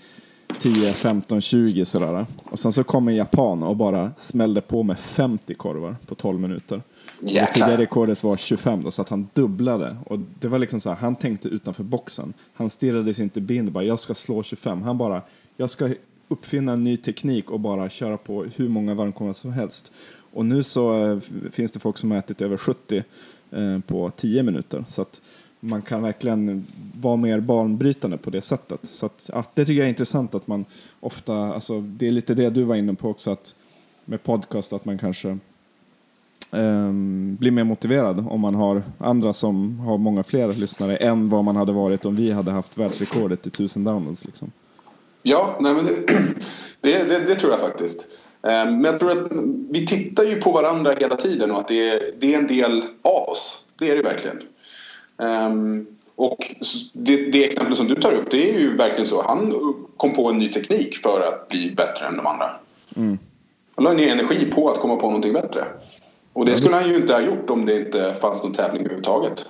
10, 0.61 0.93
15, 0.93 1.41
20 1.41 1.85
sådär. 1.85 2.27
Och 2.45 2.59
sen 2.59 2.73
så 2.73 2.85
kom 2.85 3.09
en 3.09 3.15
japan 3.15 3.63
och 3.63 3.77
bara 3.77 4.11
smällde 4.17 4.61
på 4.61 4.83
med 4.83 4.99
50 4.99 5.55
korvar 5.55 5.97
på 6.07 6.15
12 6.15 6.41
minuter. 6.41 6.83
Det 7.21 7.47
tidigare 7.47 7.77
rekordet 7.77 8.23
var 8.23 8.37
25 8.37 8.83
då, 8.83 8.91
så 8.91 9.03
att 9.03 9.09
han 9.09 9.29
dubblade. 9.33 9.97
Och 10.07 10.19
det 10.41 10.49
var 10.49 10.59
liksom 10.59 10.81
så 10.81 10.89
här, 10.89 10.97
han 10.97 11.17
tänkte 11.17 11.49
utanför 11.49 11.85
boxen. 11.85 12.33
Han 12.55 12.71
stirrade 12.71 13.15
sig 13.15 13.23
inte 13.23 13.41
blind 13.41 13.73
bara, 13.73 13.85
jag 13.85 14.01
ska 14.01 14.15
slå 14.15 14.43
25. 14.43 14.83
Han 14.83 14.99
bara, 14.99 15.23
jag 15.57 15.71
ska 15.71 15.95
uppfinna 16.29 16.73
en 16.73 16.85
ny 16.85 16.97
teknik 16.97 17.51
och 17.51 17.61
bara 17.61 17.89
köra 17.89 18.17
på 18.17 18.45
hur 18.57 18.69
många 18.69 18.95
varmkorvar 18.95 19.33
som 19.33 19.53
helst. 19.53 19.93
Och 20.33 20.47
nu 20.47 20.63
så 20.63 21.05
äh, 21.05 21.19
finns 21.51 21.73
det 21.73 21.81
folk 21.81 21.99
som 21.99 22.11
har 22.11 22.19
ätit 22.19 22.41
över 22.41 22.57
70 22.57 23.05
äh, 23.51 23.79
på 23.87 24.11
10 24.17 24.43
minuter. 24.43 24.85
Så 24.89 25.03
att 25.03 25.23
man 25.65 25.83
kan 25.83 26.03
verkligen 26.03 26.67
vara 27.01 27.17
mer 27.17 27.41
banbrytande 27.41 28.17
på 28.17 28.31
det 28.31 28.43
sättet. 28.43 28.81
Så 28.83 29.07
att, 29.07 29.31
ja, 29.33 29.45
det 29.55 29.65
tycker 29.65 29.79
jag 29.79 29.85
är 29.85 29.89
intressant 29.89 30.35
att 30.35 30.47
man 30.47 30.65
ofta, 31.01 31.35
alltså 31.35 31.81
det 31.81 32.07
är 32.07 32.11
lite 32.11 32.35
det 32.35 32.51
du 32.51 32.63
var 32.63 32.77
inne 32.77 32.95
på 32.95 33.09
också, 33.09 33.31
att 33.31 33.55
med 34.05 34.23
podcast 34.23 34.73
att 34.73 34.85
man 34.85 34.99
kanske 34.99 35.39
um, 36.51 37.37
blir 37.37 37.51
mer 37.51 37.65
motiverad 37.65 38.27
om 38.31 38.41
man 38.41 38.55
har 38.55 38.83
andra 38.99 39.33
som 39.33 39.79
har 39.79 39.99
många 39.99 40.23
fler 40.23 40.49
lyssnare 40.49 40.97
än 40.97 41.29
vad 41.29 41.45
man 41.45 41.57
hade 41.57 41.73
varit 41.73 42.05
om 42.05 42.17
vi 42.17 42.31
hade 42.31 42.51
haft 42.51 42.79
världsrekordet 42.79 43.47
i 43.47 43.51
tusen 43.51 43.85
downloads. 43.85 44.25
Liksom. 44.25 44.53
Ja, 45.23 45.57
nej, 45.61 45.75
men 45.75 45.85
det, 45.85 45.93
det, 46.81 47.05
det, 47.05 47.19
det, 47.19 47.35
tror 47.35 47.53
jag 47.53 47.61
faktiskt. 47.61 48.09
Ehm, 48.43 48.75
men 48.75 48.85
jag 48.85 49.01
tror 49.01 49.11
att 49.11 49.33
vi 49.71 49.87
tittar 49.87 50.25
ju 50.25 50.41
på 50.41 50.53
varandra 50.53 50.95
hela 50.99 51.17
tiden 51.17 51.51
och 51.51 51.61
att 51.61 51.69
det 51.69 51.89
är, 51.89 52.01
det 52.21 52.35
är 52.35 52.39
en 52.39 52.47
del 52.47 52.83
av 53.03 53.29
oss. 53.29 53.67
Det 53.79 53.91
är 53.91 53.97
det 53.97 54.03
verkligen. 54.03 54.39
Um, 55.17 55.87
och 56.17 56.55
det, 56.93 57.17
det 57.17 57.45
exempel 57.45 57.77
som 57.77 57.87
du 57.87 57.95
tar 57.95 58.13
upp, 58.13 58.31
det 58.31 58.51
är 58.51 58.61
ju 58.61 58.77
verkligen 58.77 59.07
så. 59.07 59.23
Han 59.23 59.55
kom 59.97 60.13
på 60.13 60.29
en 60.29 60.39
ny 60.39 60.49
teknik 60.49 60.97
för 60.97 61.21
att 61.21 61.49
bli 61.49 61.71
bättre 61.71 62.07
än 62.07 62.17
de 62.17 62.27
andra. 62.27 62.51
Mm. 62.97 63.19
Han 63.75 63.85
la 63.85 63.93
ner 63.93 64.09
energi 64.09 64.45
på 64.45 64.69
att 64.71 64.79
komma 64.79 64.97
på 64.97 65.07
någonting 65.07 65.33
bättre. 65.33 65.67
Och 66.33 66.47
det 66.47 66.57
skulle 66.57 66.75
han 66.75 66.89
ju 66.89 66.97
inte 66.97 67.13
ha 67.13 67.21
gjort 67.21 67.51
om 67.51 67.67
det 67.67 67.79
inte 67.79 68.15
fanns 68.21 68.43
någon 68.43 68.53
tävling 68.53 68.81
överhuvudtaget. 68.81 69.47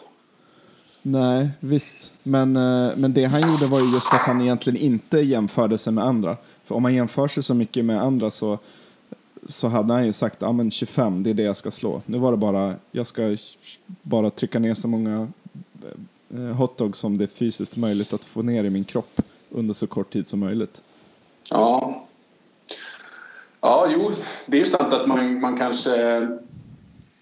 Nej, 1.02 1.50
visst. 1.60 2.14
Men, 2.22 2.56
eh, 2.56 2.92
men 2.96 3.12
det 3.12 3.24
han 3.24 3.40
gjorde 3.40 3.66
var 3.66 3.80
ju 3.80 3.92
just 3.92 4.14
att 4.14 4.20
han 4.20 4.40
egentligen 4.40 4.80
inte 4.80 5.18
jämförde 5.18 5.78
sig 5.78 5.92
med 5.92 6.04
andra. 6.04 6.36
För 6.64 6.74
om 6.74 6.82
man 6.82 6.94
jämför 6.94 7.28
sig 7.28 7.42
så 7.42 7.54
mycket 7.54 7.84
med 7.84 8.02
andra 8.02 8.30
så, 8.30 8.58
så 9.48 9.68
hade 9.68 9.94
han 9.94 10.06
ju 10.06 10.12
sagt 10.12 10.40
men 10.40 10.70
25, 10.70 11.22
det 11.22 11.30
är 11.30 11.34
det 11.34 11.42
jag 11.42 11.56
ska 11.56 11.70
slå. 11.70 12.02
Nu 12.06 12.18
var 12.18 12.30
det 12.30 12.36
bara, 12.36 12.74
jag 12.92 13.06
ska 13.06 13.36
bara 14.02 14.30
trycka 14.30 14.58
ner 14.58 14.74
så 14.74 14.88
många 14.88 15.28
eh, 16.34 16.40
hotdogs 16.40 16.98
som 16.98 17.18
det 17.18 17.24
är 17.24 17.28
fysiskt 17.28 17.76
möjligt 17.76 18.12
att 18.12 18.24
få 18.24 18.42
ner 18.42 18.64
i 18.64 18.70
min 18.70 18.84
kropp 18.84 19.20
under 19.50 19.74
så 19.74 19.86
kort 19.86 20.12
tid 20.12 20.26
som 20.26 20.40
möjligt. 20.40 20.82
Ja. 21.50 22.04
Ja, 23.60 23.86
jo, 23.90 24.10
det 24.46 24.56
är 24.56 24.60
ju 24.60 24.66
sant 24.66 24.92
att 24.92 25.08
man, 25.08 25.40
man 25.40 25.56
kanske... 25.56 26.28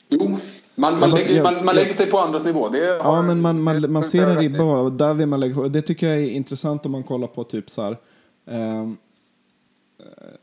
Jo, 0.09 0.39
man, 0.75 1.01
man, 1.01 1.11
lägger, 1.11 1.43
man, 1.43 1.65
man 1.65 1.75
lägger 1.75 1.93
sig 1.93 2.07
på 2.07 2.19
andras 2.19 2.47
nivå. 2.47 2.69
Det 2.69 2.79
ja, 2.79 3.23
men 3.23 3.41
man, 3.41 3.63
man, 3.63 3.93
man 3.93 4.05
ser 4.05 4.27
en 4.27 4.39
ribba 4.39 4.81
och 4.81 4.93
där 4.93 5.15
vill 5.15 5.27
man 5.27 5.41
lägga 5.41 5.69
Det 5.69 5.83
tycker 5.83 6.09
jag 6.09 6.19
är 6.19 6.31
intressant 6.31 6.87
om 6.87 6.93
man 6.93 7.03
kollar 7.03 7.27
på 7.27 7.45
typ 7.45 7.71
så 7.71 7.83
här. 7.83 7.97
Eh, 8.47 8.89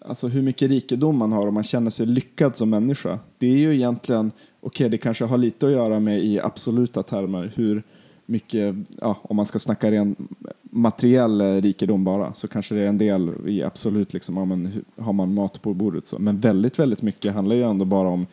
alltså 0.05 0.27
hur 0.27 0.41
mycket 0.41 0.69
rikedom 0.69 1.17
man 1.17 1.31
har 1.31 1.47
och 1.47 1.53
man 1.53 1.63
känner 1.63 1.89
sig 1.89 2.05
lyckad 2.05 2.57
som 2.57 2.69
människa. 2.69 3.19
Det 3.37 3.47
är 3.47 3.57
ju 3.57 3.75
egentligen, 3.75 4.31
okej 4.59 4.67
okay, 4.67 4.89
det 4.89 4.97
kanske 4.97 5.25
har 5.25 5.37
lite 5.37 5.65
att 5.65 5.71
göra 5.71 5.99
med 5.99 6.19
i 6.19 6.39
absoluta 6.39 7.03
termer 7.03 7.51
hur 7.55 7.83
mycket, 8.29 8.75
ja, 9.01 9.17
om 9.21 9.35
man 9.35 9.45
ska 9.45 9.59
snacka 9.59 9.91
ren 9.91 10.15
materiell 10.61 11.41
eh, 11.41 11.61
rikedom 11.61 12.03
bara 12.03 12.33
så 12.33 12.47
kanske 12.47 12.75
det 12.75 12.81
är 12.81 12.87
en 12.87 12.97
del 12.97 13.31
i 13.45 13.63
absolut 13.63 14.13
liksom, 14.13 14.37
ja, 14.37 14.45
men, 14.45 14.83
har 14.97 15.13
man 15.13 15.33
mat 15.33 15.61
på 15.61 15.73
bordet 15.73 16.07
så. 16.07 16.19
Men 16.19 16.39
väldigt, 16.39 16.79
väldigt 16.79 17.01
mycket 17.01 17.33
handlar 17.33 17.55
ju 17.55 17.63
ändå 17.63 17.85
bara 17.85 18.07
om 18.07 18.25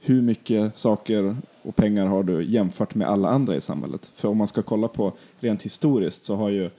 hur 0.00 0.22
mycket 0.22 0.78
saker 0.78 1.36
och 1.62 1.76
pengar 1.76 2.06
har 2.06 2.22
du 2.22 2.44
jämfört 2.44 2.94
med 2.94 3.08
alla 3.08 3.28
andra 3.28 3.56
i 3.56 3.60
samhället? 3.60 4.10
För 4.14 4.28
om 4.28 4.36
man 4.36 4.46
ska 4.46 4.62
kolla 4.62 4.88
på 4.88 5.12
rent 5.40 5.62
historiskt 5.62 6.24
så 6.24 6.36
har 6.36 6.50
ju 6.50 6.70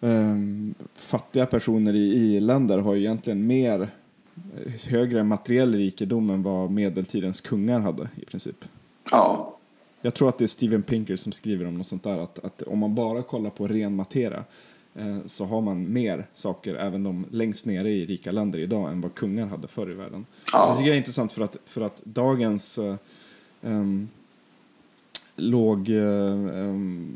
um, 0.00 0.74
fattiga 0.94 1.46
personer 1.46 1.94
i 1.94 2.14
i-länder 2.14 2.78
har 2.78 2.94
ju 2.94 3.00
egentligen 3.00 3.46
mer 3.46 3.80
eh, 3.80 4.72
högre 4.88 5.22
materiell 5.22 5.74
rikedom 5.74 6.30
än 6.30 6.42
vad 6.42 6.70
medeltidens 6.70 7.40
kungar 7.40 7.80
hade 7.80 8.08
i 8.16 8.24
princip. 8.24 8.64
Ja. 9.10 9.56
Jag 10.04 10.14
tror 10.14 10.28
att 10.28 10.38
det 10.38 10.44
är 10.44 10.46
Steven 10.46 10.82
Pinker 10.82 11.16
som 11.16 11.32
skriver 11.32 11.66
om 11.66 11.78
något 11.78 11.86
sånt 11.86 12.02
där 12.02 12.18
att, 12.18 12.38
att 12.38 12.62
om 12.62 12.78
man 12.78 12.94
bara 12.94 13.22
kollar 13.22 13.50
på 13.50 13.68
ren 13.68 13.96
materia 13.96 14.44
eh, 14.94 15.16
så 15.26 15.44
har 15.44 15.60
man 15.60 15.92
mer 15.92 16.26
saker, 16.34 16.74
även 16.74 17.02
de 17.02 17.26
längst 17.30 17.66
nere 17.66 17.90
i 17.90 18.06
rika 18.06 18.32
länder 18.32 18.58
idag, 18.58 18.90
än 18.90 19.00
vad 19.00 19.14
kungar 19.14 19.46
hade 19.46 19.68
förr 19.68 19.90
i 19.90 19.94
världen. 19.94 20.26
Ja. 20.52 20.70
Det 20.70 20.76
tycker 20.76 20.88
jag 20.88 20.94
är 20.94 20.98
intressant 20.98 21.32
för 21.32 21.42
att, 21.42 21.56
för 21.64 21.80
att 21.80 22.02
dagens 22.04 22.78
eh, 22.78 22.96
um, 23.60 24.08
låg, 25.36 25.88
um, 25.88 27.14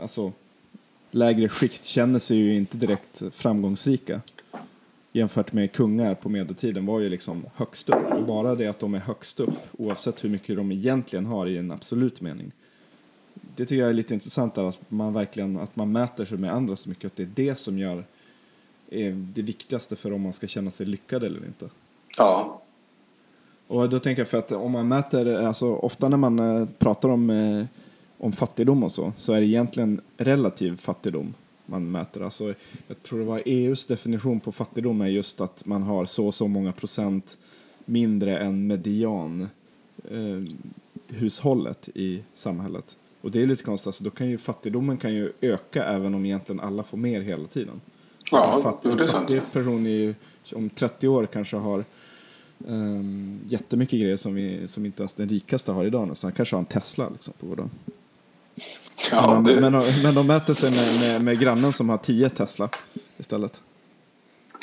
alltså 0.00 0.32
lägre 1.10 1.48
skikt 1.48 1.84
känner 1.84 2.18
sig 2.18 2.36
ju 2.36 2.54
inte 2.54 2.76
direkt 2.76 3.22
framgångsrika 3.32 4.20
jämfört 5.18 5.52
med 5.52 5.72
kungar 5.72 6.14
på 6.14 6.28
medeltiden 6.28 6.86
var 6.86 7.00
ju 7.00 7.08
liksom 7.08 7.44
högst 7.54 7.88
upp. 7.88 8.12
Och 8.12 8.26
bara 8.26 8.54
det 8.54 8.66
att 8.66 8.78
de 8.78 8.94
är 8.94 8.98
högst 8.98 9.40
upp, 9.40 9.54
oavsett 9.78 10.24
hur 10.24 10.28
mycket 10.28 10.56
de 10.56 10.72
egentligen 10.72 11.26
har 11.26 11.46
i 11.46 11.58
en 11.58 11.70
absolut 11.70 12.20
mening. 12.20 12.52
Det 13.34 13.64
tycker 13.64 13.80
jag 13.80 13.88
är 13.88 13.94
lite 13.94 14.14
intressant 14.14 14.58
att 14.58 14.80
man 14.88 15.12
verkligen 15.12 15.58
att 15.58 15.76
man 15.76 15.92
mäter 15.92 16.24
sig 16.24 16.38
med 16.38 16.52
andra 16.54 16.76
så 16.76 16.88
mycket. 16.88 17.04
Att 17.04 17.16
det 17.16 17.22
är 17.22 17.30
det 17.34 17.54
som 17.54 17.78
gör 17.78 18.04
är 18.90 19.12
det 19.12 19.42
viktigaste 19.42 19.96
för 19.96 20.12
om 20.12 20.22
man 20.22 20.32
ska 20.32 20.46
känna 20.46 20.70
sig 20.70 20.86
lyckad 20.86 21.24
eller 21.24 21.46
inte. 21.46 21.68
Ja. 22.18 22.62
Och 23.66 23.88
då 23.88 23.98
tänker 23.98 24.20
jag 24.20 24.28
för 24.28 24.38
att 24.38 24.52
om 24.52 24.72
man 24.72 24.88
mäter, 24.88 25.34
alltså 25.34 25.66
ofta 25.66 26.08
när 26.08 26.16
man 26.16 26.38
eh, 26.38 26.68
pratar 26.78 27.08
om, 27.08 27.30
eh, 27.30 27.64
om 28.18 28.32
fattigdom 28.32 28.84
och 28.84 28.92
så, 28.92 29.12
så 29.16 29.32
är 29.32 29.40
det 29.40 29.46
egentligen 29.46 30.00
relativ 30.16 30.76
fattigdom 30.76 31.34
man 31.68 31.90
mäter. 31.90 32.20
Alltså, 32.20 32.54
jag 32.86 33.02
tror 33.02 33.18
det 33.18 33.24
var 33.24 33.42
EUs 33.46 33.86
definition 33.86 34.40
på 34.40 34.52
fattigdom 34.52 35.00
är 35.00 35.06
just 35.06 35.40
att 35.40 35.66
man 35.66 35.82
har 35.82 36.04
så 36.04 36.26
och 36.26 36.34
så 36.34 36.48
många 36.48 36.72
procent 36.72 37.38
mindre 37.84 38.38
än 38.38 38.66
median 38.66 39.48
eh, 40.10 40.42
hushållet 41.08 41.88
i 41.94 42.22
samhället. 42.34 42.96
Och 43.20 43.30
det 43.30 43.42
är 43.42 43.46
lite 43.46 43.62
konstigt, 43.62 43.86
alltså, 43.86 44.04
då 44.04 44.10
kan 44.10 44.28
ju 44.30 44.38
fattigdomen 44.38 44.96
kan 44.96 45.14
ju 45.14 45.32
öka 45.40 45.84
även 45.84 46.14
om 46.14 46.26
egentligen 46.26 46.60
alla 46.60 46.82
får 46.82 46.98
mer 46.98 47.20
hela 47.20 47.46
tiden. 47.46 47.80
Ja, 48.30 48.60
fatt, 48.62 48.82
det 48.82 49.02
är 49.02 49.06
sant. 49.06 49.30
En 49.30 49.40
person 49.52 49.86
i, 49.86 50.14
om 50.52 50.70
30 50.70 51.08
år 51.08 51.26
kanske 51.26 51.56
har 51.56 51.84
um, 52.66 53.40
jättemycket 53.48 54.00
grejer 54.00 54.16
som, 54.16 54.34
vi, 54.34 54.68
som 54.68 54.86
inte 54.86 55.02
ens 55.02 55.14
den 55.14 55.28
rikaste 55.28 55.72
har 55.72 55.84
idag. 55.84 56.16
Så 56.16 56.26
han 56.26 56.32
kanske 56.32 56.56
har 56.56 56.60
en 56.60 56.66
Tesla 56.66 57.08
liksom, 57.08 57.34
på 57.40 57.46
gårdagen. 57.46 57.70
Ja, 59.12 59.42
det... 59.46 59.60
men, 59.60 59.72
men, 60.02 60.14
de 60.14 60.26
mäter 60.26 60.54
sig 60.54 60.70
med, 60.70 61.12
med, 61.12 61.24
med, 61.24 61.40
grannen 61.40 61.72
som 61.72 61.88
har 61.88 61.98
10 61.98 62.30
Tesla 62.30 62.68
istället. 63.18 63.62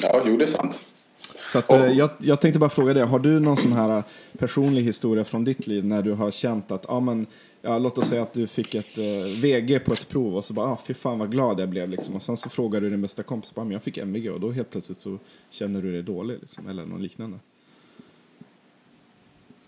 Ja, 0.01 0.21
jo 0.25 0.37
det 0.37 0.43
är 0.43 0.47
sant. 0.47 0.79
Så 1.17 1.57
att, 1.57 1.69
oh. 1.69 1.97
jag, 1.97 2.09
jag 2.19 2.41
tänkte 2.41 2.59
bara 2.59 2.69
fråga 2.69 2.93
dig, 2.93 3.03
har 3.03 3.19
du 3.19 3.39
någon 3.39 3.57
sån 3.57 3.73
här 3.73 4.03
personlig 4.37 4.83
historia 4.83 5.23
från 5.25 5.43
ditt 5.43 5.67
liv 5.67 5.85
när 5.85 6.01
du 6.01 6.13
har 6.13 6.31
känt 6.31 6.71
att, 6.71 6.85
ja 6.87 6.99
men, 6.99 7.27
ja, 7.61 7.77
låt 7.77 7.97
oss 7.97 8.07
säga 8.07 8.21
att 8.21 8.33
du 8.33 8.47
fick 8.47 8.75
ett 8.75 8.97
uh, 8.97 9.41
VG 9.41 9.79
på 9.79 9.93
ett 9.93 10.09
prov 10.09 10.35
och 10.35 10.45
så 10.45 10.53
bara, 10.53 10.67
ah, 10.67 10.79
fy 10.87 10.93
fan 10.93 11.19
vad 11.19 11.31
glad 11.31 11.59
jag 11.59 11.69
blev 11.69 11.89
liksom. 11.89 12.15
Och 12.15 12.21
sen 12.21 12.37
så 12.37 12.49
frågar 12.49 12.81
du 12.81 12.89
din 12.89 13.01
bästa 13.01 13.23
kompis, 13.23 13.55
bara, 13.55 13.65
men 13.65 13.71
jag 13.71 13.83
fick 13.83 13.97
MVG 13.97 14.31
och 14.31 14.39
då 14.39 14.51
helt 14.51 14.69
plötsligt 14.69 14.97
så 14.97 15.17
känner 15.49 15.81
du 15.81 15.91
dig 15.91 16.03
dålig 16.03 16.37
liksom, 16.41 16.67
eller 16.67 16.85
något 16.85 17.01
liknande. 17.01 17.39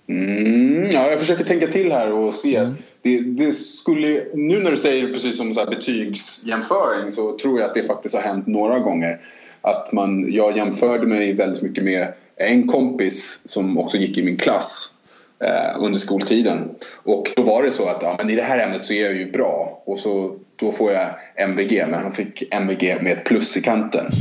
Mm, 0.10 0.90
ja, 0.92 1.10
jag 1.10 1.20
försöker 1.20 1.44
tänka 1.44 1.68
till 1.68 1.92
här 1.92 2.12
och 2.14 2.34
se. 2.34 2.56
Mm. 2.56 2.76
Det, 3.02 3.20
det, 3.20 3.54
skulle, 3.54 4.24
nu 4.34 4.60
när 4.60 4.72
du 4.72 4.78
säger 4.78 5.14
precis 5.14 5.38
som 5.38 5.54
så 5.54 5.60
här 5.60 5.68
betygsjämföring 5.68 7.12
så 7.12 7.38
tror 7.38 7.60
jag 7.60 7.68
att 7.68 7.74
det 7.74 7.84
faktiskt 7.84 8.16
har 8.16 8.22
hänt 8.22 8.48
några 8.48 8.80
gånger. 8.80 9.22
Att 9.62 9.92
man, 9.92 10.34
jag 10.34 10.58
jämförde 10.58 11.08
mig 11.08 11.34
väldigt 11.34 11.62
mycket 11.62 11.84
med 11.84 12.14
en 12.36 12.68
kompis 12.68 13.42
som 13.46 13.78
också 13.78 13.98
gick 13.98 14.18
i 14.18 14.24
min 14.24 14.38
klass 14.38 14.96
eh, 15.44 15.84
under 15.84 16.00
skoltiden. 16.00 16.70
Och 17.04 17.32
då 17.36 17.44
var 17.44 17.64
det 17.64 17.72
så 17.72 17.88
att 17.88 18.04
ja, 18.04 18.16
men 18.18 18.30
i 18.30 18.36
det 18.36 18.44
här 18.44 18.60
ämnet 18.60 18.84
så 18.84 18.94
är 18.94 19.04
jag 19.04 19.16
ju 19.16 19.32
bra 19.32 19.84
och 19.86 20.00
så, 20.00 20.36
då 20.56 20.72
får 20.72 20.92
jag 20.92 21.08
MVG 21.36 21.86
men 21.90 22.04
han 22.04 22.14
fick 22.14 22.54
MVG 22.54 23.02
med 23.02 23.12
ett 23.12 23.24
plus 23.24 23.58
i 23.58 23.62
kanten. 23.62 24.12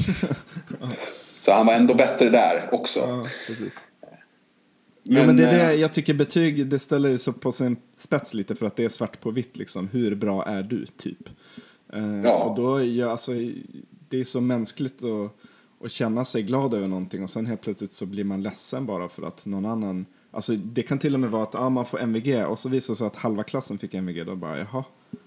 så 1.41 1.53
han 1.53 1.67
var 1.67 1.75
ändå 1.75 1.95
bättre 1.95 2.31
där 2.31 2.69
också. 2.73 3.01
Ja, 3.01 3.25
men, 5.09 5.17
ja, 5.17 5.27
men 5.27 5.37
det 5.37 5.47
är 5.47 5.69
det 5.69 5.75
eh, 5.75 5.81
jag 5.81 5.93
tycker 5.93 6.15
betyg 6.15 6.67
det 6.67 6.79
ställer 6.79 7.17
sig 7.17 7.33
på 7.35 7.53
sin 7.53 7.77
spets 7.97 8.35
lite 8.35 8.55
för 8.55 8.67
att 8.67 8.77
det 8.77 8.85
är 8.85 8.89
svart 8.89 9.21
på 9.21 9.31
vitt 9.31 9.57
liksom. 9.57 9.89
Hur 9.89 10.15
bra 10.15 10.45
är 10.45 10.63
du 10.63 10.87
typ? 10.87 11.29
Eh, 11.93 12.21
ja. 12.25 12.45
Och 12.45 12.57
då 12.57 12.85
jag, 12.85 13.11
alltså, 13.11 13.33
det 14.09 14.21
är 14.21 14.25
så 14.25 14.41
mänskligt 14.41 15.03
att, 15.05 15.33
att 15.85 15.91
känna 15.91 16.25
sig 16.25 16.43
glad 16.43 16.75
över 16.75 16.89
någonting 16.89 17.23
och 17.23 17.31
sen 17.31 17.47
helt 17.47 17.61
plötsligt 17.61 17.93
så 17.93 18.07
blir 18.07 18.25
man 18.25 18.43
ledsen 18.43 18.87
bara 18.87 19.09
för 19.09 19.23
att 19.23 19.47
någon 19.47 19.67
annan 19.67 20.07
Alltså 20.31 20.53
det 20.57 20.83
kan 20.83 20.99
till 20.99 21.15
och 21.15 21.21
med 21.21 21.31
vara 21.31 21.43
att 21.43 21.55
ah, 21.55 21.69
man 21.71 21.87
får 21.87 22.01
MVG 22.01 22.47
och 22.47 22.59
så 22.59 22.69
visar 22.69 22.95
det 22.95 22.99
sig 22.99 23.07
att 23.07 23.17
halva 23.17 23.43
klassen 23.43 23.79
fick 23.79 23.95
MVG. 23.95 24.27
Då 24.27 24.37
bara 24.37 24.59
jaha, 24.59 24.85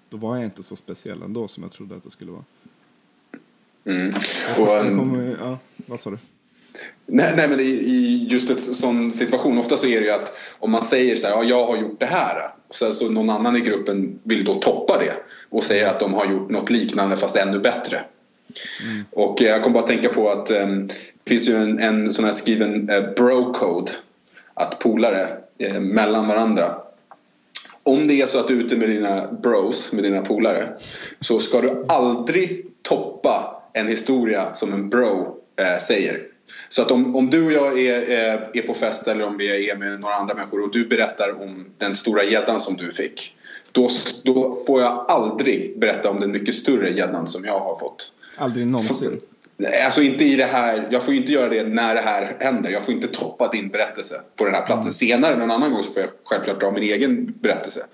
då 0.09 0.17
var 0.17 0.35
jag 0.35 0.45
inte 0.45 0.63
så 0.63 0.75
speciell 0.75 1.21
ändå 1.21 1.47
som 1.47 1.63
jag 1.63 1.71
trodde 1.71 1.95
att 1.95 2.03
det 2.03 2.11
skulle 2.11 2.31
vara. 2.31 2.43
Mm. 3.85 4.07
Och, 4.59 4.97
kommer, 4.97 5.37
ja, 5.41 5.57
vad 5.75 5.99
sa 5.99 6.09
du? 6.09 6.17
Nej, 7.11 7.33
nej 7.35 7.47
men 7.47 7.59
i, 7.59 8.27
just 8.29 8.49
en 8.49 8.57
sån 8.59 9.11
situation, 9.11 9.57
ofta 9.57 9.77
så 9.77 9.87
är 9.87 9.99
det 9.99 10.05
ju 10.05 10.11
att 10.11 10.37
om 10.59 10.71
man 10.71 10.83
säger 10.83 11.15
så 11.15 11.27
här, 11.27 11.35
ja, 11.35 11.43
jag 11.43 11.65
har 11.65 11.77
gjort 11.77 11.99
det 11.99 12.05
här. 12.05 12.35
Så, 12.69 12.93
så 12.93 13.09
någon 13.09 13.29
annan 13.29 13.55
i 13.55 13.59
gruppen 13.59 14.19
vill 14.23 14.43
då 14.43 14.55
toppa 14.55 14.97
det 14.97 15.13
och 15.49 15.63
säger 15.63 15.87
att 15.87 15.99
de 15.99 16.13
har 16.13 16.25
gjort 16.25 16.49
något 16.49 16.69
liknande 16.69 17.17
fast 17.17 17.35
ännu 17.35 17.59
bättre. 17.59 18.03
Mm. 18.83 19.05
Och 19.11 19.41
jag 19.41 19.63
kommer 19.63 19.73
bara 19.73 19.87
tänka 19.87 20.09
på 20.09 20.29
att 20.29 20.51
um, 20.51 20.87
det 20.87 21.29
finns 21.29 21.49
ju 21.49 21.55
en, 21.55 21.79
en 21.79 22.13
sån 22.13 22.25
här 22.25 22.31
skriven 22.31 22.89
uh, 22.89 23.13
bro-code. 23.15 23.91
Att 24.53 24.79
polare 24.79 25.27
uh, 25.63 25.79
mellan 25.79 26.27
varandra. 26.27 26.75
Om 27.83 28.07
det 28.07 28.21
är 28.21 28.25
så 28.25 28.39
att 28.39 28.47
du 28.47 28.59
är 28.59 28.63
ute 28.63 28.75
med 28.75 28.89
dina 28.89 29.31
bros, 29.31 29.93
med 29.93 30.03
dina 30.03 30.21
polare. 30.21 30.73
Så 31.19 31.39
ska 31.39 31.61
du 31.61 31.85
aldrig 31.89 32.65
toppa 32.81 33.63
en 33.73 33.87
historia 33.87 34.53
som 34.53 34.73
en 34.73 34.89
bro 34.89 35.37
uh, 35.61 35.79
säger. 35.79 36.28
Så 36.69 36.81
att 36.81 36.91
om, 36.91 37.15
om 37.15 37.29
du 37.29 37.45
och 37.45 37.51
jag 37.51 37.79
är, 37.79 38.09
är 38.53 38.61
på 38.61 38.73
fest 38.73 39.07
eller 39.07 39.27
om 39.27 39.37
vi 39.37 39.69
är 39.69 39.75
med 39.75 39.99
några 39.99 40.13
andra 40.13 40.33
människor 40.33 40.63
och 40.63 40.71
du 40.71 40.85
berättar 40.85 41.41
om 41.41 41.65
den 41.77 41.95
stora 41.95 42.23
gäddan 42.23 42.59
som 42.59 42.77
du 42.77 42.91
fick. 42.91 43.35
Då, 43.71 43.89
då 44.23 44.57
får 44.67 44.81
jag 44.81 45.05
aldrig 45.07 45.79
berätta 45.79 46.09
om 46.09 46.19
den 46.19 46.31
mycket 46.31 46.55
större 46.55 46.89
gäddan 46.89 47.27
som 47.27 47.45
jag 47.45 47.59
har 47.59 47.75
fått. 47.79 48.13
Aldrig 48.37 48.67
någonsin? 48.67 49.21
Alltså 49.85 50.01
inte 50.01 50.25
i 50.25 50.35
det 50.35 50.45
här, 50.45 50.87
jag 50.91 51.03
får 51.03 51.13
inte 51.13 51.31
göra 51.31 51.49
det 51.49 51.63
när 51.63 51.95
det 51.95 52.01
här 52.01 52.37
händer. 52.39 52.69
Jag 52.69 52.85
får 52.85 52.93
inte 52.93 53.07
toppa 53.07 53.47
din 53.47 53.69
berättelse 53.69 54.21
på 54.35 54.45
den 54.45 54.53
här 54.53 54.65
platsen. 54.65 54.81
Mm. 54.81 54.91
Senare 54.91 55.35
någon 55.35 55.51
annan 55.51 55.71
gång 55.71 55.83
så 55.83 55.91
får 55.91 56.01
jag 56.01 56.11
självklart 56.23 56.59
dra 56.59 56.71
min 56.71 56.83
egen 56.83 57.33
berättelse. 57.41 57.85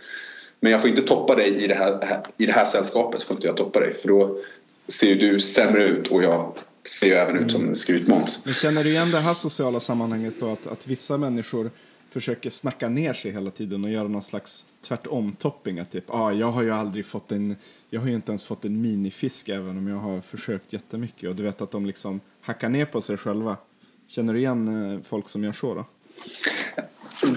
Men 0.60 0.72
jag 0.72 0.82
får 0.82 0.90
inte 0.90 1.02
toppa 1.02 1.36
dig 1.36 1.64
i 1.64 1.68
det 1.68 1.76
här, 1.76 2.00
i 2.38 2.46
det 2.46 2.52
här 2.52 2.66
sällskapet. 2.66 3.24
får 3.24 3.36
inte 3.36 3.48
jag 3.48 3.58
toppa 3.58 3.80
dig. 3.80 3.94
För 3.94 4.08
då 4.08 4.38
ser 4.88 5.08
ju 5.08 5.16
du 5.16 5.40
sämre 5.40 5.88
ut 5.88 6.08
och 6.08 6.24
jag 6.24 6.54
ser 6.90 7.08
ju 7.08 7.14
även 7.14 7.38
ut 7.38 7.52
som 7.52 7.68
en 7.68 7.76
skrytmåns. 7.76 8.46
Men 8.46 8.54
känner 8.54 8.84
du 8.84 8.90
igen 8.90 9.12
det 9.12 9.20
här 9.20 9.34
sociala 9.34 9.80
sammanhanget 9.80 10.40
då? 10.40 10.50
Att, 10.50 10.68
att 10.68 10.88
vissa 10.88 11.18
människor 11.18 11.72
försöker 12.10 12.50
snacka 12.50 12.90
ner 12.90 13.14
sig 13.14 13.32
hela 13.32 13.52
tiden 13.52 13.84
och 13.84 13.90
göra 13.90 14.08
någon 14.08 14.22
slags 14.22 14.66
tvärtom-topping. 14.88 15.80
Att 15.80 15.92
typ, 15.92 16.04
ah, 16.08 16.32
jag 16.32 16.52
har 16.52 16.64
ju 16.64 16.72
aldrig 16.72 17.06
fått 17.06 17.32
en, 17.32 17.56
jag 17.90 18.02
har 18.02 18.08
ju 18.08 18.16
inte 18.16 18.32
ens 18.32 18.46
fått 18.46 18.66
en 18.66 18.82
minifisk 18.82 19.50
även 19.50 19.78
om 19.78 19.88
jag 19.88 19.98
har 19.98 20.22
försökt 20.22 20.74
jättemycket. 20.74 21.30
Och 21.30 21.36
du 21.36 21.44
vet 21.44 21.62
att 21.62 21.72
de 21.72 21.86
liksom 21.86 22.20
hackar 22.42 22.70
ner 22.70 22.86
på 22.86 23.02
sig 23.02 23.18
själva. 23.18 23.58
Känner 24.08 24.34
du 24.34 24.40
igen 24.40 24.94
eh, 24.94 25.00
folk 25.10 25.30
som 25.30 25.44
gör 25.44 25.54
så 25.54 25.74
då? 25.74 25.86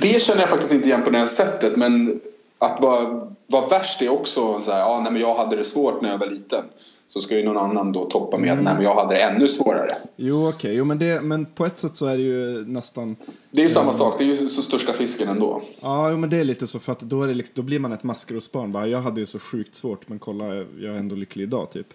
Det 0.01 0.23
känner 0.23 0.41
jag 0.41 0.49
faktiskt 0.49 0.73
inte 0.73 0.89
igen 0.89 1.03
på 1.03 1.11
det 1.11 1.27
sättet. 1.27 1.77
Men 1.77 2.21
att 2.59 2.83
vara, 2.83 3.29
vara 3.47 3.69
värst 3.69 4.03
är 4.03 4.09
också 4.09 4.61
så 4.61 4.71
här, 4.71 4.81
ja, 4.81 5.01
nej, 5.03 5.13
men 5.13 5.23
jag 5.23 5.35
hade 5.35 5.57
det 5.57 5.65
svårt 5.65 6.01
när 6.03 6.11
jag 6.11 6.19
var 6.19 6.27
liten. 6.27 6.65
Så 7.09 7.21
ska 7.21 7.37
ju 7.37 7.45
någon 7.45 7.57
annan 7.57 7.93
då 7.93 8.05
toppa 8.05 8.39
med 8.39 8.53
att 8.53 8.63
men 8.63 8.83
jag 8.83 8.95
hade 8.95 9.15
det 9.15 9.23
ännu 9.23 9.49
svårare. 9.49 9.97
Jo, 10.17 10.49
okej. 10.49 10.83
Okay. 10.83 10.97
men, 10.97 11.29
men 11.29 11.47
på 11.47 11.67
ett 11.67 11.79
sätt 11.79 11.97
så 11.97 12.07
är 12.07 12.17
det 12.17 12.23
ju 12.23 12.65
nästan... 12.67 13.17
Det 13.51 13.61
är 13.61 13.65
ju 13.65 13.71
samma 13.71 13.93
sak. 13.93 14.15
Det 14.19 14.25
är 14.25 14.27
ju 14.27 14.49
så 14.49 14.63
största 14.63 14.93
fisken 14.93 15.29
ändå. 15.29 15.63
Ja, 15.83 16.11
jo, 16.11 16.17
men 16.17 16.31
det 16.31 16.37
är 16.37 16.45
lite 16.45 16.67
så 16.67 16.79
för 16.79 16.93
att 16.93 17.01
då, 17.01 17.23
är 17.23 17.27
det 17.27 17.35
liksom, 17.35 17.53
då 17.57 17.63
blir 17.63 17.79
man 17.79 17.93
ett 17.93 18.03
maskrosbarn. 18.03 18.73
Bara, 18.73 18.87
jag 18.87 19.01
hade 19.01 19.21
ju 19.21 19.27
så 19.27 19.39
sjukt 19.39 19.75
svårt, 19.75 20.09
men 20.09 20.19
kolla, 20.19 20.55
jag 20.55 20.95
är 20.95 20.99
ändå 20.99 21.17
lycklig 21.17 21.43
idag, 21.43 21.71
typ. 21.71 21.87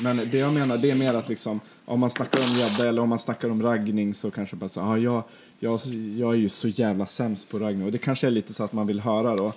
Men 0.00 0.20
det 0.32 0.38
jag 0.38 0.52
menar, 0.52 0.76
det 0.76 0.90
är 0.90 0.96
mer 0.96 1.14
att 1.14 1.28
liksom, 1.28 1.60
om 1.84 2.00
man 2.00 2.10
snackar 2.10 2.38
om 2.38 2.58
gädda 2.58 2.88
eller 2.88 3.02
om 3.02 3.08
man 3.08 3.18
snackar 3.18 3.50
om 3.50 3.62
raggning 3.62 4.14
så 4.14 4.30
kanske 4.30 4.56
bara 4.56 4.68
så, 4.68 4.80
ja, 4.80 4.98
jag, 4.98 5.22
jag, 5.58 5.80
jag 6.18 6.32
är 6.32 6.38
ju 6.38 6.48
så 6.48 6.68
jävla 6.68 7.06
sämst 7.06 7.50
på 7.50 7.58
raggning. 7.58 7.86
Och 7.86 7.92
det 7.92 7.98
kanske 7.98 8.26
är 8.26 8.30
lite 8.30 8.54
så 8.54 8.64
att 8.64 8.72
man 8.72 8.86
vill 8.86 9.00
höra 9.00 9.36
då 9.36 9.52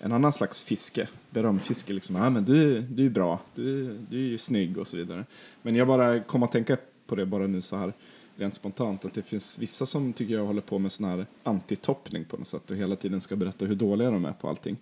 en 0.00 0.12
annan 0.12 0.32
slags 0.32 0.62
fiske, 0.62 1.08
berömfiske. 1.30 1.92
Liksom. 1.92 2.16
Ja, 2.16 2.30
men 2.30 2.44
du, 2.44 2.80
du 2.80 3.06
är 3.06 3.10
bra, 3.10 3.40
du, 3.54 3.96
du 4.10 4.34
är 4.34 4.38
snygg 4.38 4.78
och 4.78 4.86
så 4.86 4.96
vidare. 4.96 5.24
Men 5.62 5.74
jag 5.74 5.86
bara 5.86 6.20
kom 6.20 6.42
att 6.42 6.52
tänka 6.52 6.76
på 7.06 7.14
det 7.14 7.26
bara 7.26 7.46
nu 7.46 7.62
så 7.62 7.76
här 7.76 7.92
rent 8.36 8.54
spontant. 8.54 9.04
Att 9.04 9.14
det 9.14 9.22
finns 9.22 9.58
vissa 9.58 9.86
som 9.86 10.12
tycker 10.12 10.34
jag 10.34 10.44
håller 10.44 10.62
på 10.62 10.78
med 10.78 10.92
sån 10.92 11.06
här 11.06 11.26
antitoppning 11.42 12.24
på 12.24 12.36
något 12.36 12.46
sätt 12.46 12.70
och 12.70 12.76
hela 12.76 12.96
tiden 12.96 13.20
ska 13.20 13.36
berätta 13.36 13.64
hur 13.64 13.74
dåliga 13.74 14.10
de 14.10 14.24
är 14.24 14.32
på 14.32 14.48
allting. 14.48 14.76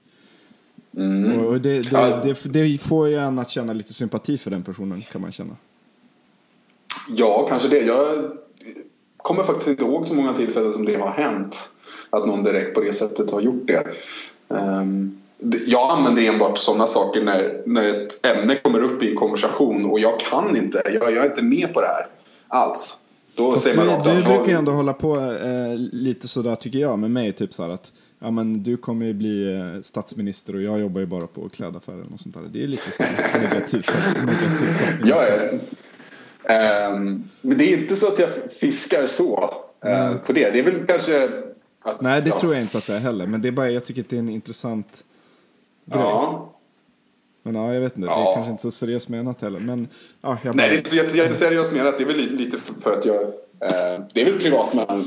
Mm. 0.97 1.47
Och 1.47 1.61
det, 1.61 1.91
det, 1.91 2.21
det, 2.23 2.49
det, 2.53 2.79
får 2.79 3.09
ju 3.09 3.17
en 3.17 3.39
att 3.39 3.49
känna 3.49 3.73
lite 3.73 3.93
sympati 3.93 4.39
för 4.39 4.51
den 4.51 4.63
personen 4.63 5.01
kan 5.01 5.21
man 5.21 5.33
känna. 5.33 5.57
Ja, 7.09 7.47
kanske 7.49 7.69
det. 7.69 7.81
Jag 7.81 8.33
kommer 9.17 9.43
faktiskt 9.43 9.69
inte 9.69 9.85
ihåg 9.85 10.09
så 10.09 10.15
många 10.15 10.33
tillfällen 10.33 10.73
som 10.73 10.85
det 10.85 10.95
har 10.95 11.11
hänt. 11.11 11.75
Att 12.11 12.27
någon 12.27 12.45
direkt 12.45 12.75
på 12.75 12.81
det 12.81 12.93
sättet 12.93 13.31
har 13.31 13.41
gjort 13.41 13.67
det. 13.67 13.85
Ehm, 14.59 15.19
jag 15.67 15.91
använder 15.91 16.23
enbart 16.23 16.59
sådana 16.59 16.87
saker 16.87 17.25
när, 17.25 17.63
när 17.67 17.87
ett 17.87 18.27
ämne 18.27 18.55
kommer 18.55 18.83
upp 18.83 19.03
i 19.03 19.11
en 19.11 19.17
konversation 19.17 19.91
och 19.91 20.01
jag 20.01 20.21
kan 20.21 20.57
inte, 20.57 20.83
jag, 20.85 21.13
jag 21.13 21.25
är 21.25 21.31
inte 21.31 21.43
med 21.43 21.75
på 21.75 21.81
det 21.81 21.87
här 21.87 22.07
alls. 22.49 22.99
Då 23.35 23.53
Fast 23.53 23.65
säger 23.65 23.77
man 23.77 24.03
du, 24.03 24.11
du 24.11 24.23
brukar 24.23 24.47
ju 24.47 24.53
ändå 24.53 24.73
hålla 24.73 24.93
på 24.93 25.17
eh, 25.17 25.75
lite 25.77 26.29
sådär 26.29 26.55
tycker 26.55 26.79
jag 26.79 26.99
med 26.99 27.11
mig, 27.11 27.33
typ 27.33 27.55
så 27.55 27.71
att 27.71 27.93
ja, 28.19 28.31
men 28.31 28.63
du 28.63 28.77
kommer 28.77 29.07
ju 29.07 29.15
bli 29.15 29.55
eh, 29.55 29.83
statsminister 29.83 30.55
och 30.55 30.63
jag 30.63 30.81
jobbar 30.81 31.01
ju 31.01 31.07
bara 31.07 31.27
på 31.27 31.49
klädaffären 31.49 32.11
och 32.13 32.21
sånt 32.21 32.35
där. 32.35 32.43
Det 32.53 32.65
är 32.65 32.69
lite 32.69 32.91
så 32.91 33.03
negativt. 33.41 33.93
negativt 34.17 35.01
ja. 35.05 35.23
Um, 36.43 37.25
men 37.41 37.59
det 37.59 37.73
är 37.73 37.79
inte 37.79 37.97
så 37.97 38.09
att 38.09 38.19
jag 38.19 38.29
fiskar 38.61 39.07
så 39.07 39.55
uh, 39.87 40.17
på 40.17 40.33
det. 40.33 40.51
Det 40.51 40.59
är 40.59 40.63
väl 40.63 40.87
kanske 40.87 41.31
att, 41.83 42.01
Nej, 42.01 42.23
det 42.23 42.29
ja. 42.29 42.39
tror 42.39 42.55
jag 42.55 42.63
inte 42.63 42.79
att 42.79 42.87
det 42.87 42.95
är 42.95 42.99
heller. 42.99 43.27
Men 43.27 43.43
det 43.43 43.49
är 43.49 43.53
bara, 43.53 43.71
jag 43.71 43.85
tycker 43.85 44.01
att 44.01 44.09
det 44.09 44.17
är 44.17 44.21
en 44.21 44.29
intressant 44.29 45.05
grej. 45.85 46.01
Ja. 46.01 46.53
Men 47.43 47.55
ja, 47.55 47.75
jag 47.75 47.81
vet 47.81 47.97
inte. 47.97 48.09
Ja. 48.09 48.17
Det 48.17 48.31
är 48.31 48.35
kanske 48.35 48.51
inte 48.51 48.63
så 48.63 48.71
seriöst 48.71 49.09
menat 49.09 49.41
heller. 49.41 49.61
Men, 49.61 49.89
ja, 50.21 50.39
jag. 50.43 50.57
Nej, 50.57 50.69
det 50.69 50.75
är 50.75 50.79
inte 50.79 50.91
så 50.91 50.97
jätte, 50.97 51.17
jätteseriöst 51.17 51.73
menat. 51.73 51.99
Det 51.99 52.05
är 52.05 52.07
väl 52.07 52.31
lite 52.31 52.59
för 52.59 52.99
att 52.99 53.05
jag... 53.05 53.23
Eh, 53.61 54.05
det 54.15 54.21
är 54.21 54.25
väl 54.25 54.41
privat 54.41 54.75
mellan, 54.75 55.05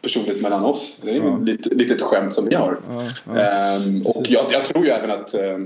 personligt 0.00 0.42
mellan 0.42 0.64
oss. 0.64 1.00
Det 1.02 1.10
är 1.10 1.16
ja. 1.16 1.38
lite, 1.42 1.74
lite 1.74 1.94
ett 1.94 2.02
skämt 2.02 2.34
som 2.34 2.48
vi 2.48 2.54
har. 2.54 2.78
Ja, 2.88 3.02
eh, 3.40 4.06
och 4.06 4.26
jag, 4.28 4.44
jag, 4.50 4.64
tror 4.64 4.84
ju 4.84 4.90
även 4.90 5.10
att 5.10 5.34
eh, 5.34 5.58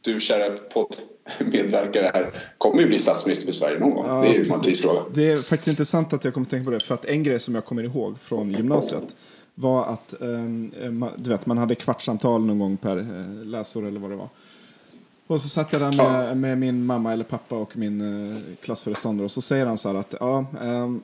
du 0.00 0.20
kära 0.20 0.56
podd 0.72 0.96
medverkare 1.38 2.10
här 2.14 2.26
kommer 2.58 2.80
ju 2.80 2.86
bli 2.86 2.98
statsminister 2.98 3.46
för 3.46 3.52
Sverige 3.52 3.78
någon 3.78 3.90
gång. 3.90 4.06
Ja, 4.06 4.20
det 4.20 4.28
är 4.28 4.44
ju 4.44 4.50
en 4.52 4.60
tidsfråga. 4.60 5.00
Det 5.14 5.32
är 5.32 5.42
faktiskt 5.42 5.68
intressant 5.68 6.12
att 6.12 6.24
jag 6.24 6.34
kommer 6.34 6.46
tänka 6.46 6.64
på 6.64 6.70
det. 6.70 6.82
För 6.82 6.94
att 6.94 7.04
en 7.04 7.22
grej 7.22 7.40
som 7.40 7.54
jag 7.54 7.64
kommer 7.64 7.82
ihåg 7.82 8.18
från 8.18 8.50
gymnasiet 8.50 9.16
var 9.54 9.86
att 9.86 10.14
um, 10.20 11.04
du 11.16 11.30
vet, 11.30 11.46
man 11.46 11.58
hade 11.58 11.74
kvartssamtal 11.74 12.44
någon 12.44 12.58
gång 12.58 12.76
per 12.76 12.98
uh, 12.98 13.44
läsår 13.44 13.86
eller 13.86 14.00
vad 14.00 14.10
det 14.10 14.16
var. 14.16 14.28
Och 15.26 15.40
så 15.40 15.48
satt 15.48 15.72
jag 15.72 15.82
där 15.82 15.92
med, 15.96 16.36
med 16.36 16.58
min 16.58 16.86
mamma 16.86 17.12
eller 17.12 17.24
pappa 17.24 17.56
och 17.56 17.76
min 17.76 18.00
uh, 18.00 18.38
klassföreståndare 18.60 19.24
och 19.24 19.30
så 19.30 19.40
säger 19.42 19.66
han 19.66 19.78
så 19.78 19.88
här 19.88 19.96
att 19.96 20.14
ja, 20.20 20.46
um, 20.62 21.02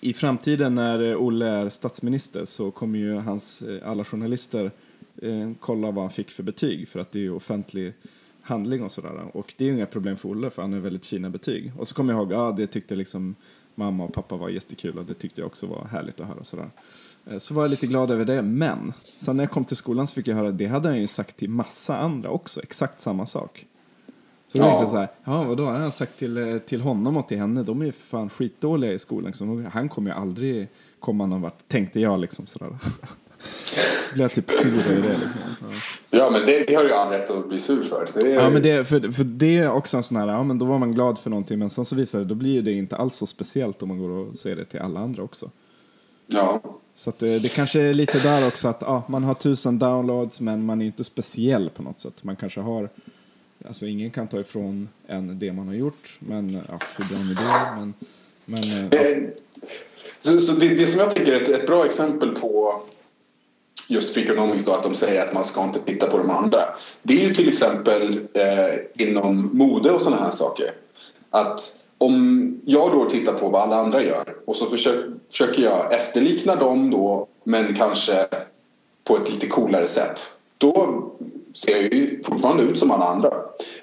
i 0.00 0.12
framtiden 0.12 0.74
när 0.74 1.16
Olle 1.16 1.46
är 1.46 1.68
statsminister 1.68 2.44
så 2.44 2.70
kommer 2.70 2.98
ju 2.98 3.14
hans 3.14 3.62
alla 3.84 4.04
journalister 4.04 4.70
eh, 5.22 5.50
kolla 5.60 5.90
vad 5.90 6.04
han 6.04 6.10
fick 6.10 6.30
för 6.30 6.42
betyg 6.42 6.88
för 6.88 7.00
att 7.00 7.12
det 7.12 7.18
är 7.18 7.22
ju 7.22 7.34
offentlig 7.34 7.92
handling 8.44 8.82
och 8.82 8.92
sådär. 8.92 9.36
Och 9.36 9.54
det 9.56 9.64
är 9.64 9.68
ju 9.68 9.74
inga 9.74 9.86
problem 9.86 10.16
för 10.16 10.28
Olle 10.28 10.50
för 10.50 10.62
han 10.62 10.72
har 10.72 10.80
väldigt 10.80 11.06
fina 11.06 11.30
betyg. 11.30 11.72
Och 11.78 11.88
så 11.88 11.94
kommer 11.94 12.12
jag 12.12 12.20
ihåg, 12.22 12.32
ja 12.32 12.54
det 12.56 12.66
tyckte 12.66 12.96
liksom 12.96 13.34
mamma 13.74 14.04
och 14.04 14.12
pappa 14.12 14.36
var 14.36 14.48
jättekul 14.48 14.98
och 14.98 15.04
det 15.04 15.14
tyckte 15.14 15.40
jag 15.40 15.46
också 15.46 15.66
var 15.66 15.86
härligt 15.90 16.20
att 16.20 16.28
höra. 16.28 16.44
Sådär. 16.44 16.70
Eh, 17.26 17.38
så 17.38 17.54
var 17.54 17.62
jag 17.62 17.70
lite 17.70 17.86
glad 17.86 18.10
över 18.10 18.24
det, 18.24 18.42
men 18.42 18.92
sen 19.16 19.36
när 19.36 19.44
jag 19.44 19.50
kom 19.50 19.64
till 19.64 19.76
skolan 19.76 20.06
så 20.06 20.14
fick 20.14 20.28
jag 20.28 20.36
höra 20.36 20.48
att 20.48 20.58
det 20.58 20.66
hade 20.66 20.88
han 20.88 21.00
ju 21.00 21.06
sagt 21.06 21.36
till 21.36 21.50
massa 21.50 21.98
andra 21.98 22.30
också, 22.30 22.62
exakt 22.62 23.00
samma 23.00 23.26
sak. 23.26 23.66
Så 24.48 24.58
då 24.58 24.64
ja. 24.64 24.68
tänkte 24.68 24.82
jag 24.82 24.90
så 24.90 24.96
här, 24.96 25.08
ja 25.24 25.44
vadå, 25.44 25.66
han 25.66 25.80
har 25.80 25.90
sagt 25.90 26.18
till, 26.18 26.36
eh, 26.36 26.58
till 26.58 26.80
honom 26.80 27.16
och 27.16 27.28
till 27.28 27.38
henne, 27.38 27.62
de 27.62 27.80
är 27.80 27.86
ju 27.86 27.92
fan 27.92 28.30
skitdåliga 28.30 28.92
i 28.92 28.98
skolan. 28.98 29.32
Så 29.32 29.64
han 29.72 29.88
kommer 29.88 30.10
ju 30.10 30.16
aldrig 30.16 30.68
komma 30.98 31.26
någon 31.26 31.40
vart, 31.40 31.68
tänkte 31.68 32.00
jag 32.00 32.20
liksom 32.20 32.46
sådär. 32.46 32.78
Så 34.08 34.14
blir 34.14 34.24
jag 34.24 34.32
typ 34.32 34.50
sur 34.50 34.72
över 34.72 35.02
det. 35.02 35.08
Liksom. 35.08 35.72
Ja. 36.10 36.18
ja, 36.18 36.30
men 36.30 36.46
det, 36.46 36.64
det 36.66 36.74
har 36.74 36.84
ju 36.84 36.92
all 36.92 37.08
rätt 37.08 37.30
att 37.30 37.48
bli 37.48 37.60
sur 37.60 37.82
för. 37.82 38.08
Det 38.14 38.32
är... 38.32 38.34
Ja, 38.34 38.50
men 38.50 38.62
det, 38.62 38.88
för, 38.88 39.12
för 39.12 39.24
det 39.24 39.58
är 39.58 39.70
också 39.70 39.96
en 39.96 40.02
sån 40.02 40.16
här, 40.16 40.28
ja 40.28 40.42
men 40.42 40.58
då 40.58 40.66
var 40.66 40.78
man 40.78 40.92
glad 40.92 41.18
för 41.18 41.30
någonting 41.30 41.58
men 41.58 41.70
sen 41.70 41.84
så 41.84 41.96
visar 41.96 42.18
det, 42.18 42.24
då 42.24 42.34
blir 42.34 42.62
det 42.62 42.72
inte 42.72 42.96
alls 42.96 43.16
så 43.16 43.26
speciellt 43.26 43.82
om 43.82 43.88
man 43.88 43.98
går 43.98 44.10
och 44.10 44.38
säger 44.38 44.56
det 44.56 44.64
till 44.64 44.80
alla 44.80 45.00
andra 45.00 45.22
också. 45.22 45.50
Ja. 46.26 46.60
Så 46.94 47.10
att 47.10 47.18
det, 47.18 47.38
det 47.38 47.48
kanske 47.48 47.80
är 47.80 47.94
lite 47.94 48.18
där 48.18 48.48
också 48.48 48.68
att 48.68 48.78
ja, 48.80 49.04
man 49.08 49.24
har 49.24 49.34
tusen 49.34 49.78
downloads 49.78 50.40
men 50.40 50.66
man 50.66 50.82
är 50.82 50.86
inte 50.86 51.04
speciell 51.04 51.70
på 51.70 51.82
något 51.82 51.98
sätt. 51.98 52.24
Man 52.24 52.36
kanske 52.36 52.60
har, 52.60 52.88
alltså 53.68 53.86
ingen 53.86 54.10
kan 54.10 54.28
ta 54.28 54.40
ifrån 54.40 54.88
en 55.06 55.38
det 55.38 55.52
man 55.52 55.68
har 55.68 55.74
gjort 55.74 56.16
men 56.18 56.52
ja, 56.68 56.78
hur 56.96 57.04
bra 57.04 57.18
med 57.18 57.36
det. 57.36 57.76
Men, 57.76 57.94
men, 58.44 58.88
ja. 58.90 58.98
Eh, 58.98 59.28
så, 60.18 60.40
så 60.40 60.52
det, 60.52 60.68
det, 60.68 60.86
som 60.86 61.00
jag 61.00 61.14
tycker 61.14 61.32
är 61.32 61.40
ett, 61.40 61.48
ett 61.48 61.66
bra 61.66 61.84
exempel 61.84 62.28
på 62.28 62.82
just 63.88 64.14
Freakonomics 64.14 64.64
då 64.64 64.72
att 64.72 64.82
de 64.82 64.94
säger 64.94 65.26
att 65.26 65.34
man 65.34 65.44
ska 65.44 65.64
inte 65.64 65.78
titta 65.78 66.06
på 66.06 66.18
de 66.18 66.30
andra. 66.30 66.64
Det 67.02 67.24
är 67.24 67.28
ju 67.28 67.34
till 67.34 67.48
exempel 67.48 68.20
eh, 68.32 69.06
inom 69.06 69.50
mode 69.52 69.90
och 69.90 70.00
sådana 70.00 70.22
här 70.22 70.30
saker. 70.30 70.70
Att 71.30 71.60
om 71.98 72.60
jag 72.64 72.92
då 72.92 73.10
tittar 73.10 73.32
på 73.32 73.48
vad 73.48 73.62
alla 73.62 73.76
andra 73.76 74.02
gör 74.02 74.24
och 74.46 74.56
så 74.56 74.66
försöker, 74.66 75.10
försöker 75.30 75.62
jag 75.62 75.92
efterlikna 75.92 76.56
dem 76.56 76.90
då 76.90 77.28
men 77.44 77.74
kanske 77.74 78.26
på 79.04 79.16
ett 79.16 79.30
lite 79.30 79.46
coolare 79.46 79.86
sätt. 79.86 80.20
Då 80.58 81.04
ser 81.54 81.72
jag 81.72 81.94
ju 81.94 82.22
fortfarande 82.22 82.62
ut 82.62 82.78
som 82.78 82.90
alla 82.90 83.04
andra. 83.04 83.32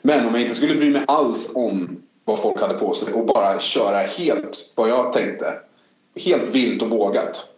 Men 0.02 0.28
om 0.28 0.34
jag 0.34 0.42
inte 0.42 0.56
skulle 0.56 0.76
bry 0.76 0.90
mig 0.90 1.04
alls 1.08 1.52
om 1.56 2.02
vad 2.26 2.40
folk 2.40 2.62
hade 2.62 2.74
på 2.74 2.94
sig 2.94 3.14
och 3.14 3.26
bara 3.26 3.60
köra 3.60 3.98
helt 3.98 4.74
vad 4.78 4.90
jag 4.90 5.14
tänkte. 5.14 5.54
Helt 6.16 6.56
vilt 6.56 6.82
och 6.82 6.90
vågat 6.90 7.51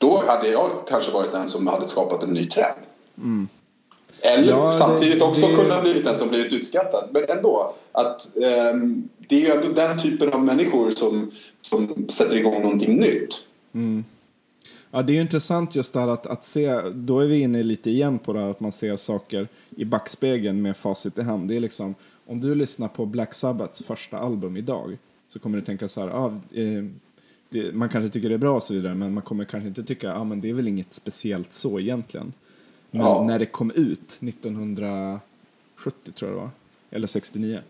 då 0.00 0.22
hade 0.26 0.48
jag 0.48 0.70
kanske 0.88 1.12
varit 1.12 1.32
den 1.32 1.48
som 1.48 1.66
hade 1.66 1.84
skapat 1.84 2.22
en 2.22 2.30
ny 2.30 2.46
trend. 2.46 2.80
Mm. 3.18 3.48
Eller 4.20 4.52
ja, 4.52 4.72
samtidigt 4.72 5.18
det, 5.18 5.24
också 5.24 5.46
det... 5.46 5.54
kunna 5.54 5.80
blivit 5.80 6.04
den 6.04 6.16
som 6.16 6.28
blivit 6.28 6.52
utskattad. 6.52 7.08
Men 7.12 7.24
ändå, 7.28 7.74
att 7.92 8.28
um, 8.72 9.08
det 9.28 9.36
är 9.36 9.40
ju 9.40 9.50
ändå 9.50 9.68
den 9.68 9.98
typen 9.98 10.32
av 10.32 10.44
människor 10.44 10.90
som, 10.90 11.30
som 11.60 12.08
sätter 12.08 12.36
igång 12.36 12.62
någonting 12.62 12.96
nytt. 12.96 13.48
Mm. 13.74 14.04
Ja, 14.90 15.02
det 15.02 15.12
är 15.12 15.14
ju 15.14 15.20
intressant 15.20 15.76
just 15.76 15.92
det 15.92 16.00
här 16.00 16.08
att, 16.08 16.26
att 16.26 16.44
se, 16.44 16.80
då 16.94 17.20
är 17.20 17.26
vi 17.26 17.40
inne 17.40 17.62
lite 17.62 17.90
igen 17.90 18.18
på 18.18 18.32
det 18.32 18.40
här 18.40 18.50
att 18.50 18.60
man 18.60 18.72
ser 18.72 18.96
saker 18.96 19.48
i 19.76 19.84
backspegeln 19.84 20.62
med 20.62 20.76
facit 20.76 21.18
i 21.18 21.22
hand. 21.22 21.48
Det 21.48 21.56
är 21.56 21.60
liksom, 21.60 21.94
om 22.26 22.40
du 22.40 22.54
lyssnar 22.54 22.88
på 22.88 23.06
Black 23.06 23.34
Sabbaths 23.34 23.82
första 23.82 24.18
album 24.18 24.56
idag 24.56 24.98
så 25.28 25.38
kommer 25.38 25.58
du 25.58 25.64
tänka 25.64 25.88
så 25.88 26.00
här, 26.00 26.08
ah, 26.08 26.40
eh, 26.54 26.84
det, 27.50 27.74
man 27.74 27.88
kanske 27.88 28.10
tycker 28.10 28.28
det 28.28 28.34
är 28.34 28.38
bra 28.38 28.56
och 28.56 28.62
så 28.62 28.74
vidare 28.74 28.94
men 28.94 29.14
man 29.14 29.22
kommer 29.22 29.44
kanske 29.44 29.68
inte 29.68 29.82
tycka 29.82 30.12
att 30.12 30.22
ah, 30.22 30.34
det 30.34 30.50
är 30.50 30.54
väl 30.54 30.68
inget 30.68 30.94
speciellt 30.94 31.52
så 31.52 31.80
egentligen. 31.80 32.32
Men 32.90 33.02
ja. 33.02 33.24
när 33.26 33.38
det 33.38 33.46
kom 33.46 33.70
ut 33.70 34.18
1970 34.22 35.22
tror 36.14 36.30
jag 36.30 36.38
det 36.38 36.42
var, 36.42 36.50
eller 36.90 37.06
69, 37.06 37.60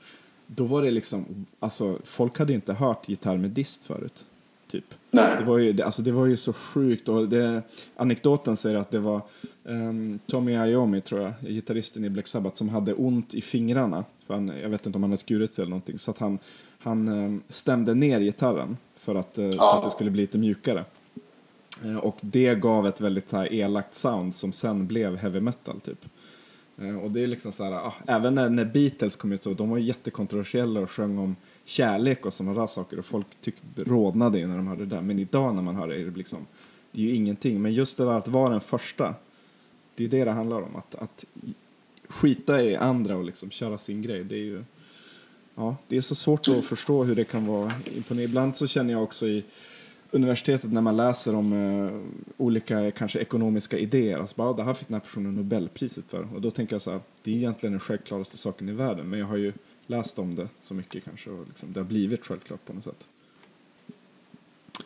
då 0.47 0.65
var 0.65 0.83
det 0.83 0.91
liksom, 0.91 1.47
alltså 1.59 1.99
folk 2.05 2.39
hade 2.39 2.53
inte 2.53 2.73
hört 2.73 3.09
gitarr 3.09 3.37
med 3.37 3.51
dist 3.51 3.85
förut. 3.85 4.25
typ. 4.71 4.85
Nej. 5.11 5.37
Det 5.39 5.45
var 5.45 5.59
ju, 5.59 5.73
det, 5.73 5.85
alltså 5.85 6.03
det 6.03 6.13
var 6.13 6.27
ju 6.27 6.37
så 6.37 6.53
sjukt. 6.53 7.09
Och 7.09 7.29
det, 7.29 7.63
anekdoten 7.97 8.57
säger 8.57 8.77
att 8.77 8.91
det 8.91 8.99
var 8.99 9.23
um, 9.65 10.19
Tommy 10.27 10.53
Iommi, 10.53 11.01
tror 11.01 11.21
jag, 11.21 11.33
gitarristen 11.41 12.05
i 12.05 12.11
Black 12.11 12.27
Sabbath, 12.27 12.57
som 12.57 12.69
hade 12.69 12.95
ont 12.95 13.35
i 13.35 13.41
fingrarna. 13.41 14.05
För 14.27 14.35
han, 14.35 14.53
jag 14.63 14.69
vet 14.69 14.87
inte 14.87 14.97
om 14.97 15.03
han 15.03 15.11
hade 15.11 15.21
skurit 15.21 15.53
sig 15.53 15.63
eller 15.63 15.71
någonting. 15.71 15.99
Så 15.99 16.11
att 16.11 16.19
han, 16.19 16.39
han 16.79 17.09
um, 17.09 17.43
stämde 17.49 17.95
ner 17.95 18.21
gitarren 18.21 18.77
för 19.01 19.15
att, 19.15 19.39
uh, 19.39 19.51
så 19.51 19.77
att 19.77 19.85
det 19.85 19.91
skulle 19.91 20.11
bli 20.11 20.21
lite 20.21 20.39
mjukare. 20.39 20.85
Uh, 21.85 21.97
och 21.97 22.17
det 22.21 22.55
gav 22.55 22.87
ett 22.87 23.01
väldigt 23.01 23.33
här, 23.33 23.53
elakt 23.53 23.95
sound 23.95 24.35
som 24.35 24.53
sen 24.53 24.87
blev 24.87 25.17
heavy 25.17 25.41
metal, 25.41 25.81
typ. 25.81 26.07
Uh, 26.83 26.99
och 26.99 27.11
det 27.11 27.21
är 27.23 27.27
liksom 27.27 27.53
så 27.53 27.65
här, 27.65 27.73
ah, 27.73 27.95
även 28.07 28.35
när, 28.35 28.51
när 28.51 28.65
Beatles 28.65 29.17
kom 29.17 29.33
ut 29.33 29.43
så, 29.43 29.55
de 29.55 29.71
var 29.71 29.79
jättekontroversiella 29.79 30.81
och 30.81 30.91
sjöng 30.91 31.19
om 31.19 31.37
kärlek 31.65 32.27
och 32.27 32.35
sådana 32.35 32.61
där 32.61 32.67
saker 32.67 32.99
och 32.99 33.05
folk 33.05 33.27
tyck, 33.41 33.55
rodnade 33.77 34.47
när 34.47 34.57
de 34.57 34.67
hörde 34.67 34.85
det 34.85 34.97
där. 34.97 35.03
Men 35.03 35.19
idag 35.19 35.55
när 35.55 35.63
man 35.63 35.77
hör 35.77 35.89
det 35.89 36.01
är 36.01 36.05
det 36.05 36.19
liksom, 36.19 36.47
det 36.93 37.01
är 37.01 37.05
ju 37.05 37.15
ingenting. 37.15 37.63
Men 37.63 37.73
just 37.73 37.99
det 37.99 38.05
där 38.05 38.19
att 38.19 38.29
vara 38.29 38.51
den 38.51 38.61
första, 38.61 39.15
det 39.95 40.05
är 40.05 40.09
det 40.09 40.25
det 40.25 40.31
handlar 40.31 40.63
om. 40.63 40.77
Att, 40.77 40.95
att 40.95 41.25
skita 42.09 42.63
i 42.63 42.77
andra 42.77 43.17
och 43.17 43.25
liksom 43.25 43.51
köra 43.51 43.79
sin 43.79 44.03
grej. 44.03 44.25
Det 44.25 44.35
är 44.35 44.45
ju, 44.45 44.65
ja, 45.55 45.77
det 45.89 45.97
är 45.97 46.01
så 46.01 46.15
svårt 46.15 46.49
att 46.49 46.65
förstå 46.65 47.05
hur 47.05 47.15
det 47.15 47.25
kan 47.25 47.47
vara 47.47 47.73
imponerande. 47.97 48.23
Ibland 48.23 48.57
så 48.57 48.67
känner 48.67 48.93
jag 48.93 49.03
också 49.03 49.29
i 49.29 49.45
universitetet 50.11 50.73
när 50.73 50.81
man 50.81 50.97
läser 50.97 51.35
om 51.35 51.53
uh, 51.53 52.03
olika 52.37 52.91
kanske 52.91 53.19
ekonomiska 53.19 53.79
idéer. 53.79 54.19
Alltså 54.19 54.37
bara, 54.37 54.49
ah, 54.49 54.53
det 54.53 54.63
här 54.63 54.75
fick 54.75 54.89
den 54.89 54.95
här 54.95 55.01
personen 55.01 55.35
Nobelpriset 55.35 56.05
för. 56.09 56.35
Och 56.35 56.41
då 56.41 56.51
tänker 56.51 56.75
jag 56.75 56.83
så 56.83 56.91
här, 56.91 57.01
det 57.23 57.31
är 57.31 57.37
egentligen 57.37 57.73
den 57.73 57.81
självklaraste 57.81 58.39
saken 58.39 58.69
i 58.69 58.73
världen. 58.73 59.11
Men 59.11 59.19
jag 59.19 59.27
har 59.27 59.37
ju 59.37 59.53
läst 59.87 60.19
om 60.19 60.35
det 60.35 60.49
så 60.61 60.75
mycket 60.75 61.05
kanske 61.05 61.31
och 61.31 61.47
liksom, 61.47 61.73
det 61.73 61.81
har 61.81 61.85
blivit 61.85 62.25
självklart 62.25 62.65
på 62.65 62.73
något 62.73 62.85
sätt. 62.85 63.07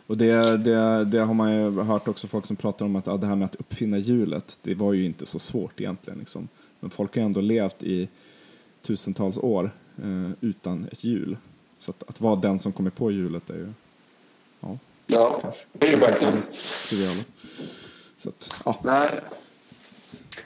Och 0.07 0.17
det, 0.17 0.57
det, 0.57 1.05
det 1.05 1.19
har 1.19 1.35
man 1.35 1.53
ju 1.53 1.71
hört 1.71 2.09
också 2.09 2.27
folk 2.27 2.47
som 2.47 2.57
pratar 2.57 2.87
om 2.87 2.97
att 2.97 3.07
ja, 3.07 3.17
det 3.17 3.27
här 3.27 3.37
med 3.37 3.45
att 3.45 3.55
uppfinna 3.55 3.99
hjulet, 3.99 4.59
det 4.63 4.75
var 4.75 4.93
ju 4.93 5.05
inte 5.05 5.27
så 5.27 5.39
svårt 5.39 5.81
egentligen. 5.81 6.19
Liksom. 6.19 6.49
Men 6.81 6.91
folk 6.91 7.15
har 7.15 7.23
ju 7.23 7.27
ändå 7.27 7.41
levt 7.41 7.83
i 7.83 8.09
tusentals 8.83 9.39
år 9.39 9.71
eh, 10.03 10.31
utan 10.41 10.89
ett 10.93 11.05
hjul. 11.05 11.37
Så 11.79 11.91
att, 11.91 12.03
att 12.09 12.21
vara 12.21 12.37
den 12.37 12.59
som 12.59 12.73
kommer 12.73 12.91
på 12.91 13.11
hjulet 13.11 13.51
är 13.51 13.55
ju, 13.55 13.73
ja, 14.61 14.79
ja 15.07 15.39
kanske, 15.43 15.65
det 15.73 15.87
är 15.87 15.91
ju 15.91 15.97
verkligen. 15.97 16.43
Så 18.19 18.29
att, 18.29 18.63
ja. 18.65 18.81
Nej. 18.83 19.11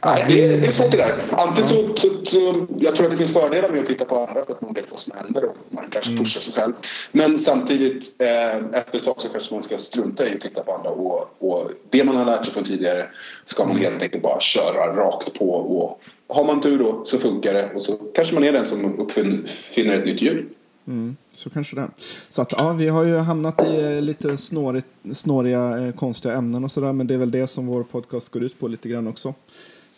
Nej, 0.04 0.24
det, 0.28 0.44
är, 0.44 0.60
det 0.60 0.66
är 0.66 0.70
svårt 0.70 0.90
det 0.90 0.96
där. 0.96 1.14
Antingen 1.30 1.68
så, 1.68 1.96
så, 1.96 2.08
så, 2.24 2.66
jag 2.78 2.96
tror 2.96 3.06
att 3.06 3.10
det 3.10 3.16
finns 3.16 3.32
fördelar 3.32 3.68
med 3.68 3.80
att 3.80 3.86
titta 3.86 4.04
på 4.04 4.18
andra 4.18 4.44
för 4.44 4.52
att 4.52 4.62
man 4.62 4.72
vet 4.72 4.90
vad 4.90 5.00
som 5.00 5.16
händer 5.18 5.44
och 5.44 5.56
man 5.68 5.84
kanske 5.90 6.10
mm. 6.10 6.24
pushar 6.24 6.40
sig 6.40 6.54
själv. 6.54 6.72
Men 7.12 7.38
samtidigt, 7.38 8.16
eh, 8.18 8.56
efter 8.56 8.98
ett 8.98 9.04
tag 9.04 9.20
så 9.20 9.28
kanske 9.28 9.54
man 9.54 9.62
ska 9.62 9.78
strunta 9.78 10.28
i 10.28 10.34
att 10.34 10.40
titta 10.40 10.62
på 10.62 10.72
andra 10.74 10.90
och, 10.90 11.28
och 11.38 11.70
det 11.90 12.04
man 12.04 12.16
har 12.16 12.24
lärt 12.24 12.44
sig 12.44 12.54
från 12.54 12.64
tidigare 12.64 13.08
ska 13.44 13.66
man 13.66 13.76
helt 13.76 14.02
enkelt 14.02 14.22
bara 14.22 14.40
köra 14.40 14.96
rakt 14.96 15.34
på 15.34 15.50
och 15.50 16.00
har 16.28 16.44
man 16.44 16.60
tur 16.60 16.78
då 16.78 17.02
så 17.04 17.18
funkar 17.18 17.54
det 17.54 17.72
och 17.74 17.82
så 17.82 17.96
kanske 18.14 18.34
man 18.34 18.44
är 18.44 18.52
den 18.52 18.66
som 18.66 18.98
uppfinner 19.00 19.94
ett 19.94 20.04
nytt 20.04 20.22
hjul. 20.22 20.46
Mm, 20.86 21.16
så 21.34 21.50
kanske 21.50 21.76
det. 21.76 21.88
Så 22.30 22.42
att 22.42 22.52
ja, 22.52 22.72
vi 22.72 22.88
har 22.88 23.04
ju 23.04 23.16
hamnat 23.16 23.64
i 23.64 23.80
eh, 23.80 24.02
lite 24.02 24.36
snårigt, 24.36 24.86
snåriga, 25.12 25.78
eh, 25.78 25.92
konstiga 25.92 26.34
ämnen 26.34 26.64
och 26.64 26.72
sådär 26.72 26.92
men 26.92 27.06
det 27.06 27.14
är 27.14 27.18
väl 27.18 27.30
det 27.30 27.46
som 27.46 27.66
vår 27.66 27.82
podcast 27.82 28.28
går 28.28 28.42
ut 28.42 28.58
på 28.58 28.68
lite 28.68 28.88
grann 28.88 29.06
också. 29.06 29.34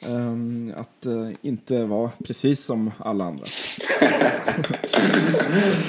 Um, 0.07 0.73
att 0.77 1.07
uh, 1.07 1.31
inte 1.43 1.85
vara 1.85 2.11
precis 2.25 2.65
som 2.65 2.91
alla 2.99 3.25
andra. 3.25 3.45
att, 4.01 4.73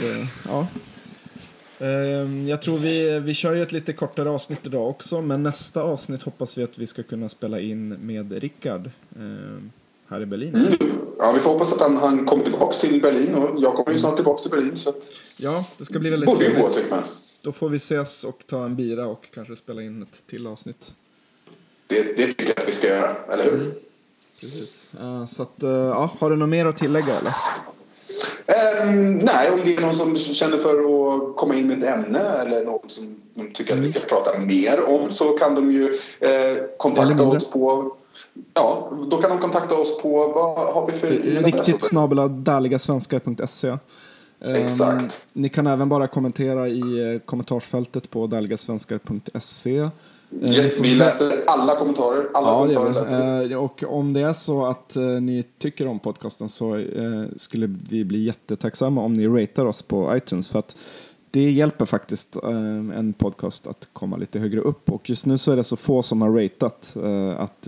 uh, 0.03 0.25
ja. 0.45 0.67
Um, 1.79 2.47
jag 2.47 2.61
tror 2.61 2.77
vi, 2.77 3.19
vi 3.19 3.33
kör 3.33 3.55
ju 3.55 3.63
ett 3.63 3.71
lite 3.71 3.93
kortare 3.93 4.29
avsnitt 4.29 4.67
idag 4.67 4.89
också, 4.89 5.21
men 5.21 5.43
nästa 5.43 5.83
avsnitt 5.83 6.23
hoppas 6.23 6.57
vi 6.57 6.63
att 6.63 6.77
vi 6.77 6.87
ska 6.87 7.03
kunna 7.03 7.29
spela 7.29 7.59
in 7.59 7.89
med 7.89 8.31
Rickard 8.31 8.89
um, 9.15 9.71
här 10.11 10.21
i 10.21 10.25
Berlin. 10.25 10.55
Mm. 10.55 10.73
Ja, 11.19 11.31
vi 11.33 11.39
får 11.39 11.51
hoppas 11.51 11.73
att 11.73 11.81
han, 11.81 11.97
han 11.97 12.25
kommer 12.25 12.43
tillbaka 12.43 12.73
till 12.73 13.01
Berlin 13.01 13.35
och 13.35 13.61
jag 13.61 13.75
kommer 13.75 13.91
ju 13.91 13.97
snart 13.97 14.15
tillbaka 14.15 14.41
till 14.41 14.51
Berlin. 14.51 14.75
Så 14.75 14.89
att... 14.89 15.13
Ja, 15.37 15.65
det 15.77 15.85
ska 15.85 15.99
bli 15.99 16.09
väldigt 16.09 16.29
Borde 16.29 16.45
ju 16.45 16.61
gå, 16.61 16.69
tycker 16.69 16.89
man. 16.89 17.03
Då 17.43 17.51
får 17.51 17.69
vi 17.69 17.77
ses 17.77 18.23
och 18.23 18.43
ta 18.47 18.65
en 18.65 18.75
bira 18.75 19.07
och 19.07 19.27
kanske 19.33 19.55
spela 19.55 19.81
in 19.81 20.01
ett 20.01 20.23
till 20.27 20.47
avsnitt. 20.47 20.93
Det, 21.87 22.17
det 22.17 22.25
tycker 22.25 22.45
jag 22.45 22.59
att 22.59 22.67
vi 22.67 22.71
ska 22.71 22.87
göra, 22.87 23.15
eller 23.29 23.43
hur? 23.43 23.53
Mm. 23.53 23.71
Precis. 24.39 24.87
Uh, 25.01 25.25
så 25.25 25.43
att, 25.43 25.63
uh, 25.63 25.69
ja, 25.69 26.11
har 26.19 26.29
du 26.29 26.35
något 26.35 26.49
mer 26.49 26.65
att 26.65 26.77
tillägga 26.77 27.15
eller? 27.17 27.33
Um, 28.83 29.17
nej, 29.17 29.51
om 29.51 29.59
det 29.63 29.75
är 29.75 29.81
någon 29.81 29.95
som 29.95 30.15
känner 30.15 30.57
för 30.57 30.69
att 30.69 31.35
komma 31.35 31.55
in 31.55 31.67
med 31.67 31.77
ett 31.77 31.83
ämne 31.83 32.19
eller 32.19 32.65
något 32.65 32.91
som 32.91 33.21
de 33.33 33.53
tycker 33.53 33.73
att 33.73 33.79
vi 33.79 33.91
ska 33.91 33.99
prata 33.99 34.39
mer 34.39 34.89
om 34.89 35.11
så 35.11 35.31
kan 35.31 35.55
de 35.55 35.71
ju 35.71 35.93
eh, 36.19 36.57
kontakta 36.77 37.23
oss 37.23 37.51
på 37.51 37.95
Ja, 38.53 38.91
då 39.07 39.17
kan 39.17 39.29
de 39.29 39.39
kontakta 39.39 39.75
oss 39.75 40.01
på, 40.01 40.27
vad 40.27 40.73
har 40.73 40.87
vi 40.87 40.93
för 40.93 41.09
Riktigt 41.43 41.83
snabela 41.83 42.27
därligasvenskar.se 42.27 43.77
Exakt. 44.45 45.01
Um, 45.03 45.09
ni 45.33 45.49
kan 45.49 45.67
även 45.67 45.89
bara 45.89 46.07
kommentera 46.07 46.67
i 46.67 47.19
kommentarsfältet 47.25 48.09
på 48.09 48.27
därligasvenskar.se 48.27 49.89
Ja, 50.29 50.63
vi 50.81 50.95
läser 50.95 51.33
alla 51.47 51.75
kommentarer. 51.75 52.29
Alla 52.33 52.73
ja, 52.73 52.79
kommentarer 52.79 53.49
det 53.49 53.55
och 53.55 53.83
om 53.87 54.13
det 54.13 54.21
är 54.21 54.33
så 54.33 54.65
att 54.65 54.95
ni 55.21 55.43
tycker 55.57 55.87
om 55.87 55.99
podcasten 55.99 56.49
så 56.49 56.85
skulle 57.35 57.75
vi 57.89 58.05
bli 58.05 58.23
jättetacksamma 58.23 59.01
om 59.01 59.13
ni 59.13 59.27
ratear 59.27 59.65
oss 59.65 59.81
på 59.81 60.17
iTunes. 60.17 60.49
För 60.49 60.59
att 60.59 60.75
det 61.31 61.51
hjälper 61.51 61.85
faktiskt 61.85 62.37
uh, 62.43 62.49
en 62.97 63.13
podcast 63.17 63.67
att 63.67 63.87
komma 63.93 64.17
lite 64.17 64.39
högre 64.39 64.59
upp. 64.59 64.89
Och 64.89 65.09
just 65.09 65.25
nu 65.25 65.37
så 65.37 65.51
är 65.51 65.55
det 65.55 65.63
så 65.63 65.75
få 65.75 66.03
som 66.03 66.21
har 66.21 66.29
ratat 66.29 66.95
att 67.37 67.67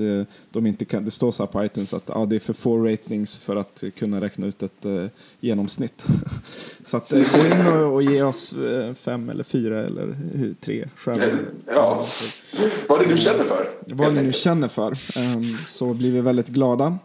de 0.49 0.67
inte 0.67 0.85
kan, 0.85 1.05
det 1.05 1.11
står 1.11 1.31
så 1.31 1.43
här 1.43 1.47
på 1.47 1.65
iTunes 1.65 1.93
att 1.93 2.09
ah, 2.09 2.25
det 2.25 2.35
är 2.35 2.39
för 2.39 2.53
få 2.53 2.77
ratings 2.77 3.39
för 3.39 3.55
att 3.55 3.83
kunna 3.97 4.21
räkna 4.21 4.47
ut 4.47 4.63
ett 4.63 4.85
genomsnitt. 5.39 6.05
så 6.85 6.97
att 6.97 7.09
gå 7.09 7.45
in 7.45 7.67
och, 7.67 7.93
och, 7.93 8.03
ge 8.03 8.23
oss 8.23 8.55
fem 8.95 9.29
eller 9.29 9.43
fyra 9.43 9.79
eller 9.79 10.15
tre 10.61 10.89
stjärnor. 10.95 11.45
Ja. 11.75 12.05
Vad 12.89 13.01
ni 13.01 13.07
nu 13.07 13.17
känner 13.17 13.43
för. 13.43 13.69
Vad 13.85 14.13
ni 14.13 14.23
nu 14.23 14.31
känner 14.31 14.67
för. 14.67 14.93
Ehm, 15.15 15.43
så 15.67 15.93
blir 15.93 16.11
vi 16.11 16.21
väldigt 16.21 16.47
glada. 16.47 16.97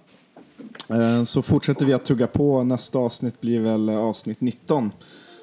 Ehm, 0.88 1.26
så 1.26 1.42
fortsätter 1.42 1.86
vi 1.86 1.92
att 1.92 2.04
tugga 2.04 2.26
på. 2.26 2.64
Nästa 2.64 2.98
avsnitt 2.98 3.40
blir 3.40 3.61
väl 3.61 3.88
avsnitt 3.88 4.40
19. 4.40 4.90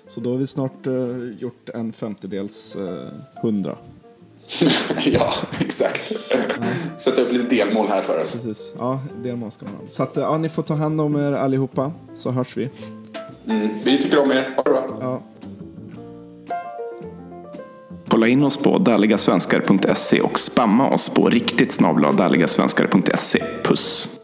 Så 0.08 0.20
då 0.20 0.32
har 0.32 0.38
vi 0.38 0.48
snart 0.48 0.88
uh, 0.88 1.34
gjort 1.40 1.70
en 1.70 1.94
femtedels 1.94 2.78
uh, 2.80 3.08
hundra. 3.42 3.78
ja, 5.06 5.34
exakt. 5.60 6.14
Sätta 6.98 7.22
upp 7.22 7.32
lite 7.32 7.56
delmål 7.56 7.88
här 7.88 8.02
för 8.02 8.22
oss. 8.22 8.34
Precis, 8.34 8.76
ja, 8.78 9.00
delmål 9.24 9.52
ska 9.52 9.66
man 9.66 9.74
ha. 9.74 9.82
Så 9.90 10.04
att, 10.04 10.18
ja, 10.18 10.38
ni 10.38 10.50
får 10.50 10.64
ta 10.64 10.74
hand 10.74 11.02
om 11.02 11.16
er 11.16 11.32
allihopa, 11.32 11.92
så 12.14 12.32
hörs 12.32 12.58
vi. 12.58 12.70
Mm, 13.48 13.70
vi 13.86 14.02
tycker 14.02 14.24
om 14.24 14.32
er, 14.32 14.54
ha 14.56 14.64
det 14.64 14.70
bra. 14.70 14.88
Ja. 15.00 15.22
Kolla 18.08 18.28
in 18.28 18.44
oss 18.44 18.58
på 18.58 18.78
därligasvenskar.se 18.78 20.22
och 20.22 20.40
spamma 20.40 20.90
oss 20.90 21.10
på 21.10 21.30
riktigt 21.30 21.72
Puss! 23.64 24.15